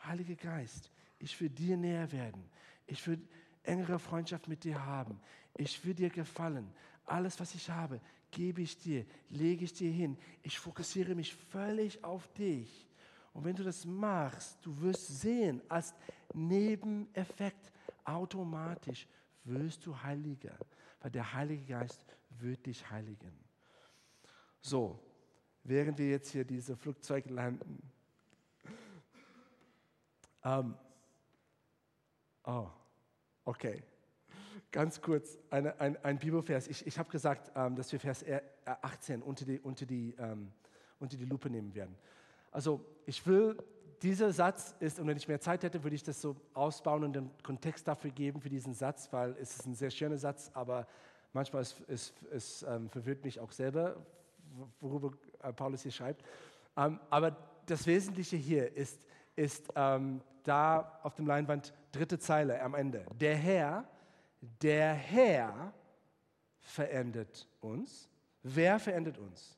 Heiliger 0.05 0.35
Geist, 0.35 0.91
ich 1.18 1.41
will 1.41 1.51
dir 1.51 1.76
näher 1.76 2.11
werden. 2.12 2.45
Ich 2.87 3.07
will 3.07 3.20
engere 3.62 3.99
Freundschaft 3.99 4.49
mit 4.49 4.64
dir 4.64 4.85
haben. 4.85 5.20
Ich 5.57 5.85
will 5.85 5.95
dir 5.95 6.11
gefallen. 6.11 6.72
Alles, 7.07 7.39
was 7.41 7.55
ich 7.55 7.68
habe, 7.70 8.01
gebe 8.30 8.62
ich 8.62 8.76
dir, 8.78 9.07
lege 9.30 9.64
ich 9.64 9.72
dir 9.72 9.91
hin. 9.91 10.16
Ich 10.43 10.59
fokussiere 10.59 11.14
mich 11.14 11.35
völlig 11.35 12.03
auf 12.05 12.28
dich. 12.35 12.87
Und 13.32 13.45
wenn 13.45 13.57
du 13.57 13.64
das 13.64 13.85
machst, 13.85 14.59
du 14.62 14.80
wirst 14.80 15.20
sehen, 15.20 15.61
als 15.68 15.95
Nebeneffekt 16.32 17.72
automatisch 18.05 19.07
wirst 19.45 19.85
du 19.87 20.03
heiliger, 20.03 20.57
weil 21.05 21.11
der 21.11 21.35
Heilige 21.35 21.67
Geist 21.67 22.17
wird 22.31 22.65
dich 22.65 22.89
heiligen. 22.89 23.39
So, 24.63 24.99
während 25.63 25.99
wir 25.99 26.09
jetzt 26.09 26.31
hier 26.31 26.47
diese 26.47 26.79
Flugzeuge 26.79 27.29
landen. 27.29 27.93
Ähm, 30.43 30.75
oh, 32.45 32.69
okay. 33.45 33.83
Ganz 34.71 34.99
kurz, 35.03 35.37
eine, 35.51 35.79
ein, 35.79 36.03
ein 36.03 36.19
Bibelvers. 36.19 36.69
Ich, 36.69 36.87
ich 36.87 36.99
habe 36.99 37.11
gesagt, 37.11 37.53
ähm, 37.55 37.77
dass 37.77 37.93
wir 37.93 38.01
Vers 38.01 38.25
18 38.65 39.21
unter 39.21 39.45
die, 39.45 39.61
unter, 39.61 39.85
die, 39.85 40.15
ähm, 40.19 40.55
unter 41.01 41.19
die 41.19 41.27
Lupe 41.27 41.51
nehmen 41.51 41.75
werden. 41.75 41.99
Also 42.51 42.83
ich 43.05 43.27
will, 43.27 43.63
dieser 44.05 44.33
Satz 44.33 44.75
ist, 44.81 45.01
und 45.01 45.07
wenn 45.07 45.17
ich 45.17 45.27
mehr 45.27 45.41
Zeit 45.41 45.63
hätte, 45.63 45.83
würde 45.83 45.97
ich 45.97 46.03
das 46.03 46.21
so 46.21 46.37
ausbauen 46.53 47.05
und 47.05 47.15
den 47.15 47.31
Kontext 47.43 47.89
dafür 47.89 48.11
geben 48.11 48.41
für 48.41 48.51
diesen 48.51 48.75
Satz, 48.75 49.11
weil 49.13 49.35
es 49.41 49.57
ist 49.57 49.67
ein 49.67 49.75
sehr 49.75 49.91
schöner 49.91 50.19
Satz, 50.19 50.51
aber 50.53 50.87
manchmal 51.33 51.63
ist, 51.63 51.83
es, 51.89 52.13
es 52.31 52.63
ähm, 52.65 52.91
verwirrt 52.91 53.25
mich 53.25 53.41
auch 53.41 53.51
selber, 53.51 53.97
worüber 54.81 55.13
äh, 55.43 55.53
Paulus 55.55 55.83
hier 55.83 55.91
schreibt. 55.91 56.23
Ähm, 56.77 57.01
aber 57.09 57.35
das 57.65 57.87
Wesentliche 57.87 58.37
hier 58.37 58.77
ist, 58.77 59.07
ist 59.37 59.73
ähm, 59.75 60.21
da 60.43 61.01
auf 61.03 61.15
dem 61.15 61.27
Leinwand 61.27 61.73
dritte 61.91 62.19
Zeile 62.19 62.61
am 62.61 62.75
Ende. 62.75 63.07
Der 63.19 63.37
Herr, 63.37 63.89
der 64.61 64.93
Herr 64.93 65.73
verändert 66.61 67.49
uns. 67.63 68.11
Wer 68.43 68.79
verändert 68.79 69.17
uns? 69.17 69.57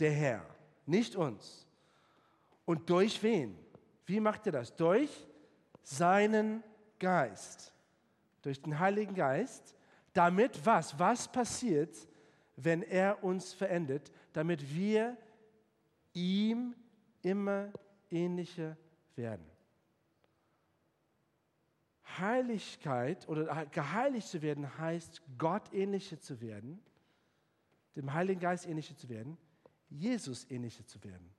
Der 0.00 0.10
Herr, 0.10 0.44
nicht 0.86 1.14
uns. 1.14 1.68
Und 2.70 2.88
durch 2.88 3.20
wen? 3.24 3.58
Wie 4.06 4.20
macht 4.20 4.46
er 4.46 4.52
das? 4.52 4.76
Durch 4.76 5.26
seinen 5.82 6.62
Geist. 7.00 7.74
Durch 8.42 8.62
den 8.62 8.78
Heiligen 8.78 9.16
Geist. 9.16 9.74
Damit 10.12 10.64
was? 10.64 10.96
Was 10.96 11.26
passiert, 11.26 11.96
wenn 12.54 12.82
er 12.82 13.24
uns 13.24 13.52
verändert? 13.52 14.12
Damit 14.32 14.72
wir 14.72 15.16
ihm 16.12 16.76
immer 17.22 17.72
ähnlicher 18.08 18.76
werden. 19.16 19.50
Heiligkeit 22.18 23.28
oder 23.28 23.66
geheiligt 23.66 24.28
zu 24.28 24.42
werden 24.42 24.78
heißt, 24.78 25.22
Gott 25.38 25.74
ähnlicher 25.74 26.20
zu 26.20 26.40
werden, 26.40 26.80
dem 27.96 28.12
Heiligen 28.12 28.38
Geist 28.38 28.64
ähnlicher 28.64 28.96
zu 28.96 29.08
werden, 29.08 29.36
Jesus 29.88 30.48
ähnlicher 30.48 30.86
zu 30.86 31.02
werden. 31.02 31.34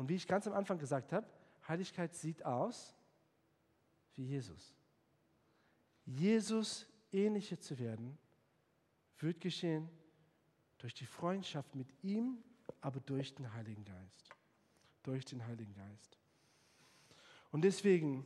Und 0.00 0.08
wie 0.08 0.14
ich 0.14 0.26
ganz 0.26 0.46
am 0.46 0.54
Anfang 0.54 0.78
gesagt 0.78 1.12
habe, 1.12 1.26
Heiligkeit 1.68 2.14
sieht 2.14 2.42
aus 2.42 2.94
wie 4.14 4.24
Jesus. 4.24 4.74
Jesus 6.06 6.86
ähnlicher 7.12 7.60
zu 7.60 7.78
werden, 7.78 8.16
wird 9.18 9.42
geschehen 9.42 9.90
durch 10.78 10.94
die 10.94 11.04
Freundschaft 11.04 11.74
mit 11.74 11.86
ihm, 12.02 12.42
aber 12.80 12.98
durch 13.00 13.34
den 13.34 13.52
Heiligen 13.52 13.84
Geist. 13.84 14.30
Durch 15.02 15.26
den 15.26 15.46
Heiligen 15.46 15.74
Geist. 15.74 16.16
Und 17.50 17.60
deswegen 17.60 18.24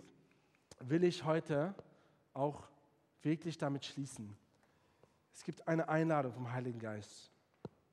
will 0.79 1.03
ich 1.03 1.25
heute 1.25 1.75
auch 2.35 2.69
wirklich 3.23 3.59
damit 3.59 3.85
schließen. 3.85 4.37
Es 5.33 5.43
gibt 5.43 5.67
eine 5.67 5.89
Einladung 5.89 6.35
vom 6.35 6.53
Heiligen 6.53 6.79
Geist 6.79 7.33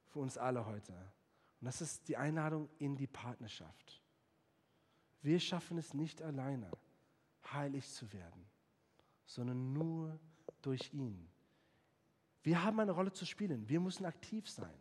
für 0.05 0.19
uns 0.19 0.37
alle 0.37 0.67
heute. 0.67 0.93
Und 1.61 1.65
das 1.67 1.79
ist 1.79 2.07
die 2.07 2.17
Einladung 2.17 2.67
in 2.79 2.95
die 2.95 3.07
Partnerschaft. 3.07 4.01
Wir 5.21 5.39
schaffen 5.39 5.77
es 5.77 5.93
nicht 5.93 6.21
alleine, 6.21 6.71
heilig 7.53 7.87
zu 7.87 8.11
werden, 8.11 8.45
sondern 9.25 9.71
nur 9.71 10.19
durch 10.63 10.91
ihn. 10.91 11.29
Wir 12.41 12.63
haben 12.63 12.79
eine 12.79 12.91
Rolle 12.91 13.11
zu 13.11 13.25
spielen. 13.25 13.69
Wir 13.69 13.79
müssen 13.79 14.05
aktiv 14.05 14.49
sein. 14.49 14.73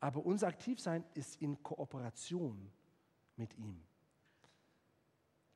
Aber 0.00 0.24
unser 0.24 0.46
Aktivsein 0.46 1.04
ist 1.12 1.36
in 1.42 1.62
Kooperation 1.62 2.72
mit 3.36 3.54
ihm. 3.58 3.82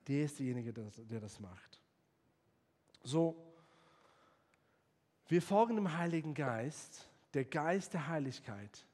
Der 0.06 0.26
ist 0.26 0.38
derjenige, 0.38 0.74
der 0.74 1.20
das 1.20 1.40
macht. 1.40 1.80
So, 3.02 3.34
wir 5.28 5.40
folgen 5.40 5.76
dem 5.76 5.96
Heiligen 5.96 6.34
Geist, 6.34 7.08
der 7.32 7.46
Geist 7.46 7.94
der 7.94 8.08
Heiligkeit, 8.08 8.86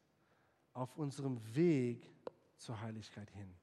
auf 0.72 0.96
unserem 0.96 1.40
Weg 1.54 2.10
zur 2.56 2.80
Heiligkeit 2.80 3.30
hin. 3.30 3.54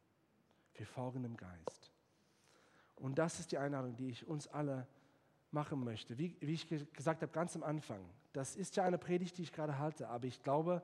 Wir 0.73 0.85
folgen 0.85 1.23
dem 1.23 1.37
Geist. 1.37 1.91
Und 2.95 3.17
das 3.17 3.39
ist 3.39 3.51
die 3.51 3.57
Einladung, 3.57 3.95
die 3.95 4.09
ich 4.09 4.27
uns 4.27 4.47
alle 4.47 4.87
machen 5.51 5.83
möchte. 5.83 6.17
Wie, 6.17 6.35
wie 6.39 6.53
ich 6.53 6.67
gesagt 6.67 7.21
habe, 7.21 7.31
ganz 7.31 7.55
am 7.55 7.63
Anfang, 7.63 8.03
das 8.33 8.55
ist 8.55 8.75
ja 8.75 8.83
eine 8.83 8.97
Predigt, 8.97 9.37
die 9.37 9.43
ich 9.43 9.53
gerade 9.53 9.79
halte, 9.79 10.09
aber 10.09 10.25
ich 10.25 10.41
glaube, 10.41 10.83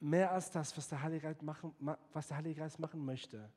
mehr 0.00 0.32
als 0.32 0.50
das, 0.50 0.76
was 0.76 0.88
der 0.88 1.02
Heilige 1.02 1.22
Geist 1.22 1.42
machen, 1.42 1.74
was 2.12 2.28
der 2.28 2.36
Heilige 2.36 2.60
Geist 2.60 2.78
machen 2.78 3.04
möchte, 3.04 3.50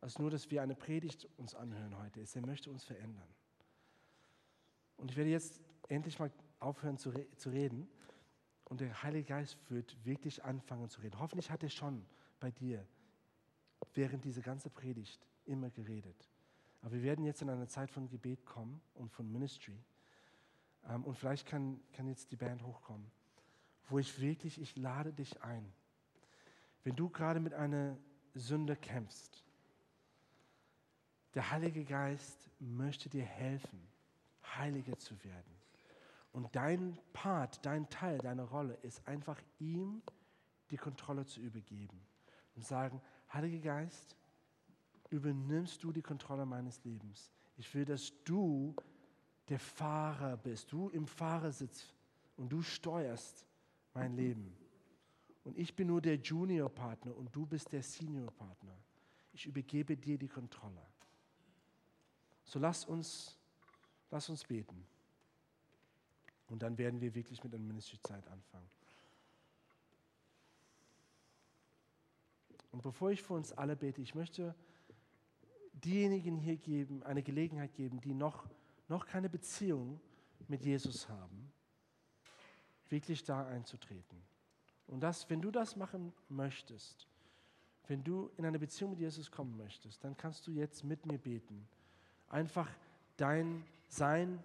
als 0.00 0.18
nur, 0.18 0.30
dass 0.30 0.50
wir 0.50 0.62
eine 0.62 0.74
Predigt 0.74 1.28
uns 1.38 1.54
anhören 1.54 1.96
heute, 1.98 2.20
ist, 2.20 2.36
er 2.36 2.44
möchte 2.44 2.70
uns 2.70 2.84
verändern. 2.84 3.28
Und 4.96 5.10
ich 5.10 5.16
werde 5.16 5.30
jetzt 5.30 5.60
endlich 5.88 6.18
mal 6.18 6.30
aufhören 6.60 6.98
zu, 6.98 7.10
re 7.10 7.26
zu 7.36 7.50
reden 7.50 7.88
und 8.74 8.80
der 8.80 9.04
Heilige 9.04 9.28
Geist 9.28 9.56
wird 9.68 9.96
wirklich 10.04 10.42
anfangen 10.42 10.90
zu 10.90 11.00
reden. 11.00 11.20
Hoffentlich 11.20 11.48
hat 11.48 11.62
er 11.62 11.68
schon 11.68 12.04
bei 12.40 12.50
dir 12.50 12.84
während 13.94 14.24
dieser 14.24 14.42
ganzen 14.42 14.72
Predigt 14.72 15.24
immer 15.44 15.70
geredet. 15.70 16.28
Aber 16.82 16.90
wir 16.90 17.04
werden 17.04 17.24
jetzt 17.24 17.40
in 17.40 17.50
eine 17.50 17.68
Zeit 17.68 17.88
von 17.88 18.08
Gebet 18.08 18.44
kommen 18.44 18.80
und 18.94 19.12
von 19.12 19.30
Ministry. 19.30 19.78
Ähm, 20.88 21.04
und 21.04 21.16
vielleicht 21.16 21.46
kann, 21.46 21.80
kann 21.92 22.08
jetzt 22.08 22.32
die 22.32 22.36
Band 22.36 22.64
hochkommen, 22.64 23.08
wo 23.90 24.00
ich 24.00 24.20
wirklich, 24.20 24.60
ich 24.60 24.74
lade 24.74 25.12
dich 25.12 25.40
ein. 25.40 25.72
Wenn 26.82 26.96
du 26.96 27.08
gerade 27.08 27.38
mit 27.38 27.54
einer 27.54 27.96
Sünde 28.34 28.74
kämpfst, 28.74 29.44
der 31.34 31.48
Heilige 31.52 31.84
Geist 31.84 32.50
möchte 32.58 33.08
dir 33.08 33.24
helfen, 33.24 33.86
heiliger 34.42 34.98
zu 34.98 35.14
werden. 35.22 35.53
Und 36.34 36.56
dein 36.56 36.98
Part, 37.12 37.64
dein 37.64 37.88
Teil, 37.90 38.18
deine 38.18 38.42
Rolle 38.42 38.74
ist 38.82 39.06
einfach 39.06 39.40
ihm 39.60 40.02
die 40.70 40.76
Kontrolle 40.76 41.24
zu 41.24 41.40
übergeben 41.40 42.00
und 42.56 42.64
sagen, 42.64 43.00
Heiliger 43.32 43.60
Geist, 43.60 44.16
übernimmst 45.10 45.84
du 45.84 45.92
die 45.92 46.02
Kontrolle 46.02 46.44
meines 46.44 46.82
Lebens. 46.82 47.30
Ich 47.56 47.72
will, 47.72 47.84
dass 47.84 48.12
du 48.24 48.74
der 49.48 49.60
Fahrer 49.60 50.36
bist, 50.36 50.72
du 50.72 50.88
im 50.88 51.06
Fahrersitz 51.06 51.94
und 52.36 52.48
du 52.48 52.62
steuerst 52.62 53.46
mein 53.92 54.16
Leben. 54.16 54.56
Und 55.44 55.56
ich 55.56 55.76
bin 55.76 55.86
nur 55.86 56.00
der 56.00 56.16
Junior-Partner 56.16 57.16
und 57.16 57.34
du 57.34 57.46
bist 57.46 57.70
der 57.70 57.84
Senior-Partner. 57.84 58.76
Ich 59.32 59.46
übergebe 59.46 59.96
dir 59.96 60.18
die 60.18 60.26
Kontrolle. 60.26 60.84
So 62.42 62.58
lass 62.58 62.84
uns, 62.84 63.38
lass 64.10 64.28
uns 64.28 64.42
beten. 64.42 64.84
Und 66.48 66.62
dann 66.62 66.78
werden 66.78 67.00
wir 67.00 67.14
wirklich 67.14 67.42
mit 67.42 67.52
der 67.52 67.60
Ministry-Zeit 67.60 68.26
anfangen. 68.28 68.68
Und 72.72 72.82
bevor 72.82 73.10
ich 73.10 73.22
für 73.22 73.34
uns 73.34 73.52
alle 73.52 73.76
bete, 73.76 74.02
ich 74.02 74.14
möchte 74.14 74.54
diejenigen 75.72 76.36
hier 76.36 76.56
geben, 76.56 77.02
eine 77.04 77.22
Gelegenheit 77.22 77.74
geben, 77.74 78.00
die 78.00 78.14
noch, 78.14 78.48
noch 78.88 79.06
keine 79.06 79.28
Beziehung 79.28 80.00
mit 80.48 80.64
Jesus 80.64 81.08
haben, 81.08 81.52
wirklich 82.88 83.22
da 83.24 83.46
einzutreten. 83.46 84.22
Und 84.86 85.00
das, 85.00 85.28
wenn 85.30 85.40
du 85.40 85.50
das 85.50 85.76
machen 85.76 86.12
möchtest, 86.28 87.06
wenn 87.86 88.02
du 88.02 88.30
in 88.36 88.46
eine 88.46 88.58
Beziehung 88.58 88.90
mit 88.90 89.00
Jesus 89.00 89.30
kommen 89.30 89.56
möchtest, 89.56 90.02
dann 90.04 90.16
kannst 90.16 90.46
du 90.46 90.50
jetzt 90.50 90.84
mit 90.84 91.06
mir 91.06 91.18
beten. 91.18 91.68
Einfach 92.28 92.68
dein 93.16 93.64
Sein, 93.88 94.42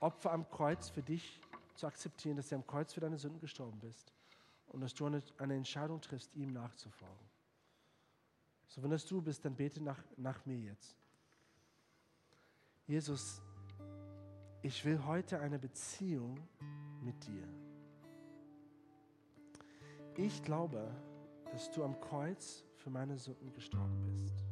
Opfer 0.00 0.32
am 0.32 0.48
Kreuz 0.50 0.88
für 0.88 1.02
dich 1.02 1.40
zu 1.74 1.86
akzeptieren, 1.86 2.36
dass 2.36 2.48
du 2.48 2.56
am 2.56 2.66
Kreuz 2.66 2.92
für 2.92 3.00
deine 3.00 3.18
Sünden 3.18 3.40
gestorben 3.40 3.78
bist 3.78 4.12
und 4.68 4.80
dass 4.80 4.94
du 4.94 5.06
eine, 5.06 5.22
eine 5.38 5.54
Entscheidung 5.54 6.00
triffst, 6.00 6.34
ihm 6.34 6.52
nachzufolgen. 6.52 7.30
So, 8.66 8.82
wenn 8.82 8.90
das 8.90 9.04
du 9.06 9.20
bist, 9.20 9.44
dann 9.44 9.54
bete 9.54 9.82
nach, 9.82 9.98
nach 10.16 10.44
mir 10.46 10.58
jetzt. 10.58 10.96
Jesus, 12.86 13.42
ich 14.62 14.84
will 14.84 15.04
heute 15.04 15.40
eine 15.40 15.58
Beziehung 15.58 16.38
mit 17.02 17.26
dir. 17.26 17.48
Ich 20.16 20.42
glaube, 20.42 20.94
dass 21.50 21.70
du 21.70 21.82
am 21.82 21.98
Kreuz 22.00 22.64
für 22.76 22.90
meine 22.90 23.16
Sünden 23.16 23.52
gestorben 23.52 24.00
bist. 24.02 24.44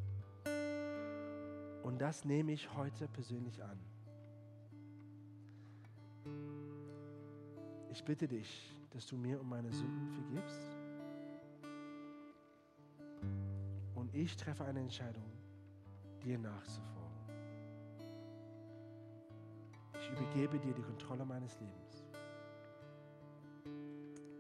Und 1.82 1.98
das 1.98 2.24
nehme 2.24 2.52
ich 2.52 2.72
heute 2.74 3.06
persönlich 3.08 3.62
an. 3.62 3.78
Ich 7.90 8.04
bitte 8.04 8.28
dich, 8.28 8.74
dass 8.90 9.06
du 9.06 9.16
mir 9.16 9.40
um 9.40 9.48
meine 9.48 9.72
Sünden 9.72 10.08
vergibst 10.10 10.78
ich 14.18 14.36
treffe 14.36 14.64
eine 14.64 14.80
Entscheidung, 14.80 15.30
dir 16.24 16.38
nachzufolgen. 16.38 17.18
Ich 20.00 20.10
übergebe 20.10 20.58
dir 20.58 20.74
die 20.74 20.82
Kontrolle 20.82 21.24
meines 21.24 21.56
Lebens. 21.60 22.04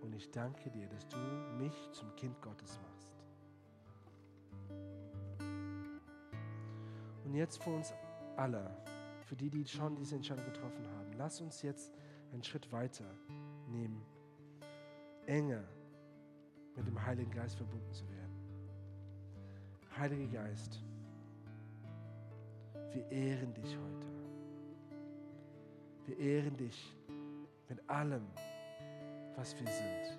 Und 0.00 0.14
ich 0.14 0.30
danke 0.32 0.70
dir, 0.70 0.88
dass 0.88 1.06
du 1.06 1.16
mich 1.58 1.74
zum 1.92 2.14
Kind 2.16 2.40
Gottes 2.42 2.78
machst. 2.80 3.24
Und 7.24 7.34
jetzt 7.34 7.62
für 7.62 7.70
uns 7.70 7.92
alle, 8.36 8.68
für 9.28 9.36
die, 9.36 9.50
die 9.50 9.66
schon 9.66 9.94
diese 9.94 10.16
Entscheidung 10.16 10.46
getroffen 10.46 10.88
haben, 10.96 11.12
lass 11.18 11.42
uns 11.42 11.60
jetzt 11.60 11.92
einen 12.32 12.42
Schritt 12.42 12.72
weiter 12.72 13.04
nehmen, 13.68 14.00
enger 15.26 15.62
mit 16.74 16.86
dem 16.86 17.04
Heiligen 17.04 17.30
Geist 17.30 17.56
verbunden 17.56 17.92
zu 17.92 18.08
werden. 18.08 18.32
Heiliger 19.98 20.44
Geist, 20.44 20.82
wir 22.94 23.06
ehren 23.10 23.52
dich 23.52 23.76
heute. 23.76 24.06
Wir 26.06 26.18
ehren 26.18 26.56
dich 26.56 26.96
mit 27.68 27.86
allem, 27.90 28.26
was 29.36 29.54
wir 29.60 29.66
sind. 29.66 30.18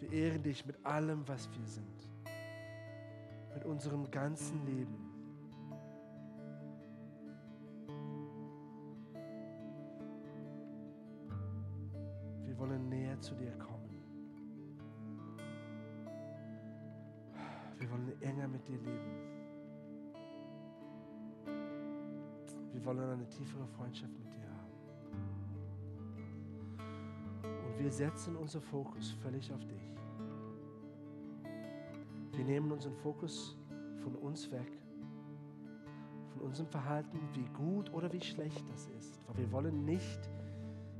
Wir 0.00 0.12
ehren 0.12 0.42
dich 0.42 0.64
mit 0.64 0.82
allem, 0.86 1.28
was 1.28 1.50
wir 1.50 1.66
sind. 1.66 2.08
Mit 3.52 3.66
unserem 3.66 4.10
ganzen 4.10 4.64
Leben. 4.64 5.11
Zu 13.22 13.34
dir 13.34 13.52
kommen. 13.52 13.72
enger 18.22 18.48
mit 18.48 18.66
dir 18.66 18.78
leben. 18.78 19.12
Wir 22.72 22.84
wollen 22.84 23.10
eine 23.10 23.28
tiefere 23.28 23.66
Freundschaft 23.66 24.12
mit 24.18 24.32
dir 24.32 24.48
haben. 24.48 24.72
Und 27.66 27.78
wir 27.78 27.90
setzen 27.90 28.36
unseren 28.36 28.62
Fokus 28.62 29.10
völlig 29.22 29.52
auf 29.52 29.64
dich. 29.66 29.94
Wir 32.32 32.44
nehmen 32.44 32.72
unseren 32.72 32.94
Fokus 32.96 33.56
von 34.02 34.14
uns 34.16 34.50
weg, 34.50 34.72
von 36.32 36.42
unserem 36.42 36.68
Verhalten, 36.68 37.20
wie 37.34 37.44
gut 37.56 37.92
oder 37.92 38.10
wie 38.12 38.20
schlecht 38.20 38.64
das 38.70 38.88
ist. 38.98 39.20
Weil 39.28 39.36
wir 39.36 39.52
wollen 39.52 39.84
nicht 39.84 40.30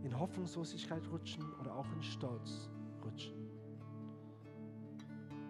in 0.02 0.18
Hoffnungslosigkeit 0.18 1.02
rutschen 1.10 1.44
oder 1.60 1.74
auch 1.74 1.90
in 1.94 2.02
Stolz 2.02 2.70
rutschen 3.04 3.42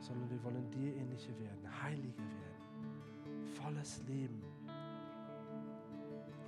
sondern 0.03 0.28
wir 0.30 0.42
wollen 0.44 0.70
dir 0.70 0.94
ähnlicher 0.96 1.32
werden, 1.38 1.82
heiliger 1.82 2.18
werden, 2.18 3.46
volles 3.55 4.03
Leben, 4.09 4.42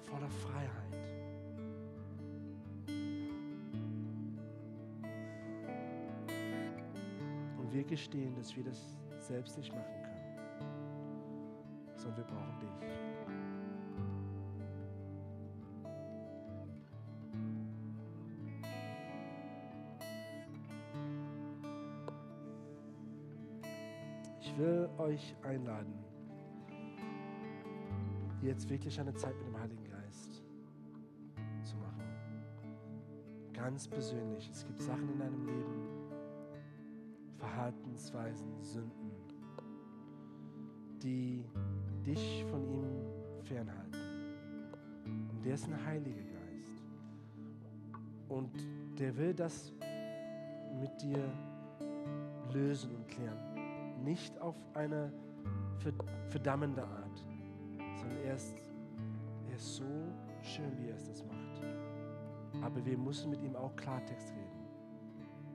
voller 0.03 0.29
Freiheit. 0.29 0.99
Und 7.59 7.73
wir 7.73 7.85
gestehen, 7.85 8.35
dass 8.35 8.55
wir 8.57 8.65
das 8.65 8.97
selbst 9.21 9.57
nicht 9.57 9.73
machen 9.73 10.03
können, 10.03 10.19
sondern 11.97 12.17
wir 12.19 12.25
brauchen 12.25 12.61
dich. 12.61 13.14
Euch 25.15 25.37
einladen, 25.43 25.95
jetzt 28.43 28.69
wirklich 28.69 28.99
eine 28.99 29.15
Zeit 29.15 29.37
mit 29.37 29.47
dem 29.47 29.61
Heiligen 29.61 29.85
Geist 29.85 30.43
zu 31.63 31.77
machen. 31.77 32.03
ganz 33.53 33.87
persönlich. 33.87 34.51
Es 34.51 34.67
gibt 34.67 34.83
Sachen 34.83 35.09
in 35.09 35.19
deinem 35.19 35.47
Leben, 35.47 35.89
Verhaltensweisen, 37.39 38.61
Sünden, 38.61 39.13
die 41.01 41.45
dich 42.05 42.45
von 42.51 42.67
ihm 42.69 43.45
fernhalten. 43.45 44.01
Und 45.31 45.45
der 45.45 45.55
ist 45.55 45.67
ein 45.67 45.87
Heiliger 45.87 46.23
Geist. 46.23 46.83
Und 48.29 48.51
der 48.99 49.17
will 49.17 49.33
das 49.33 49.73
mit 50.81 51.01
dir 51.01 51.33
lösen 52.53 52.91
und 52.97 53.09
klären. 53.09 53.54
Nicht 54.03 54.39
auf 54.41 54.57
eine 54.75 55.13
verdammende 56.29 56.83
Art, 56.83 57.25
sondern 57.97 58.19
er 58.25 58.35
ist, 58.35 58.57
er 59.49 59.57
ist 59.57 59.77
so 59.77 60.13
schön, 60.43 60.79
wie 60.79 60.89
er 60.89 60.97
es 60.97 61.07
das 61.07 61.25
macht. 61.25 61.63
Aber 62.63 62.85
wir 62.85 62.99
müssen 62.99 63.31
mit 63.31 63.43
ihm 63.43 63.57
auch 63.57 63.75
Klartext 63.77 64.31
reden. 64.31 64.65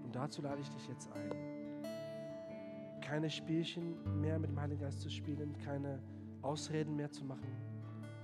Und 0.04 0.16
dazu 0.16 0.42
lade 0.42 0.62
ich 0.62 0.70
dich 0.70 0.88
jetzt 0.88 1.12
ein. 1.12 1.32
Keine 3.02 3.30
Spielchen 3.30 4.22
mehr 4.22 4.40
mit 4.40 4.50
dem 4.50 4.60
Heiligen 4.60 4.82
Geist 4.82 5.02
zu 5.02 5.10
spielen, 5.10 5.58
keine 5.58 6.02
Ausreden 6.42 6.96
mehr 6.96 7.12
zu 7.12 7.26
machen, 7.26 7.52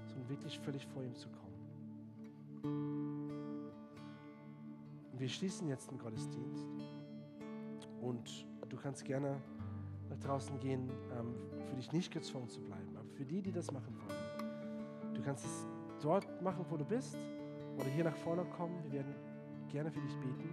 sondern 0.08 0.30
wirklich 0.30 0.60
völlig 0.60 0.86
vor 0.88 1.04
ihm 1.04 1.16
zu 1.16 1.30
kommen. 1.30 1.46
Und 5.12 5.20
wir 5.20 5.30
schließen 5.30 5.68
jetzt 5.68 5.92
den 5.92 5.98
Gottesdienst 5.98 6.68
und 8.02 8.46
du 8.70 8.78
kannst 8.78 9.06
gerne 9.06 9.42
nach 10.10 10.20
draußen 10.20 10.60
gehen, 10.60 10.90
ähm, 11.18 11.36
für 11.68 11.76
dich 11.76 11.92
nicht 11.92 12.12
gezwungen 12.12 12.50
zu 12.50 12.62
bleiben, 12.62 12.96
aber 12.96 13.10
für 13.10 13.26
die, 13.26 13.42
die 13.42 13.52
das 13.52 13.72
machen 13.72 13.96
wollen. 13.98 15.14
Du 15.14 15.22
kannst 15.22 15.46
es 15.46 15.66
dort 16.02 16.42
machen, 16.42 16.66
wo 16.70 16.78
du 16.78 16.86
bist 16.86 17.18
oder 17.78 17.88
hier 17.90 18.04
nach 18.04 18.16
vorne 18.16 18.46
kommen. 18.46 18.84
Wir 18.84 18.94
werden 18.94 19.16
gerne 19.70 19.92
für 19.92 20.02
dich 20.02 20.16
beten. 20.18 20.50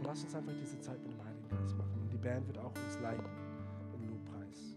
Aber 0.00 0.08
lass 0.08 0.24
uns 0.24 0.34
einfach 0.34 0.52
diese 0.60 0.78
Zeit 0.80 1.02
mit 1.02 1.12
dem 1.12 1.24
Heiligen 1.24 1.48
Geist 1.48 1.76
machen. 1.76 2.00
Und 2.02 2.12
die 2.12 2.18
Band 2.18 2.46
wird 2.46 2.58
auch 2.58 2.72
uns 2.84 2.98
leiten 3.00 3.24
im 3.94 4.08
Lobpreis. 4.10 4.76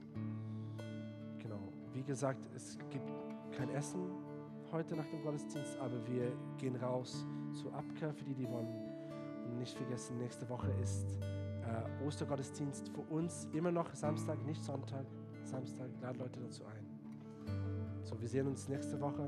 Genau. 1.39 1.59
Wie 1.93 2.03
gesagt, 2.03 2.47
es 2.55 2.77
gibt 2.89 3.09
kein 3.57 3.69
Essen 3.69 3.99
heute 4.71 4.95
nach 4.95 5.07
dem 5.07 5.21
Gottesdienst, 5.21 5.77
aber 5.79 6.07
wir 6.07 6.31
gehen 6.57 6.75
raus 6.77 7.25
zur 7.53 7.73
Abkehr 7.73 8.13
für 8.13 8.23
die, 8.23 8.33
die 8.33 8.49
wollen. 8.49 8.67
Und 9.45 9.57
nicht 9.59 9.75
vergessen, 9.75 10.17
nächste 10.17 10.47
Woche 10.47 10.71
ist 10.81 11.05
äh, 11.72 12.05
Ostergottesdienst 12.05 12.89
für 12.89 13.01
uns 13.13 13.47
immer 13.53 13.72
noch 13.72 13.93
Samstag, 13.93 14.43
nicht 14.45 14.63
Sonntag. 14.63 15.05
Samstag, 15.43 15.89
lade 16.01 16.19
Leute 16.19 16.39
dazu 16.39 16.63
ein. 16.65 16.86
So, 18.03 18.19
wir 18.19 18.28
sehen 18.28 18.47
uns 18.47 18.67
nächste 18.67 18.99
Woche. 18.99 19.28